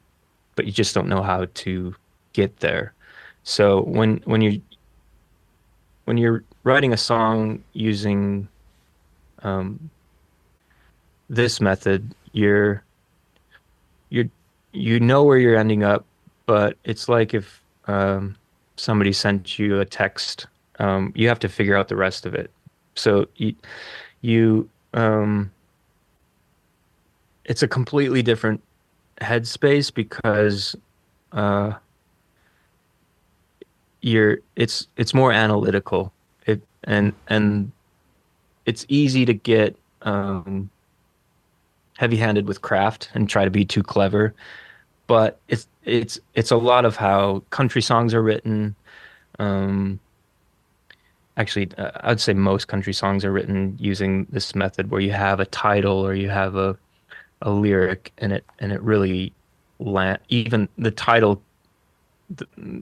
but 0.56 0.66
you 0.66 0.72
just 0.72 0.96
don't 0.96 1.08
know 1.08 1.22
how 1.22 1.46
to 1.54 1.96
get 2.34 2.60
there. 2.60 2.94
So 3.44 3.82
when 3.84 4.18
when 4.26 4.42
you 4.42 4.62
when 6.06 6.18
you're 6.18 6.44
writing 6.64 6.94
a 6.94 6.98
song 6.98 7.64
using 7.74 8.48
um, 9.44 9.90
this 11.30 11.62
method, 11.62 12.16
you're 12.32 12.84
you're 14.10 14.30
you 14.74 15.00
know 15.00 15.24
where 15.24 15.38
you're 15.38 15.58
ending 15.58 15.84
up, 15.84 16.06
but 16.46 16.78
it's 16.84 17.08
like 17.08 17.34
if 17.34 17.62
um, 17.88 18.36
somebody 18.78 19.14
sent 19.14 19.58
you 19.58 19.80
a 19.80 19.86
text, 19.86 20.48
um, 20.80 21.12
you 21.16 21.28
have 21.28 21.40
to 21.40 21.50
figure 21.50 21.76
out 21.76 21.88
the 21.88 21.96
rest 21.96 22.26
of 22.26 22.34
it. 22.34 22.52
So 22.96 23.28
you 23.36 23.56
you 24.22 24.70
um, 24.94 25.52
it's 27.46 27.64
a 27.64 27.68
completely 27.68 28.22
different 28.22 28.62
headspace 29.22 29.94
because 29.94 30.76
uh, 31.32 31.74
you're 34.02 34.40
it's 34.56 34.88
it's 34.98 35.14
more 35.14 35.32
analytical. 35.32 36.12
It 36.46 36.62
and 36.84 37.14
and 37.28 37.72
it's 38.66 38.86
easy 38.90 39.26
to 39.26 39.34
get 39.34 39.76
um, 40.02 40.70
heavy-handed 41.98 42.48
with 42.48 42.62
craft 42.62 43.10
and 43.14 43.30
try 43.30 43.46
to 43.46 43.52
be 43.52 43.64
too 43.64 43.84
clever. 43.84 44.34
But 45.08 45.40
it's 45.48 45.68
it's 45.84 46.20
it's 46.34 46.52
a 46.52 46.58
lot 46.58 46.86
of 46.86 46.96
how 46.96 47.44
country 47.52 47.82
songs 47.82 48.14
are 48.14 48.24
written. 48.24 48.76
Um, 49.38 50.00
actually 51.38 51.70
uh, 51.78 51.92
i'd 52.04 52.22
say 52.22 52.32
most 52.32 52.70
country 52.70 52.94
songs 52.94 53.26
are 53.26 53.32
written 53.34 53.76
using 53.78 54.26
this 54.30 54.56
method 54.56 54.90
where 54.90 55.02
you 55.02 55.12
have 55.12 55.42
a 55.42 55.46
title 55.46 55.98
or 55.98 56.14
you 56.14 56.30
have 56.30 56.56
a 56.56 56.78
a 57.42 57.52
lyric 57.52 58.12
and 58.18 58.34
it 58.34 58.46
and 58.60 58.72
it 58.72 58.82
really 58.82 59.34
land 59.80 60.20
even 60.30 60.70
the 60.78 60.92
title 60.92 61.42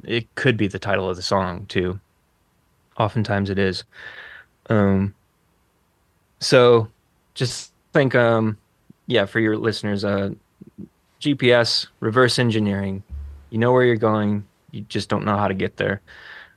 it 0.04 0.34
could 0.36 0.58
be 0.58 0.68
the 0.68 0.80
title 0.80 1.10
of 1.10 1.16
the 1.16 1.22
song 1.22 1.66
too. 1.66 1.99
Oftentimes 2.97 3.49
it 3.49 3.60
is. 3.60 3.84
Um, 4.70 5.14
so 6.39 6.88
just 7.34 7.74
think, 7.91 8.16
um, 8.16 8.58
yeah, 9.08 9.26
for 9.26 9.39
your 9.39 9.58
listeners, 9.58 10.06
uh, 10.06 10.30
GPS 11.20 11.88
reverse 11.99 12.39
engineering. 12.39 13.04
You 13.49 13.58
know 13.58 13.72
where 13.72 13.84
you're 13.84 13.95
going, 13.95 14.45
you 14.72 14.82
just 14.82 15.10
don't 15.10 15.26
know 15.26 15.38
how 15.38 15.47
to 15.47 15.54
get 15.54 15.78
there. 15.78 16.01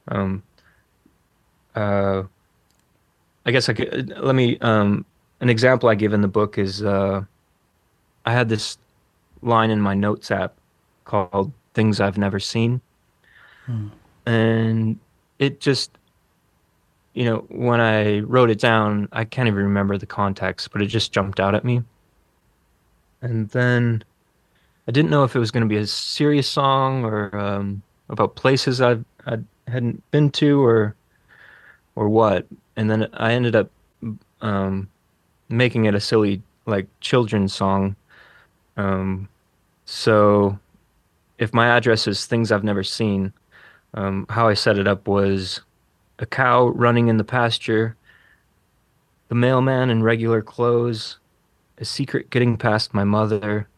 Um, 0.08 0.42
uh, 1.74 2.22
I 3.44 3.50
guess 3.50 3.68
I 3.68 3.74
could 3.74 4.12
let 4.18 4.34
me. 4.34 4.58
Um, 4.60 5.04
an 5.40 5.50
example 5.50 5.88
I 5.88 5.94
give 5.94 6.14
in 6.14 6.22
the 6.22 6.28
book 6.28 6.56
is 6.56 6.82
uh, 6.82 7.22
I 8.26 8.32
had 8.32 8.48
this 8.48 8.76
line 9.42 9.70
in 9.70 9.80
my 9.80 9.94
notes 9.94 10.30
app 10.30 10.54
called 11.04 11.52
things 11.74 12.00
I've 12.00 12.18
never 12.18 12.40
seen. 12.40 12.80
Hmm. 13.64 13.88
And 14.26 14.98
it 15.38 15.60
just, 15.60 15.90
you 17.14 17.24
know, 17.24 17.46
when 17.48 17.80
I 17.80 18.20
wrote 18.20 18.50
it 18.50 18.58
down, 18.58 19.08
I 19.12 19.24
can't 19.24 19.46
even 19.46 19.62
remember 19.62 19.96
the 19.96 20.06
context, 20.06 20.70
but 20.72 20.82
it 20.82 20.86
just 20.86 21.12
jumped 21.12 21.38
out 21.38 21.54
at 21.54 21.64
me. 21.64 21.82
And 23.22 23.48
then 23.50 24.04
I 24.88 24.92
didn't 24.92 25.10
know 25.10 25.24
if 25.24 25.34
it 25.34 25.38
was 25.38 25.50
going 25.50 25.62
to 25.62 25.68
be 25.68 25.78
a 25.78 25.86
serious 25.86 26.48
song 26.48 27.04
or 27.04 27.34
um, 27.36 27.82
about 28.08 28.36
places 28.36 28.80
I've, 28.80 29.04
I 29.26 29.38
hadn't 29.68 30.02
been 30.10 30.30
to 30.32 30.64
or 30.64 30.94
or 31.96 32.08
what. 32.08 32.46
And 32.76 32.90
then 32.90 33.08
I 33.14 33.32
ended 33.32 33.56
up 33.56 33.70
um, 34.42 34.88
making 35.48 35.86
it 35.86 35.94
a 35.94 36.00
silly 36.00 36.42
like 36.66 36.86
children's 37.00 37.54
song. 37.54 37.96
Um, 38.76 39.28
so 39.84 40.58
if 41.38 41.54
my 41.54 41.68
address 41.68 42.06
is 42.06 42.26
things 42.26 42.50
I've 42.50 42.64
never 42.64 42.82
seen, 42.82 43.32
um, 43.94 44.26
how 44.28 44.48
I 44.48 44.54
set 44.54 44.78
it 44.78 44.86
up 44.86 45.08
was 45.08 45.60
a 46.18 46.26
cow 46.26 46.68
running 46.68 47.08
in 47.08 47.16
the 47.16 47.24
pasture, 47.24 47.96
the 49.28 49.34
mailman 49.34 49.90
in 49.90 50.02
regular 50.02 50.42
clothes, 50.42 51.18
a 51.78 51.84
secret 51.84 52.30
getting 52.30 52.56
past 52.56 52.94
my 52.94 53.04
mother, 53.04 53.68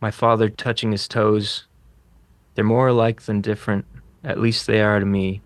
my 0.00 0.10
father 0.10 0.48
touching 0.48 0.92
his 0.92 1.08
toes. 1.08 1.66
They're 2.54 2.64
more 2.64 2.88
alike 2.88 3.22
than 3.22 3.40
different, 3.40 3.84
at 4.24 4.40
least 4.40 4.66
they 4.66 4.80
are 4.80 5.00
to 5.00 5.06
me. 5.06 5.40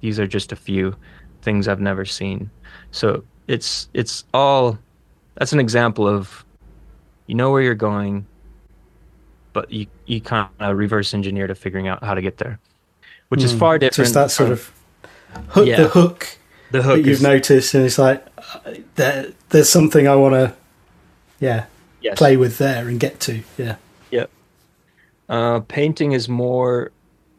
These 0.00 0.20
are 0.20 0.26
just 0.26 0.52
a 0.52 0.56
few 0.56 0.94
things 1.42 1.68
I've 1.68 1.80
never 1.80 2.04
seen. 2.04 2.50
So 2.90 3.24
it's 3.48 3.88
it's 3.94 4.24
all 4.32 4.78
that's 5.36 5.52
an 5.52 5.60
example 5.60 6.08
of 6.08 6.44
you 7.26 7.34
know 7.34 7.50
where 7.50 7.62
you're 7.62 7.74
going, 7.74 8.26
but 9.52 9.70
you 9.72 9.86
you 10.06 10.20
kind 10.20 10.48
of 10.60 10.76
reverse 10.76 11.14
engineer 11.14 11.46
to 11.46 11.54
figuring 11.54 11.88
out 11.88 12.02
how 12.04 12.14
to 12.14 12.22
get 12.22 12.38
there, 12.38 12.58
which 13.28 13.40
mm, 13.40 13.44
is 13.44 13.52
hmm. 13.52 13.58
far 13.58 13.78
different. 13.78 14.06
Just 14.06 14.14
that 14.14 14.30
sort 14.30 14.52
of 14.52 14.72
hook, 15.48 15.66
yeah, 15.66 15.76
the 15.76 15.88
hook, 15.88 16.38
the 16.70 16.82
hook 16.82 16.96
that 16.96 17.08
you've 17.08 17.18
is, 17.18 17.22
noticed, 17.22 17.74
and 17.74 17.84
it's 17.84 17.98
like 17.98 18.26
uh, 18.38 18.74
there, 18.96 19.32
there's 19.48 19.68
something 19.68 20.06
I 20.06 20.14
want 20.14 20.34
to, 20.34 20.54
yeah, 21.40 21.66
yes. 22.00 22.18
play 22.18 22.36
with 22.36 22.58
there 22.58 22.88
and 22.88 23.00
get 23.00 23.18
to. 23.20 23.42
Yeah, 23.56 23.76
yeah. 24.10 24.26
Uh, 25.28 25.60
painting 25.60 26.12
is 26.12 26.28
more 26.28 26.92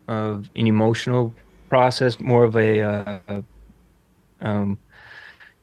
of 0.07 0.49
an 0.55 0.67
emotional 0.67 1.33
process, 1.69 2.19
more 2.19 2.43
of 2.43 2.55
a. 2.55 2.81
Uh, 2.81 3.41
um, 4.41 4.79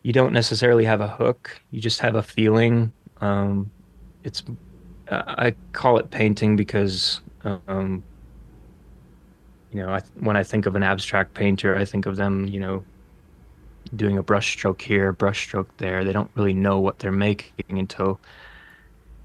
you 0.03 0.12
don't 0.12 0.33
necessarily 0.33 0.85
have 0.85 1.01
a 1.01 1.09
hook; 1.09 1.61
you 1.70 1.81
just 1.81 2.01
have 2.01 2.14
a 2.14 2.22
feeling. 2.22 2.93
Um, 3.20 3.70
it's 4.25 4.43
I 5.11 5.55
call 5.72 5.99
it 5.99 6.11
painting 6.11 6.57
because, 6.57 7.20
um, 7.45 8.03
you 9.70 9.83
know, 9.83 9.91
I, 9.91 10.01
when 10.18 10.37
I 10.37 10.43
think 10.43 10.66
of 10.66 10.77
an 10.77 10.83
abstract 10.83 11.35
painter, 11.35 11.77
I 11.77 11.85
think 11.85 12.07
of 12.07 12.16
them, 12.16 12.47
you 12.47 12.59
know, 12.59 12.83
doing 13.95 14.16
a 14.16 14.22
brushstroke 14.22 14.81
here, 14.81 15.12
brushstroke 15.12 15.66
there. 15.77 16.05
They 16.05 16.12
don't 16.12 16.31
really 16.35 16.55
know 16.55 16.81
what 16.81 16.99
they're 16.99 17.12
making 17.12 17.79
until 17.79 18.18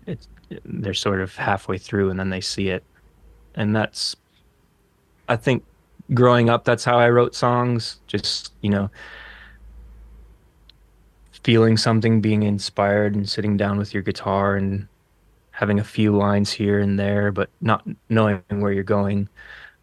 it's 0.05 0.27
they're 0.65 0.93
sort 0.93 1.21
of 1.21 1.35
halfway 1.35 1.77
through, 1.77 2.09
and 2.09 2.19
then 2.19 2.29
they 2.29 2.41
see 2.41 2.69
it. 2.69 2.83
And 3.55 3.75
that's, 3.75 4.15
I 5.27 5.35
think, 5.35 5.63
growing 6.13 6.49
up, 6.49 6.65
that's 6.65 6.83
how 6.83 6.97
I 6.97 7.09
wrote 7.09 7.35
songs. 7.35 7.99
Just 8.07 8.53
you 8.61 8.69
know, 8.69 8.89
feeling 11.43 11.77
something, 11.77 12.21
being 12.21 12.43
inspired, 12.43 13.15
and 13.15 13.27
sitting 13.27 13.57
down 13.57 13.77
with 13.77 13.93
your 13.93 14.03
guitar 14.03 14.55
and 14.55 14.87
having 15.51 15.79
a 15.79 15.83
few 15.83 16.15
lines 16.15 16.51
here 16.51 16.79
and 16.79 16.99
there, 16.99 17.31
but 17.31 17.49
not 17.61 17.85
knowing 18.09 18.41
where 18.49 18.71
you're 18.71 18.83
going. 18.83 19.27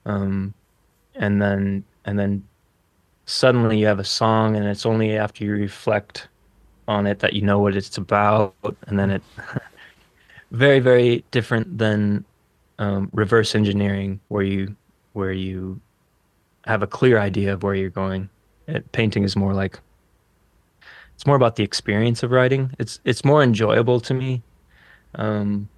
Um, 0.05 0.55
and 1.15 1.41
then 1.41 1.85
and 2.05 2.19
then 2.19 2.47
suddenly 3.27 3.79
you 3.79 3.87
have 3.87 3.99
a 3.99 4.05
song, 4.05 4.57
and 4.57 4.65
it's 4.67 4.87
only 4.87 5.17
after 5.17 5.45
you 5.45 5.53
reflect 5.53 6.29
on 6.89 7.07
it 7.07 7.19
that 7.19 7.33
you 7.33 7.43
know 7.43 7.59
what 7.59 7.75
it's 7.75 7.99
about, 7.99 8.55
and 8.87 8.99
then 8.99 9.11
it 9.11 9.23
very 10.51 10.81
very 10.81 11.25
different 11.31 11.79
than 11.79 12.25
um, 12.79 13.11
reverse 13.13 13.55
engineering, 13.55 14.21
where 14.29 14.45
you 14.45 14.77
where 15.15 15.33
you 15.33 15.81
have 16.67 16.83
a 16.83 16.87
clear 16.87 17.19
idea 17.19 17.53
of 17.53 17.63
where 17.63 17.75
you're 17.75 17.91
going. 17.91 18.29
It, 18.67 18.91
painting 18.93 19.25
is 19.25 19.37
more 19.37 19.55
like 19.55 19.79
it's 21.17 21.27
more 21.27 21.35
about 21.37 21.57
the 21.57 21.64
experience 21.64 22.23
of 22.23 22.31
writing. 22.31 22.71
It's 22.79 23.01
it's 23.05 23.25
more 23.25 23.43
enjoyable 23.43 23.99
to 24.01 24.14
me 24.14 24.43
um, 25.17 25.69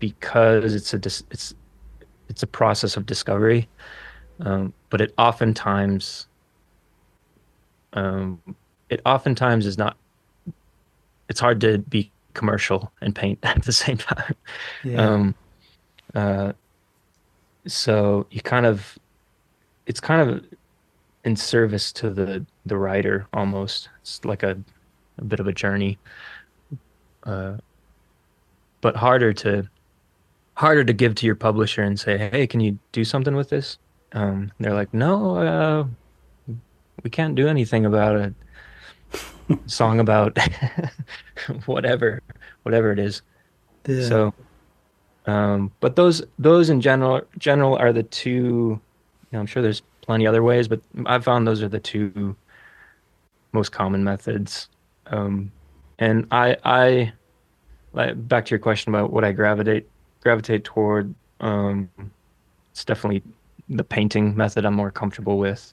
because 0.00 0.74
it's 0.74 0.92
a 0.94 0.98
dis- 0.98 1.22
it's 1.30 1.54
it's 2.28 2.42
a 2.42 2.46
process 2.46 2.96
of 2.96 3.04
discovery. 3.06 3.68
um, 4.40 4.72
but 4.90 5.00
it 5.00 5.12
oftentimes 5.18 6.26
um, 7.92 8.40
it 8.88 9.00
oftentimes 9.06 9.66
is 9.66 9.78
not 9.78 9.96
it's 11.28 11.40
hard 11.40 11.60
to 11.60 11.78
be 11.78 12.10
commercial 12.34 12.92
and 13.00 13.14
paint 13.14 13.38
at 13.44 13.62
the 13.64 13.72
same 13.72 13.96
time 13.98 14.34
Yeah. 14.82 14.96
um, 15.08 15.34
uh, 16.14 16.52
so 17.66 18.26
you 18.30 18.40
kind 18.40 18.66
of 18.66 18.98
it's 19.86 20.00
kind 20.00 20.28
of 20.28 20.44
in 21.24 21.36
service 21.36 21.92
to 21.92 22.10
the 22.10 22.44
the 22.66 22.76
writer 22.76 23.26
almost 23.32 23.88
it's 24.04 24.24
like 24.24 24.42
a, 24.42 24.56
a 25.18 25.24
bit 25.24 25.40
of 25.40 25.48
a 25.48 25.52
journey 25.52 25.98
uh, 27.24 27.54
but 28.80 28.94
harder 28.96 29.32
to 29.32 29.68
harder 30.54 30.84
to 30.84 30.92
give 30.92 31.14
to 31.16 31.26
your 31.26 31.34
publisher 31.34 31.82
and 31.82 31.98
say 31.98 32.16
hey 32.30 32.46
can 32.46 32.60
you 32.60 32.78
do 32.92 33.04
something 33.04 33.34
with 33.34 33.48
this 33.48 33.78
um, 34.12 34.52
they're 34.60 34.74
like 34.74 34.92
no 34.92 35.36
uh, 35.36 36.54
we 37.02 37.10
can't 37.10 37.34
do 37.34 37.48
anything 37.48 37.86
about 37.86 38.14
a 38.14 38.34
song 39.66 39.98
about 39.98 40.38
whatever 41.66 42.22
whatever 42.62 42.92
it 42.92 42.98
is 42.98 43.22
yeah. 43.86 44.08
so, 44.08 44.34
um, 45.26 45.72
but 45.80 45.96
those 45.96 46.22
those 46.38 46.70
in 46.70 46.80
general 46.80 47.22
general 47.38 47.76
are 47.76 47.92
the 47.92 48.02
two. 48.02 48.32
You 48.32 48.80
know, 49.32 49.40
I'm 49.40 49.46
sure 49.46 49.62
there's 49.62 49.82
plenty 50.00 50.26
other 50.26 50.42
ways, 50.42 50.68
but 50.68 50.80
I've 51.06 51.24
found 51.24 51.46
those 51.46 51.62
are 51.62 51.68
the 51.68 51.80
two 51.80 52.36
most 53.54 53.72
common 53.72 54.04
methods. 54.04 54.68
Um, 55.06 55.50
and 55.98 56.26
I 56.30 56.56
I 56.64 57.12
like 57.92 58.28
back 58.28 58.44
to 58.46 58.50
your 58.50 58.58
question 58.58 58.94
about 58.94 59.12
what 59.12 59.24
I 59.24 59.32
gravitate 59.32 59.88
gravitate 60.20 60.64
toward. 60.64 61.14
Um, 61.40 61.88
it's 62.72 62.84
definitely 62.84 63.22
the 63.68 63.84
painting 63.84 64.36
method 64.36 64.66
I'm 64.66 64.74
more 64.74 64.90
comfortable 64.90 65.38
with, 65.38 65.72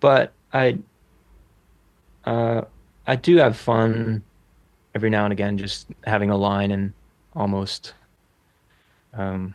but 0.00 0.32
I 0.52 0.78
uh, 2.24 2.62
I 3.06 3.16
do 3.16 3.36
have 3.36 3.56
fun 3.56 4.24
every 4.94 5.10
now 5.10 5.24
and 5.24 5.32
again 5.32 5.58
just 5.58 5.88
having 6.06 6.30
a 6.30 6.36
line 6.36 6.70
and 6.70 6.92
almost 7.34 7.94
um 9.14 9.52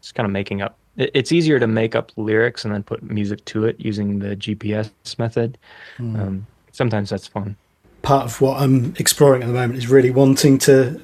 just 0.00 0.14
kind 0.14 0.24
of 0.24 0.32
making 0.32 0.62
up 0.62 0.78
it's 0.98 1.30
easier 1.32 1.60
to 1.60 1.66
make 1.66 1.94
up 1.94 2.10
lyrics 2.16 2.64
and 2.64 2.74
then 2.74 2.82
put 2.82 3.02
music 3.02 3.44
to 3.46 3.64
it 3.64 3.76
using 3.78 4.18
the 4.18 4.36
gps 4.36 4.90
method. 5.18 5.56
Hmm. 5.96 6.16
Um 6.16 6.46
sometimes 6.72 7.10
that's 7.10 7.26
fun. 7.26 7.56
Part 8.02 8.26
of 8.26 8.40
what 8.40 8.60
I'm 8.60 8.94
exploring 8.98 9.42
at 9.42 9.46
the 9.46 9.52
moment 9.52 9.78
is 9.78 9.88
really 9.88 10.10
wanting 10.10 10.58
to 10.58 11.00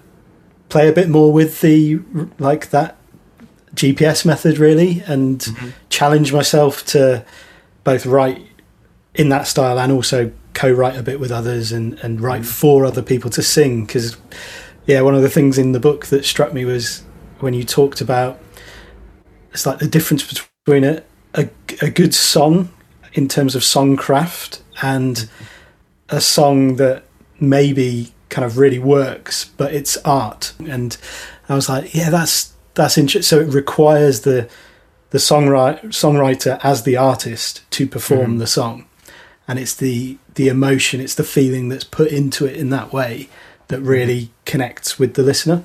play 0.68 0.88
a 0.88 0.92
bit 0.92 1.09
more 1.09 1.32
with 1.32 1.61
the 1.61 2.01
like 2.38 2.70
that 2.70 2.97
GPS 3.74 4.24
method 4.24 4.59
really 4.59 5.03
and 5.07 5.40
mm-hmm. 5.40 5.70
challenge 5.88 6.32
myself 6.32 6.84
to 6.86 7.24
both 7.82 8.07
write 8.07 8.47
in 9.14 9.28
that 9.28 9.47
style 9.47 9.78
and 9.78 9.92
also 9.92 10.32
co-write 10.55 10.97
a 10.97 11.03
bit 11.03 11.18
with 11.20 11.30
others 11.30 11.72
and 11.72 11.99
and 12.01 12.20
write 12.20 12.42
mm-hmm. 12.42 12.51
for 12.51 12.84
other 12.84 13.03
people 13.03 13.30
to 13.30 13.42
sing. 13.42 13.86
Because 13.86 14.16
yeah 14.86 15.01
one 15.03 15.14
of 15.14 15.22
the 15.22 15.30
things 15.30 15.57
in 15.57 15.72
the 15.72 15.80
book 15.80 16.07
that 16.07 16.24
struck 16.24 16.53
me 16.53 16.64
was 16.64 17.05
when 17.38 17.55
you 17.55 17.64
talked 17.64 18.01
about 18.01 18.40
it's 19.55 19.65
like 19.65 19.79
the 19.79 19.89
difference 19.89 20.23
between 20.23 20.85
a 20.85 21.03
a, 21.35 21.49
a 21.83 21.91
good 21.91 22.15
song 22.15 22.71
in 23.13 23.29
terms 23.29 23.55
of 23.55 23.63
songcraft 23.63 24.61
and 24.83 25.29
a 26.09 26.21
song 26.21 26.77
that 26.77 27.05
maybe 27.41 28.13
kind 28.29 28.45
of 28.45 28.59
really 28.59 28.79
works, 28.79 29.45
but 29.57 29.73
it's 29.73 29.97
art. 29.99 30.53
And 30.67 30.97
I 31.49 31.55
was 31.55 31.69
like, 31.69 31.95
yeah, 31.95 32.11
that's 32.11 32.53
that's 32.75 32.99
interesting. 32.99 33.23
So 33.23 33.41
it 33.41 33.53
requires 33.53 34.23
the 34.23 34.49
the 35.11 35.19
songwriter 35.19 35.85
songwriter 35.87 36.59
as 36.63 36.83
the 36.83 36.97
artist 36.97 37.63
to 37.71 37.87
perform 37.87 38.21
mm-hmm. 38.21 38.39
the 38.39 38.47
song, 38.47 38.87
and 39.47 39.59
it's 39.59 39.75
the 39.75 40.19
the 40.35 40.49
emotion, 40.49 41.01
it's 41.01 41.15
the 41.15 41.25
feeling 41.25 41.69
that's 41.69 41.85
put 41.85 42.11
into 42.11 42.47
it 42.47 42.57
in 42.57 42.71
that 42.71 42.93
way 42.93 43.29
that 43.69 43.79
mm-hmm. 43.79 43.89
really 43.89 44.31
connects 44.45 44.99
with 44.99 45.15
the 45.15 45.23
listener. 45.23 45.65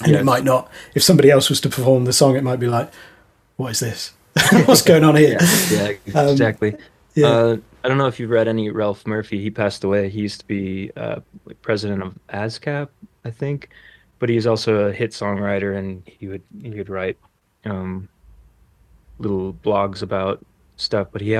And 0.00 0.12
Yes. 0.12 0.20
it 0.20 0.24
might 0.24 0.44
not. 0.44 0.70
If 0.94 1.02
somebody 1.02 1.28
else 1.28 1.50
was 1.50 1.60
to 1.62 1.68
perform 1.68 2.04
the 2.04 2.12
song, 2.12 2.36
it 2.36 2.44
might 2.44 2.60
be 2.60 2.68
like, 2.68 2.88
what 3.58 3.72
is 3.72 3.80
this? 3.80 4.12
What's 4.66 4.82
going 4.82 5.04
on 5.04 5.14
here? 5.16 5.36
yeah 5.70 5.92
Um, 6.14 6.28
exactly 6.28 6.74
Yeah. 7.14 7.26
uh 7.28 7.56
i 7.84 7.88
don't 7.88 7.98
know 7.98 8.06
if 8.06 8.18
you've 8.20 8.30
read 8.30 8.48
any 8.48 8.70
ralph 8.70 9.06
murphy 9.06 9.40
he 9.42 9.50
passed 9.50 9.82
away 9.84 10.08
he 10.08 10.20
used 10.20 10.40
to 10.40 10.46
be 10.46 10.90
uh 10.96 11.20
president 11.62 12.02
of 12.02 12.14
ascap 12.28 12.88
i 13.24 13.30
think 13.30 13.68
but 14.20 14.28
he's 14.28 14.46
also 14.46 14.86
a 14.88 14.92
hit 14.92 15.10
songwriter 15.10 15.76
and 15.76 16.02
he 16.06 16.28
would 16.28 16.42
he 16.62 16.70
would 16.70 16.88
write 16.88 17.16
um 17.64 18.08
little 19.18 19.52
blogs 19.64 20.02
about 20.02 20.44
stuff 20.76 21.08
but 21.12 21.20
he 21.20 21.36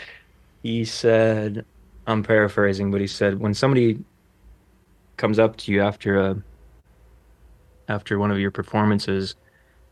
he 0.62 0.84
said 0.84 1.64
i'm 2.06 2.22
paraphrasing 2.22 2.90
but 2.90 3.00
he 3.00 3.06
said 3.06 3.38
when 3.38 3.52
somebody 3.54 3.98
comes 5.18 5.38
up 5.38 5.56
to 5.58 5.72
you 5.72 5.82
after 5.82 6.18
a 6.18 6.42
after 7.88 8.18
one 8.18 8.30
of 8.30 8.38
your 8.38 8.50
performances 8.50 9.34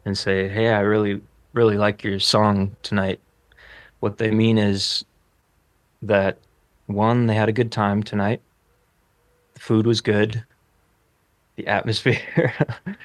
and 0.07 0.17
say 0.17 0.49
hey 0.49 0.69
i 0.71 0.81
really 0.81 1.21
really 1.53 1.77
like 1.77 2.05
your 2.05 2.21
song 2.21 2.77
tonight. 2.83 3.21
What 4.01 4.19
they 4.19 4.31
mean 4.31 4.59
is 4.59 5.05
that 6.03 6.39
one 6.87 7.27
they 7.27 7.35
had 7.35 7.49
a 7.49 7.53
good 7.53 7.73
time 7.73 8.03
tonight. 8.03 8.41
The 9.55 9.61
food 9.61 9.87
was 9.87 10.01
good. 10.01 10.45
The 11.57 11.67
atmosphere. 11.67 12.55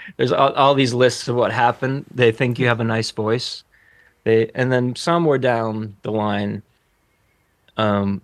There's 0.18 0.32
all, 0.32 0.54
all 0.54 0.76
these 0.76 0.94
lists 0.94 1.28
of 1.28 1.36
what 1.36 1.52
happened. 1.52 2.06
They 2.14 2.32
think 2.32 2.60
you 2.60 2.68
have 2.68 2.80
a 2.80 2.86
nice 2.86 3.12
voice. 3.12 3.64
They 4.24 4.50
and 4.56 4.72
then 4.72 4.96
somewhere 4.96 5.38
down 5.38 5.98
the 6.04 6.12
line 6.12 6.64
um 7.78 8.22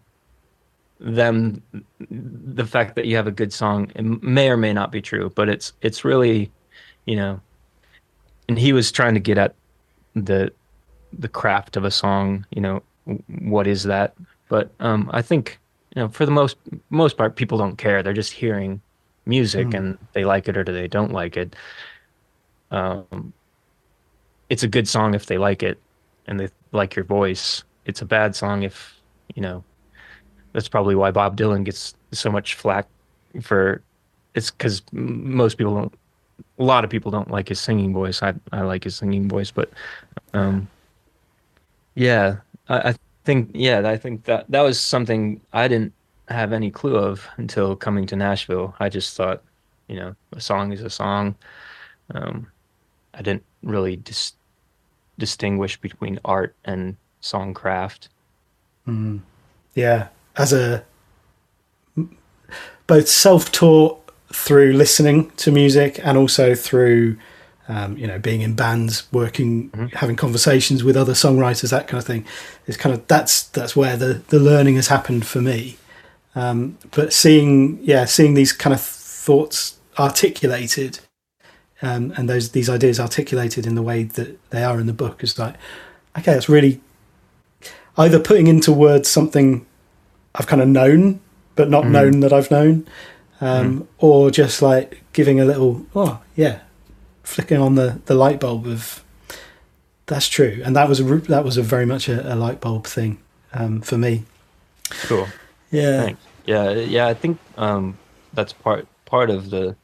them 1.00 1.62
the 2.10 2.66
fact 2.66 2.96
that 2.96 3.06
you 3.06 3.16
have 3.16 3.28
a 3.28 3.32
good 3.32 3.54
song 3.54 3.92
it 3.96 4.04
may 4.04 4.50
or 4.50 4.58
may 4.58 4.74
not 4.74 4.92
be 4.92 5.02
true 5.02 5.32
but 5.34 5.48
it's 5.50 5.74
it's 5.82 6.04
really 6.04 6.52
you 7.06 7.16
know 7.16 7.40
and 8.48 8.60
he 8.60 8.74
was 8.74 8.92
trying 8.92 9.14
to 9.14 9.20
get 9.20 9.38
at 9.38 9.56
the 10.16 10.52
the 11.14 11.28
craft 11.28 11.76
of 11.76 11.86
a 11.86 11.92
song 11.92 12.46
you 12.52 12.62
know 12.62 12.82
what 13.40 13.66
is 13.66 13.84
that? 13.84 14.14
But 14.50 14.72
um 14.80 15.10
i 15.14 15.22
think 15.22 15.60
you 15.96 16.02
know 16.02 16.10
for 16.10 16.26
the 16.26 16.32
most 16.32 16.58
most 16.90 17.18
part 17.18 17.36
people 17.36 17.58
don't 17.58 17.78
care. 17.78 18.04
They're 18.04 18.14
just 18.14 18.32
hearing 18.32 18.82
music 19.26 19.74
and 19.74 19.98
they 20.14 20.26
like 20.26 20.48
it 20.48 20.58
or 20.58 20.64
they 20.64 20.88
don't 20.88 21.12
like 21.12 21.38
it. 21.38 21.56
Um 22.72 23.34
it's 24.50 24.64
a 24.64 24.68
good 24.68 24.88
song 24.88 25.14
if 25.14 25.28
they 25.28 25.38
like 25.38 25.64
it 25.64 25.80
and 26.28 26.40
they 26.40 26.50
like 26.72 26.96
your 26.96 27.06
voice. 27.06 27.64
It's 27.86 28.02
a 28.02 28.06
bad 28.06 28.36
song 28.36 28.64
if 28.64 29.00
you 29.36 29.42
know 29.42 29.64
that's 30.54 30.68
probably 30.68 30.96
why 30.96 31.12
bob 31.12 31.38
dylan 31.38 31.64
gets 31.64 31.94
so 32.12 32.32
much 32.32 32.56
flack 32.56 32.88
for 33.42 33.82
it's 34.34 34.52
because 34.52 34.82
most 34.92 35.58
people 35.58 35.76
don't 35.76 35.94
a 36.60 36.64
lot 36.64 36.84
of 36.84 36.90
people 36.90 37.10
don't 37.10 37.32
like 37.32 37.48
his 37.48 37.60
singing 37.60 37.94
voice. 37.94 38.22
I 38.22 38.34
i 38.52 38.62
like 38.62 38.84
his 38.84 38.96
singing 38.96 39.28
voice 39.28 39.50
but 39.52 39.72
um 40.34 40.68
yeah 41.96 42.38
i, 42.68 42.90
I 42.90 42.96
think 43.24 43.52
yeah 43.54 43.88
i 43.90 43.98
think 43.98 44.26
that 44.26 44.46
that 44.50 44.62
was 44.62 44.80
something 44.80 45.42
i 45.54 45.68
didn't 45.68 45.94
have 46.28 46.54
any 46.54 46.70
clue 46.70 46.96
of 46.96 47.28
until 47.38 47.76
coming 47.76 48.06
to 48.06 48.16
nashville. 48.16 48.76
I 48.80 48.90
just 48.90 49.18
thought 49.18 49.42
you 49.88 49.96
know 49.96 50.16
a 50.34 50.42
song 50.42 50.72
is 50.72 50.84
a 50.84 50.90
song. 50.90 51.36
Um 52.14 52.48
i 53.14 53.22
didn't 53.22 53.44
really 53.64 53.96
dis- 53.96 54.34
distinguish 55.18 55.78
between 55.82 56.20
art 56.24 56.56
and 56.66 56.96
songcraft 57.22 58.08
yeah 59.76 60.08
as 60.38 60.54
a 60.54 60.84
both 62.88 63.08
self-taught 63.08 64.09
through 64.34 64.74
listening 64.74 65.32
to 65.32 65.52
music 65.52 66.00
and 66.04 66.18
also 66.18 66.56
through 66.56 67.18
um, 67.68 67.98
you 67.98 68.08
know 68.08 68.18
being 68.18 68.42
in 68.42 68.56
bands 68.56 69.12
working 69.12 69.92
having 69.94 70.16
conversations 70.16 70.84
with 70.84 70.98
other 70.98 71.14
songwriters 71.14 71.70
that 71.72 71.88
kind 71.88 72.00
of 72.00 72.06
thing. 72.06 72.26
Is 72.68 72.78
kind 72.78 72.94
of 72.94 73.06
that's 73.08 73.44
that's 73.44 73.76
where 73.76 73.98
the 73.98 74.22
the 74.30 74.40
learning 74.40 74.76
has 74.76 74.88
happened 74.88 75.26
for 75.26 75.42
me. 75.42 75.78
Um, 76.36 76.78
but 76.92 77.14
seeing 77.14 77.80
yeah 77.84 78.06
seeing 78.06 78.34
these 78.34 78.54
kind 78.54 78.74
of 78.74 78.82
thoughts 78.82 79.78
articulated 79.98 81.00
um, 81.82 82.14
and 82.16 82.30
those 82.30 82.52
these 82.52 82.70
ideas 82.70 83.00
articulated 83.00 83.66
in 83.66 83.76
the 83.76 83.82
way 83.82 84.04
that 84.04 84.38
they 84.50 84.64
are 84.64 84.80
in 84.80 84.88
the 84.88 84.94
book 84.94 85.24
is 85.24 85.38
like 85.38 85.56
okay 86.18 86.34
it's 86.34 86.48
really 86.48 86.80
either 87.98 88.20
putting 88.20 88.48
into 88.48 88.72
words 88.72 89.10
something 89.10 89.66
I've 90.36 90.48
kind 90.48 90.62
of 90.62 90.68
known, 90.68 91.20
but 91.56 91.70
not 91.70 91.86
known 91.86 92.22
that 92.22 92.32
I've 92.32 92.50
known, 92.50 92.88
um, 93.42 93.88
or 93.98 94.32
just 94.32 94.62
like 94.62 95.04
giving 95.14 95.40
a 95.40 95.46
little, 95.46 95.86
oh 95.96 96.22
yeah, 96.36 96.60
flicking 97.24 97.58
on 97.58 97.76
the, 97.76 98.00
the 98.06 98.16
light 98.16 98.40
bulb 98.40 98.68
of 98.68 99.04
that's 100.10 100.28
true, 100.28 100.62
and 100.66 100.76
that 100.76 100.90
was 100.90 101.00
a 101.00 101.04
that 101.04 101.46
was 101.46 101.58
a 101.58 101.62
very 101.62 101.86
much 101.86 102.10
a, 102.10 102.34
a 102.34 102.36
light 102.36 102.60
bulb 102.60 102.86
thing 102.86 103.20
um, 103.54 103.82
for 103.82 103.98
me. 103.98 104.24
cool 105.04 105.28
Yeah, 105.72 106.04
Thanks. 106.04 106.22
Yeah, 106.46 106.72
yeah. 106.72 107.08
I 107.08 107.14
think 107.14 107.38
um, 107.58 107.98
that's 108.34 108.52
part 108.54 108.88
part 109.06 109.30
of 109.30 109.52
the. 109.52 109.76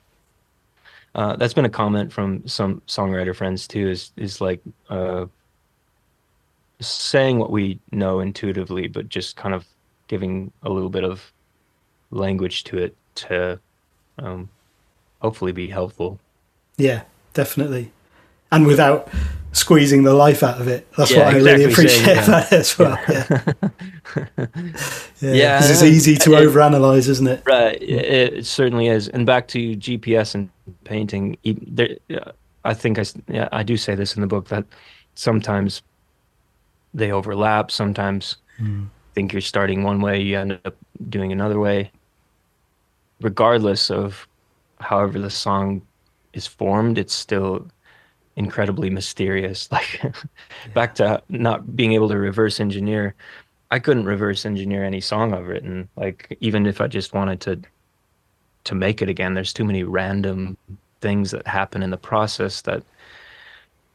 Uh, 1.14 1.36
that's 1.38 1.54
been 1.54 1.66
a 1.66 1.70
comment 1.70 2.12
from 2.12 2.46
some 2.48 2.82
songwriter 2.88 3.36
friends 3.36 3.68
too. 3.68 3.88
Is 3.88 4.12
is 4.18 4.42
like 4.42 4.62
uh, 4.90 5.28
saying 6.80 7.38
what 7.38 7.52
we 7.52 7.80
know 7.92 8.20
intuitively, 8.20 8.88
but 8.88 9.10
just 9.10 9.36
kind 9.36 9.54
of 9.54 9.66
giving 10.08 10.52
a 10.64 10.70
little 10.70 10.90
bit 10.90 11.04
of 11.04 11.32
language 12.10 12.64
to 12.66 12.78
it 12.78 12.96
to 13.16 13.60
um, 14.18 14.50
hopefully 15.22 15.52
be 15.52 15.68
helpful. 15.68 16.20
Yeah, 16.78 17.04
definitely. 17.34 17.92
And 18.52 18.68
without 18.68 19.10
squeezing 19.56 20.04
the 20.04 20.14
life 20.14 20.44
out 20.44 20.60
of 20.60 20.68
it. 20.68 20.86
That's 20.98 21.12
yeah, 21.12 21.20
what 21.20 21.28
I 21.28 21.38
exactly 21.38 21.66
really 21.66 21.74
appreciate 21.74 22.16
yeah. 22.16 22.26
that 22.26 22.54
as 22.54 22.78
well. 22.78 23.00
Yeah, 23.08 23.54
yeah, 25.22 25.34
yeah 25.34 25.60
it's 25.64 25.82
easy 25.82 26.16
to 26.18 26.34
it, 26.34 26.48
overanalyze, 26.48 27.08
isn't 27.08 27.28
it? 27.28 27.42
Right, 27.46 27.82
it, 27.82 28.34
it, 28.36 28.46
certainly 28.46 28.88
is. 28.88 29.08
And 29.08 29.26
back 29.26 29.48
to 29.50 29.76
GPS 29.78 30.36
and 30.36 30.50
painting, 30.84 31.38
there, 31.44 31.98
I 32.66 32.74
think 32.74 33.00
I, 33.00 33.06
yeah, 33.28 33.48
I 33.52 33.64
do 33.64 33.78
say 33.78 33.96
this 33.96 34.16
in 34.16 34.22
the 34.22 34.28
book 34.28 34.50
that 34.50 34.66
sometimes 35.16 35.82
they 36.94 37.12
overlap. 37.12 37.72
Sometimes 37.72 38.38
mm. 38.60 38.88
think 39.14 39.32
you're 39.32 39.42
starting 39.42 39.84
one 39.84 40.02
way, 40.02 40.22
you 40.22 40.38
end 40.38 40.60
up 40.66 40.76
doing 41.10 41.32
another 41.32 41.60
way. 41.60 41.92
Regardless 43.22 43.90
of 43.90 44.28
however 44.80 45.20
the 45.20 45.30
song 45.30 45.82
is 46.34 46.48
formed, 46.48 46.98
it's 46.98 47.14
still 47.14 47.68
incredibly 48.36 48.90
mysterious. 48.90 49.70
Like 49.72 50.02
back 50.74 50.96
to 50.96 51.22
not 51.30 51.76
being 51.76 51.94
able 51.94 52.10
to 52.10 52.18
reverse 52.18 52.60
engineer. 52.60 53.16
I 53.72 53.80
couldn't 53.80 54.06
reverse 54.06 54.46
engineer 54.46 54.84
any 54.84 55.02
song 55.02 55.34
I've 55.34 55.48
written. 55.48 55.90
Like 55.96 56.38
even 56.40 56.66
if 56.66 56.82
I 56.82 56.88
just 56.88 57.14
wanted 57.14 57.42
to 57.42 57.62
to 58.66 58.76
make 58.76 59.02
it 59.02 59.10
again, 59.10 59.34
there's 59.36 59.54
too 59.54 59.64
many 59.64 59.84
random 59.84 60.58
things 61.02 61.32
that 61.32 61.46
happen 61.46 61.84
in 61.84 61.92
the 61.92 61.98
process 61.98 62.62
that 62.62 62.84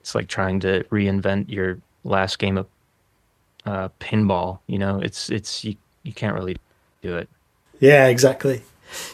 it's 0.01 0.15
like 0.15 0.29
trying 0.29 0.61
to 0.61 0.85
reinvent 0.85 1.51
your 1.51 1.79
last 2.05 2.39
game 2.39 2.57
of 2.57 2.67
uh, 3.67 3.89
pinball. 4.01 4.61
You 4.67 4.79
know, 4.79 5.01
it's 5.01 5.31
it's 5.31 5.65
you 5.65 5.77
you 6.03 6.13
can't 6.13 6.35
really 6.35 6.57
do 7.03 7.17
it. 7.17 7.29
Yeah, 7.81 8.07
exactly. 8.07 8.63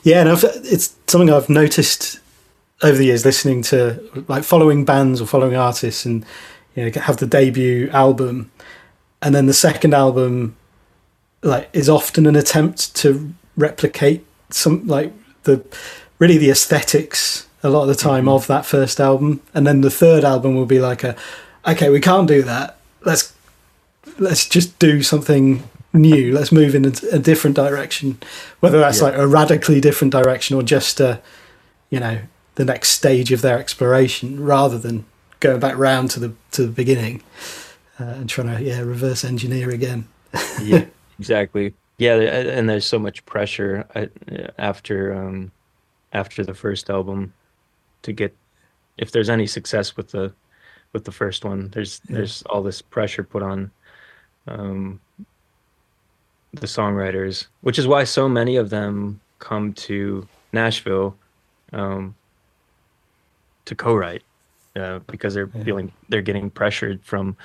Yeah, 0.02 0.20
and 0.20 0.28
I've, 0.28 0.44
it's 0.44 0.94
something 1.06 1.30
I've 1.30 1.48
noticed 1.48 2.20
over 2.82 2.96
the 2.96 3.06
years 3.06 3.24
listening 3.24 3.62
to 3.62 4.24
like 4.28 4.44
following 4.44 4.84
bands 4.84 5.20
or 5.20 5.26
following 5.26 5.56
artists 5.56 6.04
and 6.04 6.24
you 6.74 6.84
know 6.84 7.00
have 7.00 7.16
the 7.18 7.26
debut 7.26 7.88
album. 7.90 8.50
And 9.22 9.34
then 9.34 9.46
the 9.46 9.54
second 9.54 9.94
album 9.94 10.56
like 11.42 11.68
is 11.72 11.88
often 11.88 12.26
an 12.26 12.36
attempt 12.36 12.94
to 12.96 13.32
replicate 13.56 14.24
some 14.50 14.86
like 14.86 15.12
the 15.44 15.64
really 16.18 16.38
the 16.38 16.50
aesthetics 16.50 17.46
a 17.62 17.70
lot 17.70 17.82
of 17.82 17.88
the 17.88 17.94
time 17.94 18.24
mm-hmm. 18.24 18.34
of 18.34 18.46
that 18.46 18.66
first 18.66 19.00
album. 19.00 19.40
And 19.54 19.66
then 19.66 19.80
the 19.80 19.90
third 19.90 20.24
album 20.24 20.54
will 20.54 20.66
be 20.66 20.78
like 20.78 21.02
a 21.02 21.16
okay 21.66 21.88
we 21.88 22.00
can't 22.00 22.28
do 22.28 22.42
that. 22.42 22.78
Let's 23.02 23.34
let's 24.18 24.48
just 24.48 24.78
do 24.78 25.02
something 25.02 25.62
new 25.96 26.32
let's 26.32 26.52
move 26.52 26.74
in 26.74 26.84
a, 26.84 26.92
a 27.12 27.18
different 27.18 27.56
direction 27.56 28.18
whether 28.60 28.78
that's 28.78 28.98
yeah. 28.98 29.04
like 29.04 29.14
a 29.14 29.26
radically 29.26 29.80
different 29.80 30.12
direction 30.12 30.56
or 30.56 30.62
just 30.62 31.00
a 31.00 31.20
you 31.90 31.98
know 31.98 32.18
the 32.56 32.64
next 32.64 32.90
stage 32.90 33.32
of 33.32 33.42
their 33.42 33.58
exploration 33.58 34.42
rather 34.42 34.78
than 34.78 35.04
going 35.40 35.60
back 35.60 35.76
round 35.76 36.10
to 36.10 36.20
the 36.20 36.34
to 36.50 36.62
the 36.62 36.72
beginning 36.72 37.22
uh, 38.00 38.04
and 38.04 38.28
trying 38.28 38.54
to 38.54 38.62
yeah 38.62 38.80
reverse 38.80 39.24
engineer 39.24 39.70
again. 39.70 40.08
yeah, 40.62 40.86
exactly. 41.18 41.74
Yeah, 41.98 42.16
and 42.16 42.68
there's 42.68 42.84
so 42.84 42.98
much 42.98 43.24
pressure 43.24 43.86
uh, 43.94 44.06
after 44.58 45.14
um, 45.14 45.50
after 46.12 46.44
the 46.44 46.54
first 46.54 46.90
album 46.90 47.32
to 48.02 48.12
get 48.12 48.36
if 48.98 49.12
there's 49.12 49.30
any 49.30 49.46
success 49.46 49.96
with 49.96 50.10
the 50.10 50.32
with 50.92 51.04
the 51.04 51.12
first 51.12 51.44
one. 51.44 51.70
There's 51.70 52.00
yeah. 52.08 52.16
there's 52.16 52.42
all 52.42 52.62
this 52.62 52.82
pressure 52.82 53.22
put 53.22 53.42
on 53.42 53.70
um, 54.46 55.00
the 56.60 56.66
songwriters, 56.66 57.46
which 57.60 57.78
is 57.78 57.86
why 57.86 58.04
so 58.04 58.28
many 58.28 58.56
of 58.56 58.70
them 58.70 59.20
come 59.38 59.72
to 59.74 60.26
Nashville 60.52 61.16
um, 61.72 62.14
to 63.64 63.74
co-write 63.74 64.22
uh, 64.76 65.00
because 65.06 65.34
they're 65.34 65.50
yeah. 65.54 65.64
feeling 65.64 65.92
they're 66.08 66.22
getting 66.22 66.50
pressured 66.50 67.02
from. 67.02 67.36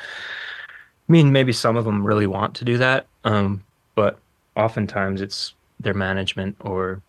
I 1.10 1.12
mean, 1.12 1.32
maybe 1.32 1.52
some 1.52 1.76
of 1.76 1.84
them 1.86 2.06
really 2.06 2.28
want 2.28 2.56
to 2.56 2.66
do 2.66 2.78
that, 2.78 3.06
um, 3.26 3.64
but 3.96 4.20
oftentimes 4.56 5.20
it's 5.22 5.54
their 5.80 5.94
management 5.94 6.56
or 6.62 7.02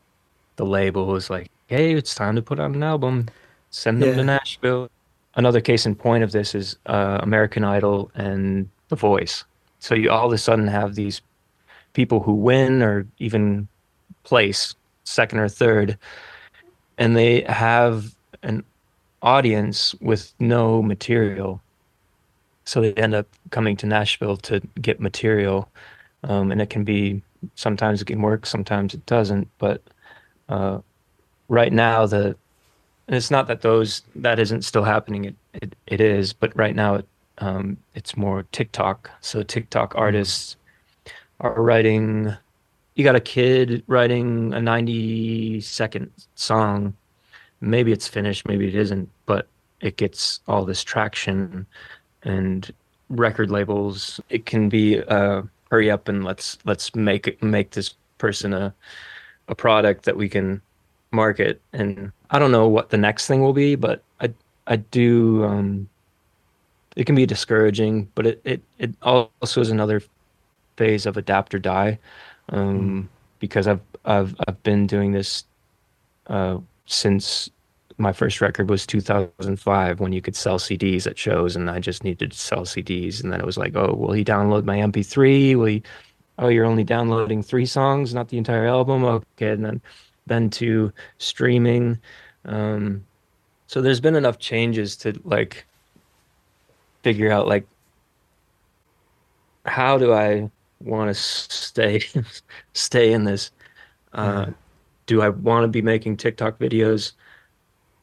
the 0.56 0.66
label 0.66 1.14
is 1.14 1.30
like, 1.30 1.50
"Hey, 1.68 1.94
it's 1.94 2.14
time 2.14 2.36
to 2.36 2.42
put 2.42 2.58
out 2.58 2.72
an 2.72 2.82
album. 2.82 3.28
Send 3.70 4.02
them 4.02 4.10
yeah. 4.10 4.16
to 4.16 4.24
Nashville." 4.24 4.90
Another 5.34 5.60
case 5.60 5.86
in 5.86 5.94
point 5.94 6.24
of 6.24 6.32
this 6.32 6.54
is 6.54 6.76
uh, 6.86 7.18
American 7.22 7.64
Idol 7.64 8.10
and 8.14 8.68
The 8.88 8.96
Voice. 8.96 9.44
So 9.78 9.94
you 9.94 10.10
all 10.10 10.26
of 10.26 10.32
a 10.32 10.38
sudden 10.38 10.66
have 10.66 10.94
these 10.94 11.22
people 11.92 12.20
who 12.20 12.34
win 12.34 12.82
or 12.82 13.06
even 13.18 13.68
place 14.24 14.74
second 15.04 15.38
or 15.38 15.48
third, 15.48 15.98
and 16.98 17.16
they 17.16 17.42
have 17.42 18.14
an 18.42 18.64
audience 19.22 19.94
with 20.00 20.32
no 20.38 20.82
material. 20.82 21.60
So 22.64 22.80
they 22.80 22.92
end 22.94 23.14
up 23.14 23.26
coming 23.50 23.76
to 23.78 23.86
Nashville 23.86 24.36
to 24.38 24.60
get 24.80 25.00
material. 25.00 25.68
Um, 26.24 26.52
and 26.52 26.62
it 26.62 26.70
can 26.70 26.84
be 26.84 27.22
sometimes 27.54 28.00
it 28.00 28.06
can 28.06 28.22
work, 28.22 28.46
sometimes 28.46 28.94
it 28.94 29.04
doesn't. 29.06 29.48
But 29.58 29.82
uh, 30.48 30.78
right 31.48 31.72
now, 31.72 32.06
the 32.06 32.36
and 33.08 33.16
it's 33.16 33.30
not 33.30 33.48
that 33.48 33.62
those 33.62 34.02
that 34.14 34.38
isn't 34.38 34.62
still 34.62 34.84
happening. 34.84 35.24
It 35.24 35.34
it, 35.54 35.74
it 35.86 36.00
is, 36.00 36.32
but 36.32 36.56
right 36.56 36.74
now 36.74 36.96
it, 36.96 37.06
um, 37.38 37.76
it's 37.94 38.16
more 38.16 38.44
TikTok. 38.52 39.10
So 39.20 39.42
TikTok 39.42 39.90
mm-hmm. 39.90 39.98
artists 39.98 40.56
are 41.42 41.60
writing. 41.62 42.34
You 42.94 43.04
got 43.04 43.16
a 43.16 43.20
kid 43.20 43.82
writing 43.86 44.54
a 44.54 44.60
ninety 44.60 45.60
second 45.60 46.10
song 46.34 46.94
maybe 47.62 47.92
it's 47.92 48.08
finished, 48.08 48.46
maybe 48.46 48.68
it 48.68 48.74
isn't, 48.74 49.08
but 49.24 49.46
it 49.80 49.96
gets 49.96 50.40
all 50.48 50.64
this 50.64 50.84
traction 50.84 51.64
and 52.24 52.70
record 53.08 53.50
labels. 53.50 54.20
It 54.28 54.44
can 54.44 54.68
be 54.68 55.00
uh, 55.00 55.42
hurry 55.70 55.90
up 55.90 56.08
and 56.08 56.24
let's 56.24 56.58
let's 56.66 56.94
make 56.94 57.42
make 57.42 57.70
this 57.70 57.94
person 58.18 58.52
a 58.52 58.74
a 59.48 59.54
product 59.54 60.04
that 60.04 60.16
we 60.16 60.28
can 60.28 60.60
market. 61.12 61.60
And 61.72 62.12
I 62.30 62.38
don't 62.38 62.52
know 62.52 62.68
what 62.68 62.90
the 62.90 62.98
next 62.98 63.26
thing 63.26 63.40
will 63.40 63.54
be, 63.54 63.76
but 63.76 64.02
I 64.20 64.30
I 64.66 64.76
do. 64.76 65.44
Um, 65.44 65.88
it 66.94 67.06
can 67.06 67.14
be 67.14 67.24
discouraging, 67.24 68.10
but 68.14 68.26
it 68.26 68.40
it 68.44 68.62
it 68.78 68.94
also 69.02 69.60
is 69.60 69.70
another 69.70 70.02
phase 70.76 71.06
of 71.06 71.16
adapt 71.16 71.54
or 71.54 71.58
die, 71.58 71.98
um, 72.50 72.80
mm. 72.80 73.08
because 73.38 73.66
I've 73.66 73.80
I've 74.04 74.34
I've 74.46 74.62
been 74.62 74.86
doing 74.86 75.12
this 75.12 75.44
uh, 76.26 76.58
since 76.86 77.50
my 77.98 78.12
first 78.12 78.40
record 78.40 78.70
was 78.70 78.86
2005 78.86 80.00
when 80.00 80.12
you 80.12 80.20
could 80.20 80.34
sell 80.34 80.58
CDs 80.58 81.06
at 81.06 81.18
shows 81.18 81.54
and 81.54 81.70
I 81.70 81.78
just 81.78 82.04
needed 82.04 82.32
to 82.32 82.38
sell 82.38 82.62
CDs 82.62 83.22
and 83.22 83.32
then 83.32 83.38
it 83.38 83.46
was 83.46 83.58
like 83.58 83.76
oh 83.76 83.94
will 83.94 84.12
he 84.12 84.24
download 84.24 84.64
my 84.64 84.78
MP3 84.78 85.56
will 85.56 85.66
he 85.66 85.82
oh 86.38 86.48
you're 86.48 86.64
only 86.64 86.84
downloading 86.84 87.42
three 87.42 87.66
songs 87.66 88.14
not 88.14 88.28
the 88.28 88.38
entire 88.38 88.66
album? 88.66 89.04
Okay. 89.04 89.50
And 89.50 89.64
then 89.64 89.80
then 90.26 90.50
to 90.50 90.92
streaming 91.18 91.98
um, 92.44 93.04
so 93.66 93.80
there's 93.80 94.00
been 94.00 94.16
enough 94.16 94.38
changes 94.38 94.96
to 94.96 95.18
like 95.24 95.64
figure 97.02 97.30
out 97.30 97.46
like 97.46 97.66
how 99.64 99.98
do 99.98 100.12
I 100.12 100.50
want 100.84 101.08
to 101.08 101.14
stay 101.14 102.02
stay 102.72 103.12
in 103.12 103.24
this 103.24 103.50
uh, 104.12 104.46
yeah 104.48 104.52
do 105.06 105.22
I 105.22 105.28
want 105.28 105.64
to 105.64 105.68
be 105.68 105.82
making 105.82 106.16
TikTok 106.16 106.58
videos? 106.58 107.12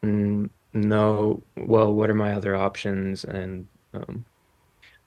Mm, 0.04 0.50
no. 0.74 1.42
Well, 1.58 1.94
what 1.94 2.10
are 2.10 2.16
my 2.16 2.34
other 2.34 2.56
options? 2.56 3.24
And 3.24 3.68
um, 3.94 4.26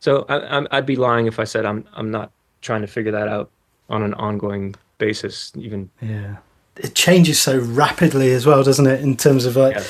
so 0.00 0.24
I, 0.28 0.66
I'd 0.70 0.86
be 0.86 0.96
lying 0.96 1.26
if 1.26 1.38
I 1.38 1.44
said 1.44 1.64
I'm 1.64 1.86
I'm 1.94 2.10
not 2.10 2.32
trying 2.60 2.80
to 2.82 2.86
figure 2.86 3.12
that 3.12 3.28
out 3.28 3.50
on 3.88 4.02
an 4.02 4.14
ongoing 4.14 4.74
basis. 4.98 5.52
Even 5.56 5.90
yeah, 6.00 6.36
it 6.76 6.94
changes 6.94 7.40
so 7.40 7.58
rapidly 7.58 8.32
as 8.32 8.46
well, 8.46 8.62
doesn't 8.62 8.86
it? 8.86 9.00
In 9.00 9.16
terms 9.16 9.44
of 9.44 9.56
like, 9.56 9.76
yeah. 9.76 9.84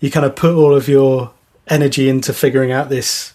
you 0.00 0.10
kind 0.10 0.26
of 0.26 0.36
put 0.36 0.54
all 0.54 0.74
of 0.74 0.88
your 0.88 1.32
energy 1.66 2.08
into 2.08 2.32
figuring 2.32 2.72
out 2.72 2.88
this 2.88 3.34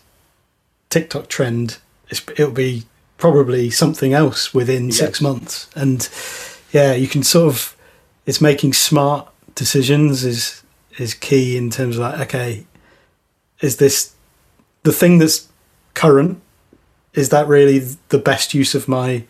TikTok 0.89 1.27
trend. 1.27 1.77
it'll 2.09 2.51
be 2.51 2.85
probably 3.17 3.69
something 3.69 4.13
else 4.13 4.53
within 4.53 4.91
six 4.91 5.21
months, 5.21 5.69
and 5.75 6.09
yeah, 6.71 6.93
you 6.93 7.07
can 7.07 7.23
sort 7.23 7.53
of 7.53 7.75
it's 8.25 8.41
making 8.41 8.73
smart 8.73 9.27
decisions 9.55 10.23
is 10.23 10.63
is 10.97 11.13
key 11.13 11.57
in 11.57 11.69
terms 11.69 11.97
of 11.97 12.01
like 12.01 12.19
okay 12.19 12.65
is 13.61 13.77
this 13.77 14.13
the 14.83 14.91
thing 14.91 15.17
that's 15.17 15.47
current 15.93 16.41
is 17.13 17.29
that 17.29 17.47
really 17.47 17.79
the 18.09 18.17
best 18.17 18.53
use 18.53 18.75
of 18.75 18.87
my 18.87 19.23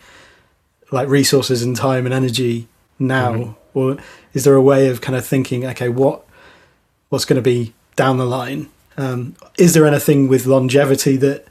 like 0.90 1.08
resources 1.08 1.62
and 1.62 1.76
time 1.76 2.04
and 2.04 2.14
energy 2.14 2.68
now? 2.98 3.32
Mm-hmm. 3.32 3.78
or 3.78 3.96
is 4.32 4.44
there 4.44 4.54
a 4.54 4.62
way 4.62 4.88
of 4.88 5.00
kind 5.00 5.16
of 5.16 5.24
thinking 5.24 5.64
okay 5.66 5.88
what 5.88 6.24
what's 7.08 7.24
going 7.24 7.36
to 7.36 7.42
be 7.42 7.72
down 7.94 8.18
the 8.18 8.26
line? 8.26 8.68
Um, 8.98 9.36
is 9.58 9.74
there 9.74 9.86
anything 9.86 10.26
with 10.26 10.46
longevity 10.46 11.16
that 11.18 11.46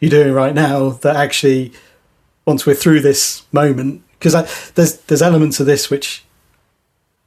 you're 0.00 0.10
doing 0.10 0.32
right 0.32 0.54
now 0.54 0.90
that 0.90 1.16
actually 1.16 1.72
once 2.46 2.64
we're 2.64 2.74
through 2.74 3.00
this 3.00 3.44
moment 3.52 4.02
because 4.18 4.72
there's 4.72 4.98
there's 5.02 5.22
elements 5.22 5.60
of 5.60 5.66
this 5.66 5.90
which 5.90 6.24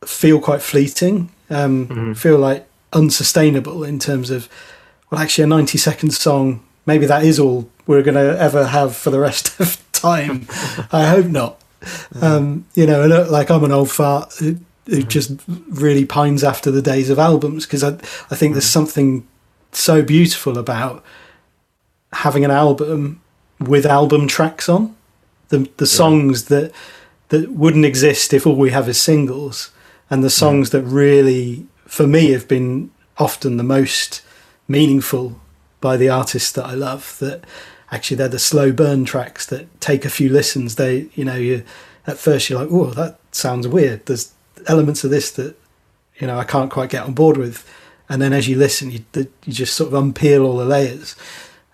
feel 0.05 0.39
quite 0.39 0.61
fleeting 0.61 1.31
um, 1.49 1.87
mm-hmm. 1.87 2.13
feel 2.13 2.37
like 2.37 2.67
unsustainable 2.93 3.83
in 3.83 3.99
terms 3.99 4.29
of 4.29 4.49
well 5.09 5.21
actually 5.21 5.43
a 5.43 5.47
90 5.47 5.77
second 5.77 6.11
song 6.11 6.63
maybe 6.85 7.05
that 7.05 7.23
is 7.23 7.39
all 7.39 7.69
we're 7.87 8.01
going 8.01 8.15
to 8.15 8.39
ever 8.39 8.67
have 8.67 8.95
for 8.95 9.09
the 9.09 9.19
rest 9.19 9.59
of 9.59 9.81
time 9.91 10.47
i 10.91 11.05
hope 11.05 11.27
not 11.27 11.59
mm-hmm. 11.81 12.23
um, 12.23 12.65
you 12.73 12.85
know 12.85 13.03
uh, 13.03 13.29
like 13.29 13.49
i'm 13.51 13.63
an 13.63 13.71
old 13.71 13.91
fart 13.91 14.33
who, 14.39 14.57
who 14.87 14.97
mm-hmm. 14.97 15.07
just 15.07 15.31
really 15.47 16.05
pines 16.05 16.43
after 16.43 16.71
the 16.71 16.81
days 16.81 17.09
of 17.09 17.19
albums 17.19 17.65
because 17.65 17.83
I, 17.83 17.89
I 18.31 18.35
think 18.35 18.53
there's 18.53 18.65
mm-hmm. 18.65 18.85
something 18.85 19.27
so 19.71 20.01
beautiful 20.01 20.57
about 20.57 21.03
having 22.13 22.45
an 22.45 22.51
album 22.51 23.21
with 23.59 23.85
album 23.85 24.27
tracks 24.27 24.67
on. 24.67 24.95
The 25.49 25.69
the 25.77 25.87
songs 25.87 26.49
yeah. 26.49 26.59
that 26.59 26.73
that 27.29 27.51
wouldn't 27.51 27.85
exist 27.85 28.33
if 28.33 28.45
all 28.45 28.55
we 28.55 28.71
have 28.71 28.89
is 28.89 29.01
singles. 29.01 29.71
And 30.09 30.23
the 30.23 30.29
songs 30.29 30.73
yeah. 30.73 30.81
that 30.81 30.87
really 30.87 31.65
for 31.85 32.07
me 32.07 32.31
have 32.31 32.47
been 32.47 32.91
often 33.17 33.57
the 33.57 33.63
most 33.63 34.21
meaningful 34.67 35.39
by 35.79 35.97
the 35.97 36.09
artists 36.09 36.51
that 36.53 36.65
I 36.65 36.73
love 36.73 37.17
that 37.19 37.43
actually 37.91 38.17
they're 38.17 38.29
the 38.29 38.39
slow 38.39 38.71
burn 38.71 39.03
tracks 39.03 39.45
that 39.47 39.81
take 39.81 40.05
a 40.05 40.09
few 40.09 40.29
listens. 40.29 40.75
They 40.75 41.09
you 41.13 41.25
know 41.25 41.35
you 41.35 41.63
at 42.07 42.17
first 42.17 42.49
you're 42.49 42.59
like 42.59 42.71
oh 42.71 42.91
that 42.91 43.19
sounds 43.31 43.67
weird. 43.67 44.05
There's 44.05 44.33
elements 44.67 45.03
of 45.03 45.11
this 45.11 45.31
that 45.31 45.55
you 46.17 46.27
know 46.27 46.37
I 46.37 46.43
can't 46.43 46.71
quite 46.71 46.89
get 46.89 47.03
on 47.03 47.13
board 47.13 47.37
with. 47.37 47.69
And 48.09 48.21
then 48.21 48.33
as 48.33 48.47
you 48.47 48.57
listen, 48.57 48.91
you 48.91 49.05
you 49.13 49.53
just 49.53 49.73
sort 49.73 49.93
of 49.93 50.03
unpeel 50.03 50.45
all 50.45 50.57
the 50.57 50.65
layers, 50.65 51.15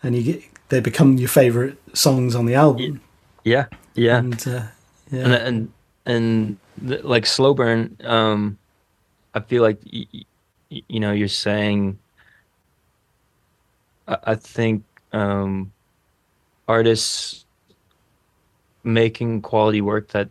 and 0.04 0.16
you 0.16 0.24
get 0.24 0.43
they 0.70 0.80
become 0.80 1.18
your 1.18 1.30
favorite 1.30 1.78
songs 1.93 2.36
on 2.36 2.45
the 2.45 2.56
album. 2.56 3.02
Yeah, 3.43 3.68
yeah, 3.95 4.18
and 4.20 4.48
uh, 4.48 4.64
yeah. 5.12 5.24
and 5.24 5.34
and, 5.34 5.74
and 6.06 6.58
the, 6.78 7.08
like 7.08 7.26
slow 7.26 7.54
burn. 7.54 7.98
Um, 8.04 8.58
I 9.34 9.39
feel 9.39 9.64
like 9.64 9.80
y- 9.91 10.08
y- 10.14 10.84
you 10.88 11.00
know 11.00 11.12
you're 11.12 11.28
saying. 11.28 12.00
I, 14.08 14.18
I 14.24 14.36
think 14.36 14.84
um, 15.14 15.72
artists 16.68 17.45
making 18.84 19.41
quality 19.41 19.82
work 19.82 20.08
that 20.10 20.30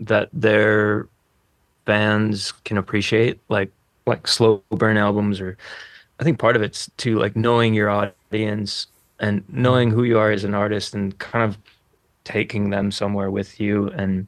that 0.00 0.28
their 0.32 1.08
fans 1.84 2.52
can 2.64 2.76
appreciate 2.78 3.40
like 3.48 3.70
like 4.06 4.26
slow 4.26 4.62
burn 4.70 4.96
albums 4.96 5.40
or 5.40 5.56
I 6.18 6.24
think 6.24 6.38
part 6.38 6.56
of 6.56 6.62
it's 6.62 6.90
too 6.96 7.18
like 7.18 7.36
knowing 7.36 7.74
your 7.74 7.90
audience 7.90 8.86
and 9.18 9.44
knowing 9.48 9.90
who 9.90 10.04
you 10.04 10.18
are 10.18 10.30
as 10.30 10.44
an 10.44 10.54
artist 10.54 10.94
and 10.94 11.16
kind 11.18 11.44
of 11.44 11.58
taking 12.24 12.70
them 12.70 12.90
somewhere 12.90 13.30
with 13.30 13.60
you 13.60 13.88
and 13.90 14.26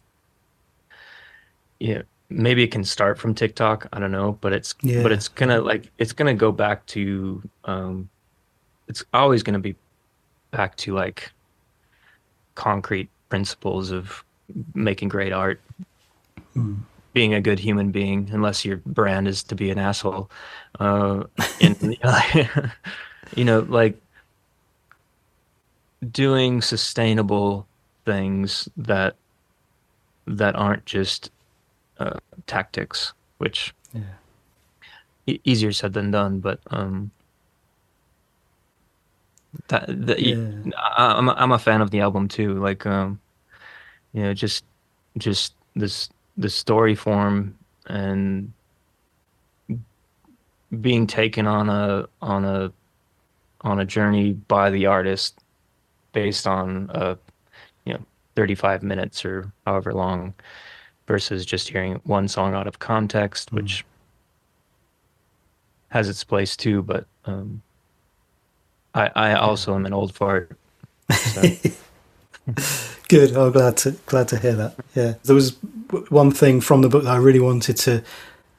yeah 1.80 2.02
maybe 2.30 2.62
it 2.62 2.70
can 2.70 2.84
start 2.84 3.18
from 3.18 3.34
TikTok 3.34 3.88
I 3.92 4.00
don't 4.00 4.12
know 4.12 4.38
but 4.40 4.52
it's 4.52 4.74
yeah. 4.82 5.02
but 5.02 5.12
it's 5.12 5.28
gonna 5.28 5.60
like 5.60 5.90
it's 5.98 6.12
gonna 6.12 6.34
go 6.34 6.52
back 6.52 6.86
to 6.86 7.42
um 7.64 8.08
it's 8.86 9.04
always 9.12 9.42
gonna 9.42 9.58
be 9.58 9.74
back 10.50 10.76
to 10.76 10.94
like 10.94 11.32
concrete 12.54 13.08
principles 13.28 13.90
of 13.90 14.24
making 14.74 15.08
great 15.08 15.32
art 15.32 15.60
mm 16.54 16.76
being 17.18 17.34
a 17.34 17.40
good 17.40 17.58
human 17.58 17.90
being, 17.90 18.30
unless 18.30 18.64
your 18.64 18.76
brand 18.86 19.26
is 19.26 19.42
to 19.42 19.56
be 19.56 19.72
an 19.72 19.78
asshole. 19.78 20.30
Uh, 20.78 21.24
and, 21.60 21.98
you 23.34 23.44
know, 23.44 23.66
like 23.68 24.00
doing 26.12 26.62
sustainable 26.62 27.66
things 28.04 28.68
that 28.76 29.16
that 30.28 30.54
aren't 30.54 30.86
just 30.86 31.32
uh, 31.98 32.20
tactics, 32.46 33.14
which 33.38 33.74
yeah. 33.92 34.02
e- 35.26 35.40
easier 35.42 35.72
said 35.72 35.94
than 35.94 36.12
done. 36.12 36.38
But 36.38 36.60
um, 36.68 37.10
that, 39.66 39.86
that 39.88 40.20
yeah. 40.20 40.70
I, 40.96 41.14
I'm 41.18 41.28
a, 41.28 41.32
I'm 41.32 41.50
a 41.50 41.58
fan 41.58 41.80
of 41.80 41.90
the 41.90 41.98
album 41.98 42.28
too. 42.28 42.62
Like 42.62 42.86
um, 42.86 43.18
you 44.12 44.22
know, 44.22 44.34
just 44.34 44.62
just 45.18 45.54
this 45.74 46.10
the 46.38 46.48
story 46.48 46.94
form 46.94 47.58
and 47.86 48.52
being 50.80 51.06
taken 51.06 51.46
on 51.46 51.68
a 51.68 52.06
on 52.22 52.44
a 52.44 52.72
on 53.62 53.80
a 53.80 53.84
journey 53.84 54.32
by 54.32 54.70
the 54.70 54.86
artist 54.86 55.40
based 56.12 56.46
on 56.46 56.90
a 56.94 57.18
you 57.84 57.92
know 57.92 58.00
35 58.36 58.82
minutes 58.82 59.24
or 59.24 59.50
however 59.66 59.92
long 59.92 60.32
versus 61.06 61.44
just 61.44 61.68
hearing 61.68 62.00
one 62.04 62.28
song 62.28 62.54
out 62.54 62.66
of 62.66 62.78
context 62.78 63.50
mm. 63.50 63.56
which 63.56 63.84
has 65.88 66.08
its 66.08 66.22
place 66.22 66.56
too 66.56 66.82
but 66.82 67.06
um, 67.24 67.60
I 68.94 69.10
I 69.16 69.34
also 69.34 69.74
am 69.74 69.86
an 69.86 69.92
old 69.92 70.14
fart 70.14 70.56
so. 71.10 71.42
Good. 73.08 73.36
I'm 73.36 73.52
glad 73.52 73.76
to 73.78 73.92
glad 74.06 74.28
to 74.28 74.38
hear 74.38 74.54
that. 74.54 74.74
Yeah, 74.94 75.14
there 75.24 75.34
was 75.34 75.56
one 76.10 76.30
thing 76.30 76.60
from 76.60 76.82
the 76.82 76.88
book 76.88 77.04
that 77.04 77.10
I 77.10 77.16
really 77.16 77.40
wanted 77.40 77.76
to, 77.78 78.02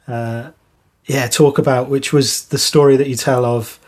uh, 0.07 0.51
yeah, 1.05 1.27
talk 1.27 1.57
about, 1.57 1.89
which 1.89 2.11
was 2.11 2.47
the 2.47 2.57
story 2.57 2.97
that 2.97 3.07
you 3.07 3.15
tell 3.15 3.45
of 3.45 3.79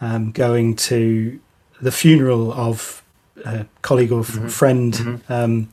um, 0.00 0.32
going 0.32 0.76
to 0.76 1.38
the 1.80 1.92
funeral 1.92 2.52
of 2.52 3.02
a 3.44 3.66
colleague 3.82 4.12
or 4.12 4.22
mm-hmm. 4.22 4.48
friend 4.48 4.94
mm-hmm. 4.94 5.32
Um, 5.32 5.72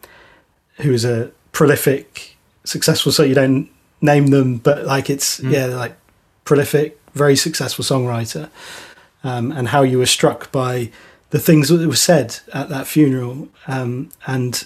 who 0.77 0.91
was 0.91 1.05
a 1.05 1.31
prolific, 1.51 2.37
successful. 2.63 3.11
So 3.11 3.23
you 3.23 3.35
don't 3.35 3.69
name 4.01 4.27
them, 4.27 4.57
but 4.57 4.85
like 4.85 5.09
it's 5.09 5.39
mm. 5.39 5.51
yeah, 5.51 5.65
like 5.65 5.95
prolific, 6.45 6.99
very 7.13 7.35
successful 7.35 7.83
songwriter, 7.83 8.49
um, 9.23 9.51
and 9.51 9.69
how 9.69 9.81
you 9.81 9.97
were 9.97 10.05
struck 10.05 10.51
by 10.51 10.91
the 11.31 11.39
things 11.39 11.69
that 11.69 11.85
were 11.87 11.95
said 11.95 12.39
at 12.53 12.69
that 12.69 12.87
funeral 12.87 13.49
um, 13.67 14.09
and 14.25 14.65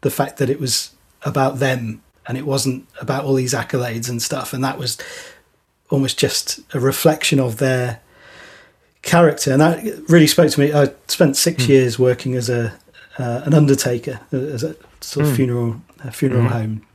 the 0.00 0.10
fact 0.10 0.38
that 0.38 0.50
it 0.50 0.60
was 0.60 0.94
about 1.22 1.58
them 1.58 2.02
and 2.26 2.36
it 2.38 2.46
wasn't 2.46 2.86
about 3.00 3.24
all 3.24 3.34
these 3.34 3.54
accolades 3.54 4.08
and 4.08 4.22
stuff 4.22 4.52
and 4.52 4.62
that 4.64 4.78
was 4.78 4.98
almost 5.90 6.18
just 6.18 6.60
a 6.74 6.80
reflection 6.80 7.38
of 7.40 7.58
their 7.58 8.00
character 9.02 9.52
and 9.52 9.60
that 9.60 9.82
really 10.08 10.26
spoke 10.26 10.50
to 10.50 10.60
me 10.60 10.72
i 10.72 10.88
spent 11.08 11.36
six 11.36 11.64
mm. 11.64 11.68
years 11.68 11.98
working 11.98 12.34
as 12.34 12.48
a 12.48 12.72
uh, 13.18 13.42
an 13.44 13.54
undertaker 13.54 14.20
as 14.32 14.62
a 14.62 14.76
sort 15.00 15.26
of 15.26 15.32
mm. 15.32 15.36
funeral 15.36 15.80
funeral 16.12 16.44
mm. 16.44 16.50
home 16.50 16.86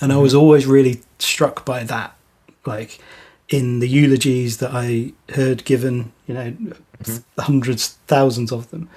and 0.00 0.12
i 0.12 0.16
was 0.16 0.34
always 0.34 0.66
really 0.66 1.00
struck 1.18 1.64
by 1.64 1.82
that 1.82 2.16
like 2.64 3.00
in 3.48 3.80
the 3.80 3.88
eulogies 3.88 4.58
that 4.58 4.70
i 4.72 5.12
heard 5.34 5.64
given 5.64 6.12
you 6.26 6.34
know 6.34 6.56
mm-hmm. 7.08 7.40
hundreds, 7.40 7.98
thousands 8.06 8.52
of 8.52 8.70
them. 8.70 8.88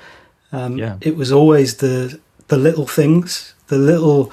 Um, 0.52 0.78
yeah. 0.78 0.98
It 1.02 1.16
was 1.16 1.32
always 1.32 1.78
the 1.78 2.20
the 2.48 2.58
little 2.58 2.86
things, 2.86 3.54
the 3.68 3.78
little, 3.78 4.32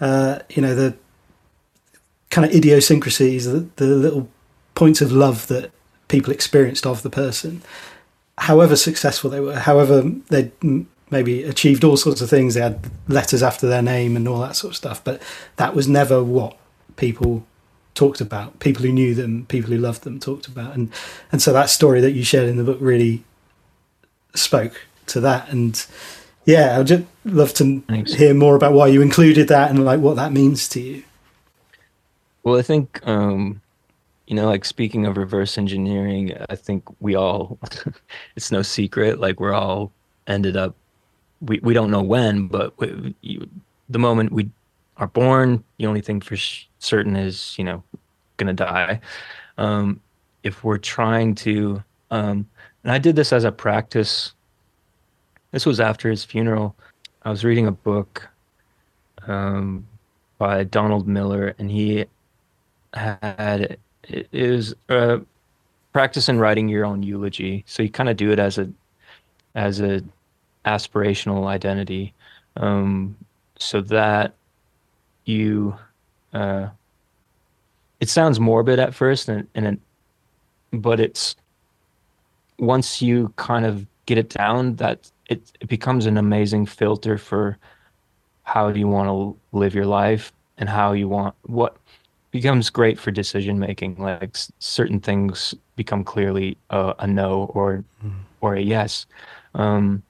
uh, 0.00 0.38
you 0.48 0.62
know, 0.62 0.74
the 0.74 0.96
kind 2.30 2.46
of 2.46 2.54
idiosyncrasies, 2.54 3.46
the, 3.46 3.66
the 3.76 3.86
little 3.86 4.28
points 4.74 5.00
of 5.00 5.10
love 5.10 5.48
that 5.48 5.72
people 6.06 6.32
experienced 6.32 6.86
of 6.86 7.02
the 7.02 7.10
person, 7.10 7.62
however 8.38 8.76
successful 8.76 9.28
they 9.28 9.40
were, 9.40 9.56
however 9.56 10.02
they 10.28 10.52
maybe 11.10 11.42
achieved 11.42 11.84
all 11.84 11.96
sorts 11.96 12.20
of 12.20 12.30
things. 12.30 12.54
They 12.54 12.60
had 12.60 12.90
letters 13.08 13.42
after 13.42 13.66
their 13.66 13.82
name 13.82 14.16
and 14.16 14.28
all 14.28 14.40
that 14.40 14.56
sort 14.56 14.72
of 14.72 14.76
stuff, 14.76 15.02
but 15.02 15.20
that 15.56 15.74
was 15.74 15.88
never 15.88 16.22
what 16.22 16.56
people 16.96 17.44
talked 17.98 18.20
about. 18.20 18.60
People 18.60 18.84
who 18.84 18.92
knew 18.92 19.12
them, 19.12 19.44
people 19.46 19.70
who 19.70 19.78
loved 19.78 20.04
them, 20.04 20.20
talked 20.20 20.46
about, 20.46 20.74
and 20.74 20.90
and 21.32 21.42
so 21.42 21.52
that 21.52 21.68
story 21.68 22.00
that 22.00 22.12
you 22.12 22.22
shared 22.22 22.48
in 22.48 22.56
the 22.56 22.64
book 22.64 22.78
really 22.80 23.24
spoke 24.34 24.86
to 25.06 25.20
that. 25.20 25.50
And 25.50 25.84
yeah, 26.44 26.78
I'd 26.78 26.86
just 26.86 27.04
love 27.24 27.52
to 27.54 27.80
Thanks. 27.88 28.14
hear 28.14 28.34
more 28.34 28.54
about 28.54 28.72
why 28.72 28.86
you 28.86 29.02
included 29.02 29.48
that 29.48 29.70
and 29.70 29.84
like 29.84 29.98
what 29.98 30.14
that 30.16 30.32
means 30.32 30.68
to 30.68 30.80
you. 30.80 31.02
Well, 32.44 32.56
I 32.56 32.62
think 32.62 33.04
um, 33.06 33.60
you 34.28 34.36
know, 34.36 34.46
like 34.46 34.64
speaking 34.64 35.04
of 35.04 35.16
reverse 35.16 35.58
engineering, 35.58 36.36
I 36.48 36.54
think 36.54 36.84
we 37.00 37.16
all 37.16 37.58
it's 38.36 38.52
no 38.52 38.62
secret 38.62 39.18
like 39.18 39.40
we're 39.40 39.54
all 39.54 39.90
ended 40.28 40.56
up 40.56 40.76
we 41.40 41.58
we 41.64 41.74
don't 41.74 41.90
know 41.90 42.02
when, 42.02 42.46
but 42.46 42.78
we, 42.78 43.14
you, 43.22 43.48
the 43.88 43.98
moment 43.98 44.30
we 44.30 44.50
are 44.98 45.06
born, 45.06 45.64
the 45.78 45.86
only 45.86 46.00
thing 46.00 46.20
for 46.20 46.36
certain 46.78 47.16
is, 47.16 47.54
you 47.58 47.64
know, 47.64 47.82
gonna 48.36 48.52
die. 48.52 49.00
Um, 49.56 50.00
if 50.42 50.64
we're 50.64 50.78
trying 50.78 51.34
to, 51.36 51.82
um, 52.10 52.46
and 52.82 52.92
I 52.92 52.98
did 52.98 53.16
this 53.16 53.32
as 53.32 53.44
a 53.44 53.52
practice. 53.52 54.34
This 55.50 55.66
was 55.66 55.80
after 55.80 56.10
his 56.10 56.24
funeral. 56.24 56.76
I 57.22 57.30
was 57.30 57.44
reading 57.44 57.66
a 57.66 57.72
book 57.72 58.28
um, 59.26 59.86
by 60.38 60.64
Donald 60.64 61.08
Miller, 61.08 61.54
and 61.58 61.70
he 61.70 62.04
had 62.94 63.78
it, 64.04 64.28
it 64.32 64.74
a 64.88 65.20
practice 65.92 66.28
in 66.28 66.38
writing 66.38 66.68
your 66.68 66.84
own 66.84 67.02
eulogy. 67.02 67.64
So 67.66 67.82
you 67.82 67.90
kind 67.90 68.08
of 68.08 68.16
do 68.16 68.30
it 68.30 68.38
as 68.38 68.58
a 68.58 68.70
as 69.54 69.80
a 69.80 70.02
aspirational 70.64 71.46
identity, 71.46 72.14
um, 72.56 73.16
so 73.58 73.80
that 73.80 74.34
you. 75.28 75.76
Uh, 76.32 76.68
it 78.00 78.08
sounds 78.08 78.38
morbid 78.38 78.78
at 78.78 78.94
first, 78.94 79.28
and 79.28 79.46
and 79.54 79.66
it, 79.66 79.78
but 80.72 81.00
it's 81.00 81.36
once 82.58 83.00
you 83.00 83.32
kind 83.36 83.64
of 83.66 83.86
get 84.06 84.18
it 84.18 84.30
down, 84.30 84.76
that 84.76 85.10
it, 85.28 85.52
it 85.60 85.68
becomes 85.68 86.06
an 86.06 86.16
amazing 86.16 86.66
filter 86.66 87.18
for 87.18 87.58
how 88.42 88.72
do 88.72 88.80
you 88.80 88.88
want 88.88 89.08
to 89.08 89.36
live 89.56 89.74
your 89.74 89.86
life 89.86 90.32
and 90.56 90.68
how 90.68 90.92
you 90.92 91.06
want 91.08 91.34
what 91.42 91.76
becomes 92.30 92.70
great 92.70 92.98
for 92.98 93.10
decision 93.10 93.58
making. 93.58 93.96
Like 93.96 94.36
certain 94.58 95.00
things 95.00 95.54
become 95.76 96.04
clearly 96.04 96.56
a, 96.70 96.94
a 97.00 97.06
no 97.06 97.50
or 97.54 97.84
mm. 98.04 98.12
or 98.40 98.54
a 98.54 98.60
yes. 98.60 99.06
Um, 99.54 100.02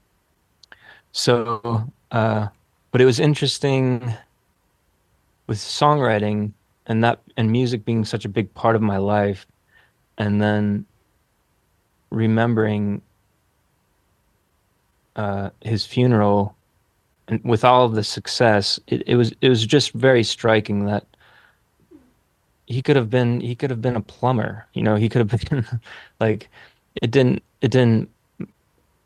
so, 1.12 1.90
uh, 2.12 2.48
but 2.92 3.00
it 3.00 3.04
was 3.04 3.18
interesting 3.18 4.14
with 5.48 5.58
songwriting 5.58 6.52
and 6.86 7.02
that 7.02 7.20
and 7.36 7.50
music 7.50 7.84
being 7.84 8.04
such 8.04 8.24
a 8.24 8.28
big 8.28 8.52
part 8.54 8.76
of 8.76 8.82
my 8.82 8.98
life, 8.98 9.46
and 10.16 10.40
then 10.40 10.86
remembering 12.10 13.02
uh, 15.16 15.50
his 15.60 15.84
funeral 15.84 16.54
and 17.26 17.42
with 17.44 17.64
all 17.64 17.84
of 17.84 17.94
the 17.94 18.04
success, 18.04 18.78
it, 18.86 19.02
it 19.06 19.16
was 19.16 19.34
it 19.40 19.48
was 19.48 19.66
just 19.66 19.92
very 19.92 20.22
striking 20.22 20.84
that 20.84 21.04
he 22.66 22.80
could 22.80 22.96
have 22.96 23.10
been 23.10 23.40
he 23.40 23.56
could 23.56 23.70
have 23.70 23.82
been 23.82 23.96
a 23.96 24.00
plumber 24.00 24.66
you 24.74 24.82
know 24.82 24.94
he 24.94 25.08
could 25.08 25.30
have 25.30 25.40
been 25.50 25.64
like 26.20 26.48
it 27.02 27.10
didn't 27.10 27.42
it 27.62 27.70
didn't 27.70 28.08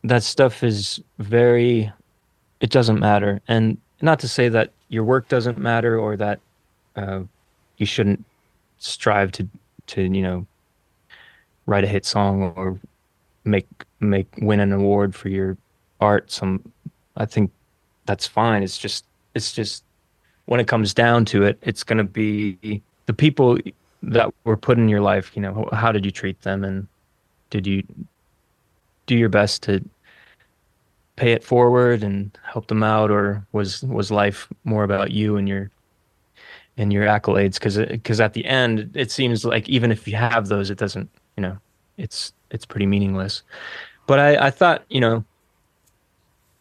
that 0.04 0.22
stuff 0.22 0.62
is 0.62 1.00
very 1.18 1.90
it 2.62 2.70
doesn't 2.70 3.00
matter. 3.00 3.40
And 3.48 3.76
not 4.00 4.20
to 4.20 4.28
say 4.28 4.48
that 4.48 4.72
your 4.92 5.04
work 5.04 5.26
doesn't 5.28 5.56
matter 5.56 5.98
or 5.98 6.16
that 6.18 6.38
uh, 6.96 7.22
you 7.78 7.86
shouldn't 7.86 8.22
strive 8.78 9.32
to 9.32 9.48
to 9.86 10.02
you 10.02 10.22
know 10.22 10.46
write 11.66 11.82
a 11.82 11.86
hit 11.86 12.04
song 12.04 12.52
or 12.56 12.78
make 13.44 13.66
make 14.00 14.28
win 14.42 14.60
an 14.60 14.70
award 14.70 15.14
for 15.14 15.30
your 15.30 15.56
art. 16.00 16.30
Some 16.30 16.72
i 17.16 17.24
think 17.24 17.50
that's 18.04 18.26
fine. 18.26 18.62
It's 18.62 18.78
just 18.78 19.06
it's 19.34 19.52
just 19.52 19.82
when 20.44 20.60
it 20.60 20.68
comes 20.68 20.92
down 20.92 21.24
to 21.24 21.44
it 21.44 21.58
it's 21.62 21.82
going 21.82 21.98
to 21.98 22.04
be 22.04 22.82
the 23.06 23.14
people 23.14 23.58
that 24.02 24.32
were 24.44 24.56
put 24.56 24.78
in 24.78 24.88
your 24.88 25.00
life, 25.00 25.32
you 25.34 25.40
know, 25.40 25.68
how 25.72 25.90
did 25.90 26.04
you 26.04 26.10
treat 26.10 26.42
them 26.42 26.64
and 26.64 26.86
did 27.50 27.66
you 27.66 27.82
do 29.06 29.16
your 29.16 29.28
best 29.30 29.62
to 29.62 29.82
pay 31.16 31.32
it 31.32 31.44
forward 31.44 32.02
and 32.02 32.36
help 32.44 32.68
them 32.68 32.82
out 32.82 33.10
or 33.10 33.46
was 33.52 33.82
was 33.82 34.10
life 34.10 34.48
more 34.64 34.84
about 34.84 35.10
you 35.10 35.36
and 35.36 35.48
your 35.48 35.70
and 36.76 36.92
your 36.92 37.04
accolades 37.04 37.60
cuz 37.60 37.78
cuz 38.02 38.20
at 38.20 38.32
the 38.32 38.44
end 38.46 38.90
it 38.94 39.10
seems 39.10 39.44
like 39.44 39.68
even 39.68 39.92
if 39.92 40.08
you 40.08 40.16
have 40.16 40.48
those 40.48 40.70
it 40.70 40.78
doesn't, 40.78 41.10
you 41.36 41.42
know, 41.42 41.56
it's 41.98 42.32
it's 42.50 42.64
pretty 42.64 42.86
meaningless. 42.86 43.42
But 44.06 44.18
I 44.18 44.46
I 44.46 44.50
thought, 44.50 44.84
you 44.88 45.00
know, 45.00 45.24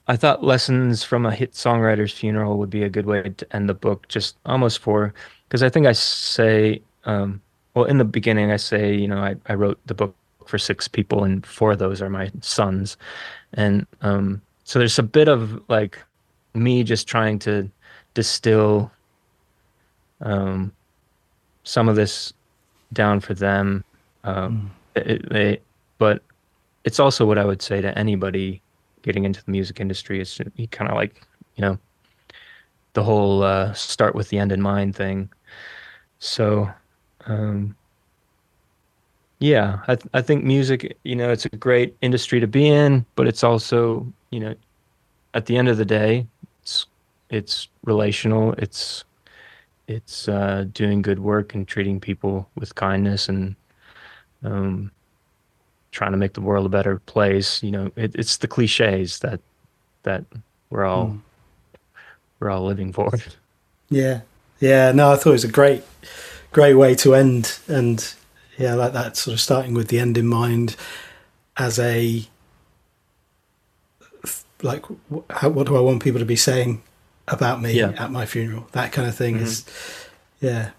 I 0.07 0.17
thought 0.17 0.43
lessons 0.43 1.03
from 1.03 1.25
a 1.25 1.33
hit 1.33 1.53
songwriter's 1.53 2.11
funeral 2.11 2.57
would 2.57 2.69
be 2.69 2.83
a 2.83 2.89
good 2.89 3.05
way 3.05 3.29
to 3.29 3.55
end 3.55 3.69
the 3.69 3.73
book 3.73 4.07
just 4.09 4.35
almost 4.45 4.79
for 4.79 5.13
because 5.51 5.63
I 5.63 5.69
think 5.69 5.85
I 5.85 5.91
say, 5.91 6.81
um, 7.03 7.41
well, 7.73 7.83
in 7.83 7.97
the 7.97 8.05
beginning, 8.05 8.51
I 8.51 8.55
say, 8.55 8.95
you 8.95 9.05
know, 9.05 9.17
I, 9.17 9.35
I 9.47 9.53
wrote 9.53 9.79
the 9.85 9.93
book 9.93 10.15
for 10.45 10.57
six 10.57 10.87
people, 10.87 11.25
and 11.25 11.45
four 11.45 11.73
of 11.73 11.79
those 11.79 12.01
are 12.01 12.09
my 12.09 12.31
sons, 12.39 12.95
and 13.53 13.85
um, 14.01 14.41
so 14.63 14.79
there's 14.79 14.99
a 14.99 15.03
bit 15.03 15.27
of 15.27 15.61
like 15.69 15.99
me 16.53 16.83
just 16.83 17.07
trying 17.07 17.39
to 17.39 17.69
distill 18.13 18.91
um, 20.21 20.71
some 21.63 21.89
of 21.89 21.95
this 21.95 22.33
down 22.93 23.19
for 23.19 23.33
them. 23.33 23.83
Um, 24.23 24.71
mm. 24.95 25.07
it, 25.07 25.29
they, 25.29 25.59
but 25.97 26.21
it's 26.83 26.99
also 26.99 27.25
what 27.25 27.37
I 27.37 27.45
would 27.45 27.61
say 27.61 27.81
to 27.81 27.97
anybody 27.97 28.61
getting 29.01 29.25
into 29.25 29.43
the 29.43 29.51
music 29.51 29.79
industry. 29.79 30.21
It's 30.21 30.39
you 30.55 30.67
kind 30.67 30.89
of 30.89 30.95
like 30.95 31.21
you 31.55 31.61
know 31.61 31.77
the 32.93 33.03
whole 33.03 33.43
uh, 33.43 33.73
start 33.73 34.15
with 34.15 34.29
the 34.29 34.39
end 34.39 34.51
in 34.51 34.61
mind 34.61 34.95
thing. 34.95 35.29
So, 36.19 36.69
um, 37.25 37.75
yeah, 39.41 39.79
I 39.87 39.95
th- 39.95 40.07
I 40.13 40.21
think 40.21 40.43
music, 40.43 40.97
you 41.03 41.15
know, 41.15 41.31
it's 41.31 41.45
a 41.45 41.49
great 41.49 41.97
industry 42.01 42.39
to 42.39 42.47
be 42.47 42.67
in, 42.67 43.07
but 43.15 43.27
it's 43.27 43.43
also, 43.43 44.05
you 44.29 44.39
know, 44.39 44.55
at 45.33 45.47
the 45.47 45.57
end 45.57 45.67
of 45.67 45.77
the 45.77 45.85
day, 45.85 46.27
it's 46.61 46.85
it's 47.31 47.67
relational. 47.83 48.53
It's 48.59 49.03
it's 49.87 50.29
uh, 50.29 50.65
doing 50.71 51.01
good 51.01 51.17
work 51.17 51.55
and 51.55 51.67
treating 51.67 51.99
people 51.99 52.47
with 52.55 52.75
kindness 52.75 53.27
and 53.27 53.55
um, 54.43 54.91
trying 55.89 56.11
to 56.11 56.17
make 56.17 56.33
the 56.33 56.41
world 56.41 56.67
a 56.67 56.69
better 56.69 56.99
place. 56.99 57.63
You 57.63 57.71
know, 57.71 57.91
it, 57.95 58.13
it's 58.13 58.37
the 58.37 58.47
cliches 58.47 59.19
that 59.19 59.39
that 60.03 60.23
we're 60.69 60.85
all 60.85 61.07
mm. 61.07 61.19
we're 62.39 62.51
all 62.51 62.63
living 62.63 62.93
for. 62.93 63.11
Yeah, 63.89 64.21
yeah, 64.59 64.91
no, 64.91 65.13
I 65.13 65.15
thought 65.15 65.31
it 65.31 65.33
was 65.33 65.43
a 65.45 65.51
great, 65.51 65.83
great 66.51 66.75
way 66.75 66.93
to 66.95 67.15
end, 67.15 67.57
and 67.67 68.13
yeah, 68.57 68.75
like 68.75 68.93
that 68.93 69.17
sort 69.17 69.33
of 69.33 69.41
starting 69.41 69.73
with 69.73 69.87
the 69.87 69.99
end 69.99 70.17
in 70.17 70.27
mind, 70.27 70.75
as 71.57 71.79
a 71.79 72.25
like, 74.61 74.85
how, 75.29 75.49
what 75.49 75.67
do 75.67 75.75
I 75.75 75.79
want 75.79 76.03
people 76.03 76.19
to 76.19 76.25
be 76.25 76.35
saying 76.35 76.83
about 77.27 77.61
me 77.61 77.73
yeah. 77.73 77.93
at 77.97 78.11
my 78.11 78.25
funeral? 78.25 78.67
That 78.73 78.91
kind 78.91 79.07
of 79.07 79.15
thing 79.15 79.35
mm-hmm. 79.35 79.45
is, 79.45 79.65
yeah, 80.39 80.71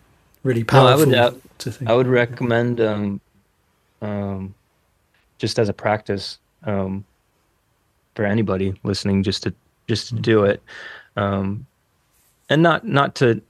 really 0.42 0.64
powerful. 0.64 1.06
No, 1.06 1.18
I 1.18 1.24
would, 1.30 1.34
I, 1.34 1.38
to 1.58 1.70
think. 1.72 1.90
I 1.90 1.94
would 1.94 2.06
recommend, 2.06 2.80
um, 2.80 3.20
um, 4.00 4.54
just 5.38 5.58
as 5.58 5.68
a 5.68 5.72
practice, 5.72 6.38
um, 6.64 7.04
for 8.14 8.24
anybody 8.24 8.74
listening, 8.84 9.22
just 9.22 9.42
to 9.44 9.54
just 9.88 10.08
to 10.08 10.14
mm-hmm. 10.14 10.22
do 10.22 10.44
it, 10.44 10.62
um, 11.16 11.66
and 12.48 12.62
not 12.62 12.86
not 12.86 13.14
to 13.16 13.42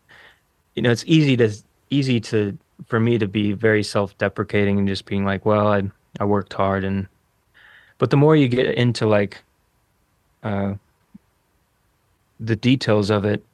you 0.74 0.82
know, 0.82 0.90
it's 0.90 1.04
easy 1.06 1.36
to 1.36 1.52
easy 1.90 2.20
to 2.20 2.56
for 2.86 3.00
me 3.00 3.18
to 3.18 3.28
be 3.28 3.52
very 3.52 3.82
self-deprecating 3.82 4.78
and 4.78 4.88
just 4.88 5.06
being 5.06 5.24
like, 5.24 5.44
well, 5.44 5.68
I 5.68 5.90
I 6.20 6.24
worked 6.24 6.52
hard 6.52 6.84
and 6.84 7.06
but 7.98 8.10
the 8.10 8.16
more 8.16 8.34
you 8.36 8.48
get 8.48 8.66
into 8.74 9.06
like 9.06 9.42
uh 10.42 10.74
the 12.40 12.56
details 12.56 13.10
of 13.10 13.24
it, 13.24 13.44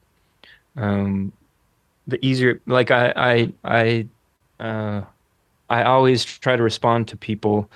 um 0.75 1.31
the 2.07 2.23
easier 2.25 2.59
like 2.65 2.91
I 2.91 3.13
I 3.15 3.53
I 3.63 4.07
uh 4.63 5.01
I 5.69 5.83
always 5.83 6.25
try 6.25 6.55
to 6.55 6.63
respond 6.63 7.07
to 7.09 7.17
people 7.17 7.69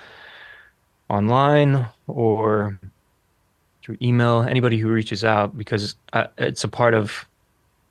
online 1.08 1.86
or 2.08 2.78
through 3.82 3.98
email, 4.02 4.42
anybody 4.42 4.78
who 4.78 4.88
reaches 4.88 5.24
out, 5.24 5.56
because 5.56 5.94
uh, 6.12 6.26
it's 6.38 6.64
a 6.64 6.68
part 6.68 6.94
of 6.94 7.26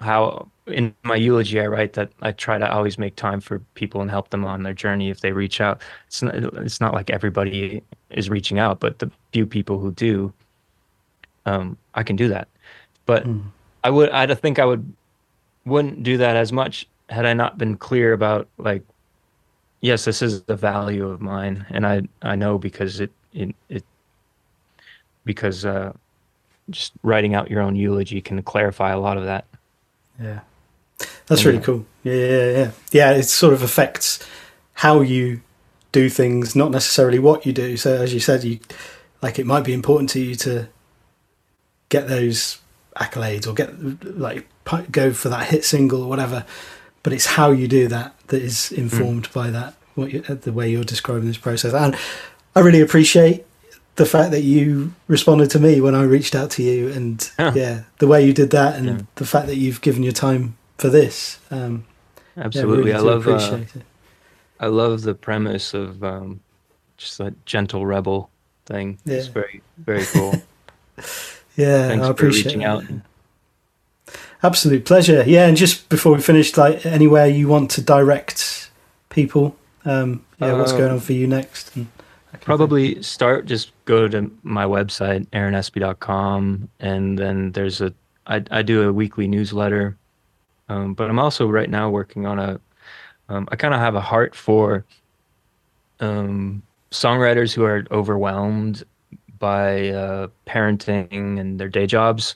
how 0.02 0.50
in 0.68 0.96
my 1.04 1.16
eulogy 1.16 1.60
I 1.60 1.68
write 1.68 1.94
that 1.94 2.12
I 2.22 2.32
try 2.32 2.58
to 2.58 2.72
always 2.72 2.98
make 2.98 3.16
time 3.16 3.42
for 3.42 3.60
people 3.76 4.02
and 4.02 4.10
help 4.10 4.30
them 4.30 4.46
on 4.46 4.64
their 4.64 4.74
journey 4.74 5.10
if 5.10 5.20
they 5.20 5.32
reach 5.32 5.60
out. 5.60 5.82
It's 6.08 6.22
not, 6.22 6.36
it's 6.36 6.80
not 6.80 6.94
like 6.94 7.10
everybody 7.10 7.84
is 8.10 8.30
reaching 8.30 8.60
out, 8.60 8.80
but 8.80 9.00
the 9.00 9.12
few 9.34 9.46
people 9.46 9.80
who 9.80 9.92
do, 9.92 10.32
um, 11.46 11.78
I 11.96 12.04
can 12.04 12.16
do 12.16 12.30
that. 12.30 12.48
But 13.06 13.26
mm. 13.26 13.44
I 13.84 13.90
would 13.90 14.10
I 14.12 14.34
think 14.34 14.60
I 14.60 14.66
would 14.66 14.94
wouldn't 15.66 16.04
do 16.04 16.18
that 16.18 16.36
as 16.36 16.52
much 16.52 16.88
had 17.10 17.26
I 17.26 17.34
not 17.34 17.58
been 17.58 17.76
clear 17.76 18.14
about 18.14 18.48
like 18.58 18.84
yes, 19.82 20.06
this 20.06 20.22
is 20.22 20.44
the 20.44 20.56
value 20.56 21.08
of 21.08 21.20
mine 21.20 21.66
and 21.70 21.86
I 21.86 22.04
I 22.22 22.36
know 22.36 22.58
because 22.58 23.02
it 23.02 23.12
it, 23.34 23.54
it 23.68 23.84
because 25.26 25.66
uh, 25.66 25.92
just 26.70 26.94
writing 27.04 27.36
out 27.36 27.52
your 27.52 27.62
own 27.62 27.76
eulogy 27.76 28.22
can 28.22 28.42
clarify 28.44 28.92
a 28.92 29.00
lot 29.00 29.18
of 29.18 29.26
that. 29.26 29.46
Yeah. 30.22 30.40
That's 31.36 31.46
really 31.46 31.64
cool. 31.64 31.86
Yeah, 32.04 32.14
yeah, 32.14 32.52
yeah. 32.52 32.72
Yeah, 32.92 33.12
it 33.12 33.24
sort 33.24 33.54
of 33.54 33.62
affects 33.62 34.20
how 34.74 35.02
you 35.02 35.42
do 35.92 36.10
things, 36.10 36.56
not 36.56 36.72
necessarily 36.72 37.20
what 37.20 37.46
you 37.46 37.54
do. 37.54 37.78
So 37.78 37.96
as 37.96 38.14
you 38.14 38.20
said, 38.20 38.44
you 38.44 38.60
like 39.22 39.40
it 39.40 39.46
might 39.46 39.64
be 39.64 39.74
important 39.74 40.10
to 40.12 40.20
you 40.20 40.36
to 40.36 40.68
get 41.90 42.08
those 42.08 42.60
accolades 42.98 43.48
or 43.48 43.54
get 43.54 43.72
like 44.04 44.48
go 44.92 45.14
for 45.14 45.30
that 45.30 45.48
hit 45.48 45.64
single 45.64 46.04
or 46.04 46.10
whatever, 46.10 46.46
but 47.04 47.14
it's 47.14 47.26
how 47.26 47.52
you 47.52 47.68
do 47.68 47.88
that 47.88 48.16
that 48.28 48.42
is 48.42 48.72
informed 48.72 49.30
mm. 49.30 49.34
by 49.34 49.50
that 49.50 49.76
what 49.96 50.12
you, 50.12 50.22
the 50.22 50.52
way 50.52 50.70
you're 50.70 50.84
describing 50.84 51.28
this 51.28 51.38
process. 51.38 51.74
And 51.74 51.96
I 52.56 52.60
really 52.60 52.82
appreciate 52.82 53.46
the 53.96 54.06
fact 54.06 54.32
that 54.32 54.42
you 54.42 54.94
responded 55.08 55.52
to 55.52 55.60
me 55.60 55.80
when 55.80 55.94
I 55.94 56.04
reached 56.04 56.34
out 56.34 56.50
to 56.52 56.64
you, 56.64 56.90
and 56.90 57.30
yeah, 57.38 57.84
the 58.00 58.08
way 58.08 58.26
you 58.26 58.34
did 58.34 58.50
that, 58.50 58.76
and 58.76 58.86
yeah. 58.86 59.02
the 59.16 59.26
fact 59.26 59.48
that 59.48 59.58
you've 59.58 59.82
given 59.82 60.02
your 60.02 60.14
time 60.14 60.58
for 60.84 60.90
this. 60.90 61.40
Um, 61.50 61.86
Absolutely, 62.36 62.92
yeah, 62.92 62.98
really 62.98 63.10
I 63.10 63.14
love. 63.14 63.26
Uh, 63.26 63.64
I 64.60 64.68
love 64.68 65.04
the 65.04 65.16
premise 65.16 65.74
of 65.74 66.04
um, 66.04 66.42
just 66.98 67.18
that 67.20 67.46
gentle 67.46 67.86
rebel 67.86 68.30
thing. 68.66 69.00
Yeah. 69.06 69.16
It's 69.16 69.28
very 69.28 69.62
very 69.78 70.04
cool. 70.08 70.34
yeah, 71.56 71.88
Thanks 71.88 72.06
I 72.06 72.10
appreciate 72.10 72.46
reaching 72.48 72.66
out. 72.66 72.84
Absolute 74.42 74.84
pleasure. 74.84 75.24
Yeah, 75.26 75.48
and 75.48 75.56
just 75.56 75.88
before 75.88 76.16
we 76.16 76.22
finish, 76.22 76.58
like 76.58 76.86
anywhere 76.86 77.28
you 77.28 77.48
want 77.48 77.72
to 77.72 77.82
direct 77.82 78.70
people, 79.08 79.56
um, 79.86 80.26
yeah, 80.42 80.52
what's 80.58 80.74
going 80.74 80.92
on 80.92 81.00
for 81.00 81.14
you 81.14 81.28
next? 81.28 81.74
And 81.78 81.88
probably 82.42 83.02
start 83.02 83.46
just 83.46 83.72
go 83.86 84.10
to 84.10 84.30
my 84.44 84.66
website 84.66 85.28
aaronespe.com 85.28 86.68
and 86.82 87.18
then 87.18 87.54
there's 87.54 87.80
a 87.80 87.94
I, 88.28 88.44
I 88.52 88.62
do 88.64 88.90
a 88.90 88.92
weekly 88.92 89.28
newsletter 89.30 89.98
um, 90.70 90.94
but 90.94 91.10
i'm 91.10 91.20
also 91.20 91.48
right 91.48 91.70
now 91.70 91.90
working 91.90 92.26
on 92.26 92.40
a 92.40 92.60
um, 93.30 93.48
I 93.52 93.56
kind 93.56 93.74
of 93.74 93.80
have 93.80 93.96
a 93.96 94.02
heart 94.02 94.36
for 94.36 94.84
um, 96.02 96.62
songwriters 96.92 97.54
who 97.54 97.64
are 97.64 97.86
overwhelmed 97.90 98.84
by 99.40 99.90
uh, 99.90 100.28
parenting 100.46 101.40
and 101.40 101.58
their 101.60 101.70
day 101.70 101.86
jobs 101.86 102.36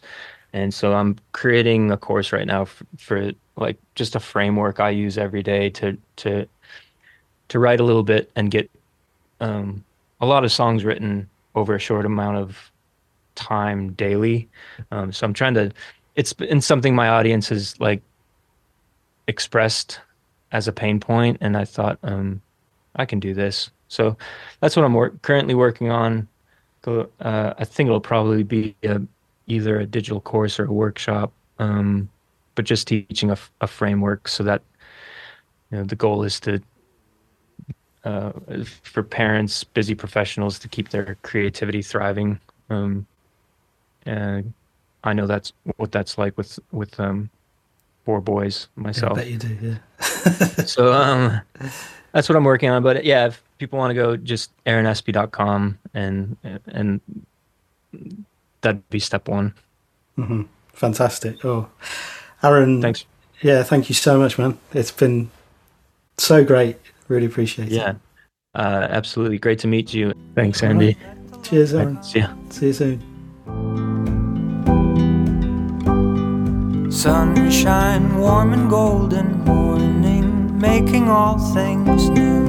and 0.54 0.74
so 0.74 0.94
i'm 0.94 1.18
creating 1.34 1.92
a 1.92 1.98
course 1.98 2.32
right 2.32 2.48
now 2.48 2.66
for, 2.66 2.86
for 2.98 3.32
like 3.58 3.78
just 3.96 4.16
a 4.16 4.20
framework 4.20 4.80
i 4.80 4.90
use 4.90 5.18
every 5.18 5.44
day 5.44 5.70
to 5.70 5.98
to 6.16 6.48
to 7.50 7.60
write 7.60 7.80
a 7.80 7.84
little 7.84 8.04
bit 8.04 8.32
and 8.36 8.52
get 8.52 8.70
um, 9.40 9.84
a 10.20 10.26
lot 10.26 10.44
of 10.44 10.52
songs 10.52 10.84
written 10.84 11.30
over 11.56 11.76
a 11.76 11.80
short 11.80 12.06
amount 12.06 12.38
of 12.38 12.72
time 13.36 13.94
daily. 13.94 14.48
Um, 14.92 15.12
so 15.12 15.26
I'm 15.26 15.34
trying 15.34 15.54
to. 15.56 15.72
It's 16.16 16.34
been 16.34 16.62
something 16.62 16.96
my 16.96 17.10
audience 17.10 17.50
has 17.50 17.80
like 17.80 18.02
expressed 19.28 20.00
as 20.52 20.68
a 20.68 20.72
pain 20.72 21.00
point, 21.00 21.38
and 21.42 21.58
I 21.58 21.66
thought 21.66 22.00
um, 22.04 22.42
I 22.96 23.06
can 23.06 23.20
do 23.20 23.34
this. 23.34 23.70
So 23.88 24.18
that's 24.60 24.76
what 24.76 24.86
I'm 24.86 25.20
currently 25.20 25.56
working 25.56 25.92
on. 25.92 26.28
Uh, 26.86 27.04
I 27.20 27.66
think 27.66 27.88
it'll 27.88 28.00
probably 28.00 28.44
be 28.44 28.76
a, 28.84 29.02
either 29.48 29.80
a 29.80 29.86
digital 29.86 30.22
course 30.22 30.58
or 30.58 30.66
a 30.66 30.72
workshop, 30.72 31.34
um, 31.60 32.10
but 32.56 32.64
just 32.64 32.88
teaching 32.88 33.30
a, 33.30 33.38
a 33.60 33.68
framework 33.68 34.28
so 34.30 34.44
that 34.44 34.62
you 35.70 35.78
know 35.78 35.84
the 35.84 35.98
goal 35.98 36.24
is 36.24 36.40
to 36.42 36.62
uh, 38.06 38.32
for 38.84 39.04
parents, 39.04 39.66
busy 39.66 39.94
professionals 39.94 40.60
to 40.60 40.70
keep 40.70 40.90
their 40.90 41.18
creativity 41.24 41.82
thriving. 41.82 42.40
Um, 42.70 43.06
and 44.06 44.54
I 45.04 45.12
know 45.12 45.28
that's 45.28 45.52
what 45.76 45.92
that's 45.92 46.18
like 46.18 46.38
with 46.38 46.58
with 46.72 46.98
um, 47.02 47.30
four 48.08 48.22
boys 48.22 48.70
myself. 48.78 49.18
Yeah, 49.18 49.24
I 49.24 49.26
bet 49.26 49.32
you 49.32 49.38
do, 49.38 49.58
yeah. 49.62 49.78
so 50.66 50.94
um, 50.94 51.42
that's 52.14 52.30
what 52.30 52.38
I'm 52.38 52.46
working 52.46 52.70
on. 52.70 52.82
But 52.82 53.04
yeah, 53.04 53.28
if 53.28 53.44
people 53.58 53.78
want 53.78 53.92
to 53.92 53.96
go, 53.96 54.16
just 54.16 54.50
aaronespe.com 54.66 55.78
and 55.94 56.38
and 56.68 57.02
that'd 58.62 58.90
be 58.90 59.00
step 59.00 59.28
one. 59.28 59.54
Mm-hmm. 60.18 60.44
Fantastic. 60.72 61.44
Oh, 61.44 61.68
Aaron. 62.44 62.82
Thanks. 62.82 63.04
Yeah, 63.42 63.64
thank 63.64 63.90
you 63.90 63.96
so 63.96 64.18
much, 64.18 64.38
man. 64.40 64.58
It's 64.74 64.92
been 64.92 65.30
so 66.18 66.46
great 66.46 66.78
Really 67.08 67.26
appreciate 67.26 67.70
yeah. 67.70 67.92
it. 67.92 67.98
Yeah, 68.56 68.62
uh, 68.62 68.88
absolutely. 68.90 69.38
Great 69.40 69.60
to 69.60 69.68
meet 69.68 69.94
you. 69.94 70.14
Thanks, 70.36 70.62
Andy. 70.64 70.98
Right. 71.32 71.44
Cheers, 71.44 71.74
Aaron. 71.74 72.04
See 72.04 72.20
ya. 72.20 72.34
See 72.50 72.68
you 72.68 72.74
soon. 72.74 73.87
Sunshine, 76.98 78.18
warm 78.18 78.54
and 78.54 78.68
golden 78.68 79.46
morning, 79.46 80.60
making 80.60 81.08
all 81.08 81.38
things 81.54 82.10
new. 82.10 82.48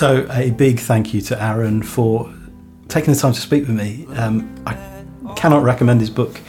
So, 0.00 0.26
a 0.30 0.50
big 0.52 0.80
thank 0.80 1.12
you 1.12 1.20
to 1.20 1.42
Aaron 1.42 1.82
for 1.82 2.32
taking 2.88 3.12
the 3.12 3.20
time 3.20 3.34
to 3.34 3.38
speak 3.38 3.68
with 3.68 3.76
me. 3.76 4.06
Um, 4.16 4.50
I 4.64 4.72
cannot 5.36 5.62
recommend 5.62 6.00
his 6.00 6.08
book 6.08 6.40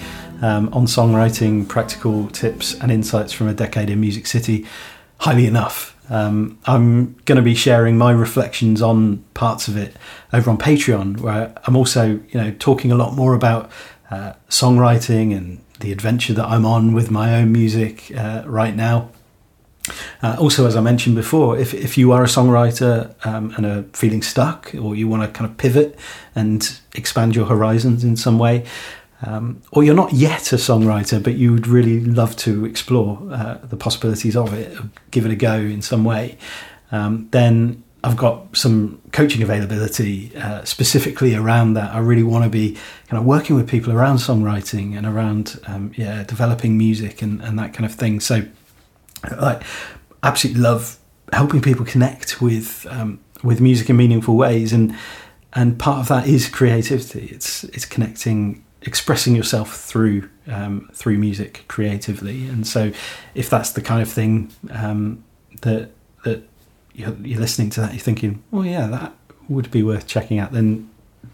um, 0.41 0.69
on 0.71 0.85
songwriting, 0.85 1.67
practical 1.67 2.29
tips 2.29 2.75
and 2.75 2.89
insights 2.89 3.33
from 3.33 3.49
a 3.49 3.53
decade 3.53 3.89
in 3.89 3.99
Music 3.99 4.25
City 4.25 4.65
highly 5.17 5.47
enough. 5.47 5.97
Um, 6.09 6.59
I'm 6.63 7.15
going 7.25 7.35
to 7.35 7.41
be 7.41 7.53
sharing 7.53 7.97
my 7.97 8.13
reflections 8.13 8.81
on 8.81 9.17
parts 9.33 9.67
of 9.67 9.75
it 9.75 9.97
over 10.31 10.49
on 10.49 10.57
Patreon, 10.57 11.19
where 11.19 11.53
I'm 11.67 11.75
also, 11.75 12.21
you 12.29 12.41
know, 12.41 12.55
talking 12.57 12.89
a 12.93 12.95
lot 12.95 13.15
more 13.15 13.33
about 13.33 13.69
uh, 14.11 14.31
songwriting 14.47 15.35
and 15.35 15.61
the 15.81 15.91
adventure 15.91 16.31
that 16.35 16.45
I'm 16.45 16.65
on 16.65 16.93
with 16.93 17.11
my 17.11 17.35
own 17.35 17.51
music 17.51 18.13
uh, 18.15 18.43
right 18.45 18.73
now. 18.77 19.09
Uh, 20.21 20.35
also, 20.39 20.67
as 20.67 20.75
I 20.75 20.81
mentioned 20.81 21.15
before, 21.15 21.57
if, 21.57 21.73
if 21.73 21.97
you 21.97 22.11
are 22.11 22.23
a 22.23 22.27
songwriter 22.27 23.13
um, 23.25 23.53
and 23.57 23.65
are 23.65 23.83
feeling 23.93 24.21
stuck, 24.21 24.73
or 24.75 24.95
you 24.95 25.07
want 25.07 25.23
to 25.23 25.29
kind 25.29 25.49
of 25.49 25.57
pivot 25.57 25.97
and 26.35 26.79
expand 26.93 27.35
your 27.35 27.45
horizons 27.45 28.03
in 28.03 28.15
some 28.15 28.37
way, 28.37 28.65
um, 29.23 29.61
or 29.71 29.83
you're 29.83 29.95
not 29.95 30.13
yet 30.13 30.51
a 30.53 30.55
songwriter, 30.55 31.21
but 31.21 31.35
you 31.35 31.51
would 31.51 31.67
really 31.67 31.99
love 31.99 32.35
to 32.37 32.65
explore 32.65 33.19
uh, 33.31 33.57
the 33.63 33.77
possibilities 33.77 34.35
of 34.35 34.53
it, 34.53 34.77
give 35.11 35.25
it 35.25 35.31
a 35.31 35.35
go 35.35 35.55
in 35.55 35.81
some 35.81 36.03
way, 36.03 36.37
um, 36.91 37.27
then 37.31 37.83
I've 38.03 38.17
got 38.17 38.57
some 38.57 38.99
coaching 39.11 39.43
availability 39.43 40.35
uh, 40.35 40.63
specifically 40.63 41.35
around 41.35 41.75
that. 41.75 41.93
I 41.93 41.99
really 41.99 42.23
want 42.23 42.43
to 42.45 42.49
be 42.49 42.77
kind 43.07 43.19
of 43.19 43.25
working 43.25 43.55
with 43.55 43.69
people 43.69 43.93
around 43.93 44.17
songwriting 44.17 44.97
and 44.97 45.05
around 45.05 45.59
um, 45.67 45.91
yeah 45.95 46.23
developing 46.23 46.77
music 46.77 47.21
and, 47.21 47.41
and 47.41 47.59
that 47.59 47.73
kind 47.73 47.85
of 47.85 47.93
thing. 47.93 48.19
So 48.19 48.43
like 49.39 49.63
absolutely 50.23 50.61
love 50.61 50.97
helping 51.33 51.61
people 51.61 51.85
connect 51.85 52.41
with 52.41 52.85
um, 52.89 53.19
with 53.43 53.61
music 53.61 53.89
in 53.89 53.97
meaningful 53.97 54.35
ways 54.35 54.73
and 54.73 54.95
and 55.53 55.77
part 55.77 55.99
of 55.99 56.07
that 56.07 56.27
is 56.27 56.47
creativity. 56.47 57.27
It's 57.27 57.63
it's 57.65 57.85
connecting 57.85 58.63
expressing 58.83 59.35
yourself 59.35 59.75
through 59.75 60.29
um, 60.47 60.89
through 60.93 61.17
music 61.17 61.65
creatively. 61.67 62.47
And 62.47 62.65
so 62.65 62.91
if 63.35 63.49
that's 63.49 63.71
the 63.71 63.81
kind 63.81 64.01
of 64.01 64.09
thing 64.09 64.51
um, 64.71 65.23
that 65.61 65.91
that 66.23 66.43
you're, 66.93 67.15
you're, 67.21 67.39
listening 67.39 67.69
to 67.71 67.81
that 67.81 67.93
you're 67.93 67.99
thinking 67.99 68.43
oh 68.51 68.63
yeah 68.63 68.85
that 68.87 69.13
would 69.47 69.71
be 69.71 69.81
worth 69.81 70.07
checking 70.07 70.39
out 70.39 70.51
then 70.51 70.89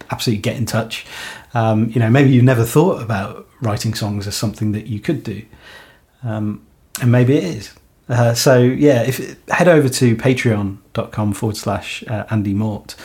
absolutely 0.10 0.42
get 0.42 0.56
in 0.56 0.66
touch. 0.66 1.06
Um, 1.54 1.90
you 1.90 2.00
know 2.00 2.10
maybe 2.10 2.32
you've 2.32 2.44
never 2.44 2.64
thought 2.64 3.02
about 3.02 3.48
writing 3.62 3.94
songs 3.94 4.28
as 4.28 4.36
something 4.36 4.72
that 4.72 4.88
you 4.88 5.00
could 5.00 5.24
do. 5.24 5.44
Um, 6.24 6.66
and 7.00 7.12
maybe 7.12 7.38
it 7.38 7.44
is. 7.44 7.77
Uh, 8.10 8.34
so 8.34 8.58
yeah, 8.58 9.02
if 9.04 9.38
head 9.50 9.68
over 9.68 9.90
to 9.90 10.16
patreon.com 10.16 11.34
forward 11.34 11.58
slash 11.58 12.04
uh, 12.08 12.26
Andy 12.30 12.54
Mort, 12.54 12.96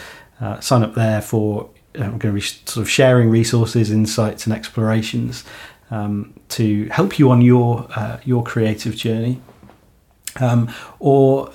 uh, 0.41 0.61
sign 0.61 0.83
up 0.83 0.95
there 0.95 1.21
for 1.21 1.71
I'm 1.95 2.19
going 2.19 2.21
to 2.21 2.33
be 2.33 2.41
sort 2.41 2.79
of 2.79 2.89
sharing 2.89 3.29
resources, 3.29 3.91
insights, 3.91 4.47
and 4.47 4.55
explorations 4.55 5.45
um, 5.91 6.33
to 6.51 6.89
help 6.89 7.19
you 7.19 7.31
on 7.31 7.43
your 7.43 7.87
uh, 7.95 8.19
your 8.25 8.43
creative 8.43 8.97
journey. 8.97 9.41
Um, 10.41 10.73
or 10.99 11.53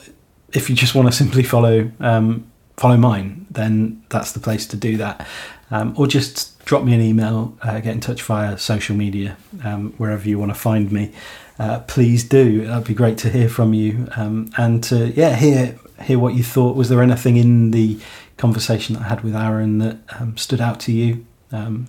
if 0.53 0.69
you 0.69 0.75
just 0.75 0.93
want 0.93 1.07
to 1.07 1.11
simply 1.11 1.43
follow 1.43 1.91
um, 1.99 2.51
follow 2.75 2.97
mine, 2.97 3.47
then 3.49 4.03
that's 4.09 4.33
the 4.33 4.39
place 4.39 4.67
to 4.67 4.77
do 4.77 4.97
that. 4.97 5.25
Um, 5.71 5.95
or 5.97 6.07
just 6.07 6.63
drop 6.65 6.83
me 6.83 6.93
an 6.93 7.01
email, 7.01 7.57
uh, 7.61 7.79
get 7.79 7.93
in 7.93 7.99
touch 7.99 8.21
via 8.21 8.57
social 8.57 8.95
media, 8.95 9.37
um, 9.63 9.93
wherever 9.97 10.27
you 10.27 10.37
want 10.37 10.51
to 10.51 10.59
find 10.59 10.91
me 10.91 11.11
uh, 11.59 11.79
please 11.81 12.23
do. 12.23 12.65
That'd 12.65 12.87
be 12.87 12.93
great 12.93 13.17
to 13.19 13.29
hear 13.29 13.49
from 13.49 13.73
you 13.73 14.07
um, 14.15 14.51
and 14.57 14.83
to 14.85 15.07
yeah 15.11 15.35
hear 15.35 15.77
hear 16.01 16.19
what 16.19 16.35
you 16.35 16.43
thought. 16.43 16.75
Was 16.75 16.89
there 16.89 17.01
anything 17.01 17.37
in 17.37 17.71
the 17.71 17.99
conversation 18.37 18.95
that 18.95 19.03
I 19.03 19.07
had 19.07 19.21
with 19.21 19.35
Aaron 19.35 19.79
that 19.79 19.97
um, 20.19 20.37
stood 20.37 20.61
out 20.61 20.79
to 20.81 20.91
you? 20.91 21.25
Um, 21.51 21.87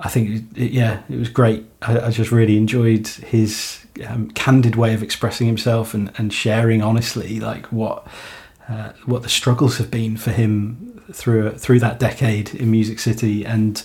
I 0.00 0.08
think 0.08 0.56
it, 0.56 0.72
yeah, 0.72 1.02
it 1.08 1.16
was 1.16 1.28
great. 1.28 1.66
I, 1.82 2.00
I 2.00 2.10
just 2.10 2.32
really 2.32 2.56
enjoyed 2.56 3.06
his 3.06 3.84
um, 4.06 4.30
candid 4.32 4.76
way 4.76 4.94
of 4.94 5.02
expressing 5.02 5.46
himself 5.46 5.94
and, 5.94 6.10
and 6.16 6.32
sharing 6.32 6.82
honestly 6.82 7.38
like 7.38 7.66
what 7.66 8.06
uh, 8.68 8.92
what 9.04 9.22
the 9.22 9.28
struggles 9.28 9.78
have 9.78 9.90
been 9.90 10.16
for 10.16 10.30
him 10.30 11.02
through 11.12 11.52
through 11.58 11.80
that 11.80 11.98
decade 11.98 12.54
in 12.54 12.70
Music 12.70 12.98
City 12.98 13.44
and 13.44 13.84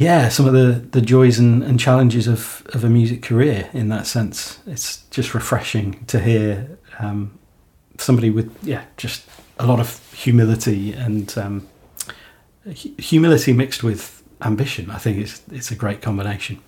yeah, 0.00 0.30
some 0.30 0.46
of 0.46 0.54
the, 0.54 0.82
the 0.92 1.02
joys 1.02 1.38
and, 1.38 1.62
and 1.62 1.78
challenges 1.78 2.26
of, 2.26 2.66
of 2.72 2.82
a 2.82 2.88
music 2.88 3.20
career 3.22 3.68
in 3.74 3.90
that 3.90 4.06
sense. 4.06 4.58
It's 4.66 5.04
just 5.10 5.34
refreshing 5.34 6.06
to 6.06 6.18
hear 6.18 6.78
um, 6.98 7.38
somebody 7.98 8.30
with, 8.30 8.50
yeah, 8.62 8.84
just 8.96 9.28
a 9.58 9.66
lot 9.66 9.78
of 9.78 10.10
humility 10.14 10.94
and 10.94 11.36
um, 11.36 11.68
humility 12.64 13.52
mixed 13.52 13.82
with 13.82 14.22
ambition. 14.40 14.90
I 14.90 14.96
think 14.96 15.18
it's, 15.18 15.42
it's 15.52 15.70
a 15.70 15.76
great 15.76 16.00
combination. 16.00 16.62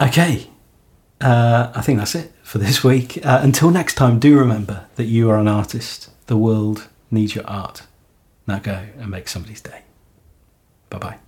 Okay, 0.00 0.48
uh, 1.20 1.72
I 1.74 1.82
think 1.82 1.98
that's 1.98 2.14
it 2.14 2.32
for 2.42 2.56
this 2.56 2.82
week. 2.92 3.18
Uh, 3.22 3.40
until 3.42 3.70
next 3.70 3.96
time, 3.96 4.18
do 4.18 4.38
remember 4.38 4.86
that 4.96 5.04
you 5.04 5.28
are 5.28 5.38
an 5.38 5.46
artist. 5.46 6.08
The 6.26 6.38
world 6.38 6.88
needs 7.10 7.34
your 7.34 7.46
art. 7.46 7.82
Now 8.46 8.60
go 8.60 8.86
and 8.98 9.10
make 9.10 9.28
somebody's 9.28 9.60
day. 9.60 9.82
Bye 10.88 10.98
bye. 10.98 11.18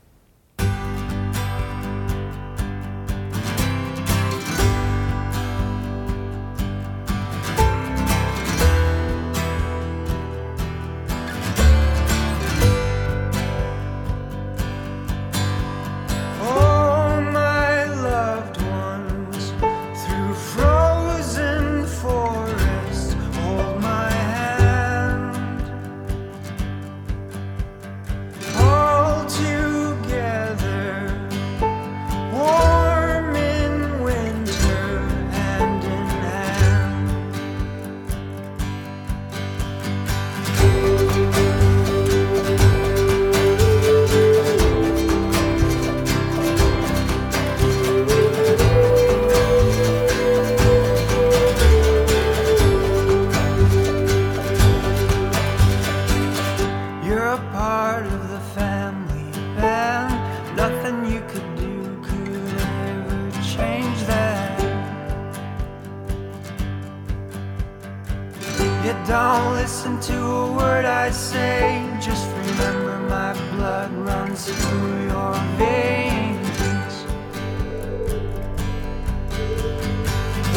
you 68.92 69.06
don't 69.06 69.54
listen 69.54 69.98
to 70.00 70.16
a 70.16 70.52
word 70.52 70.84
I 70.84 71.10
say, 71.10 71.82
just 72.00 72.26
remember 72.28 72.98
my 73.08 73.32
blood 73.52 73.90
runs 73.92 74.44
through 74.44 75.04
your 75.04 75.34
veins. 75.56 77.06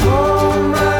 Oh 0.01 0.71
my. 0.71 0.94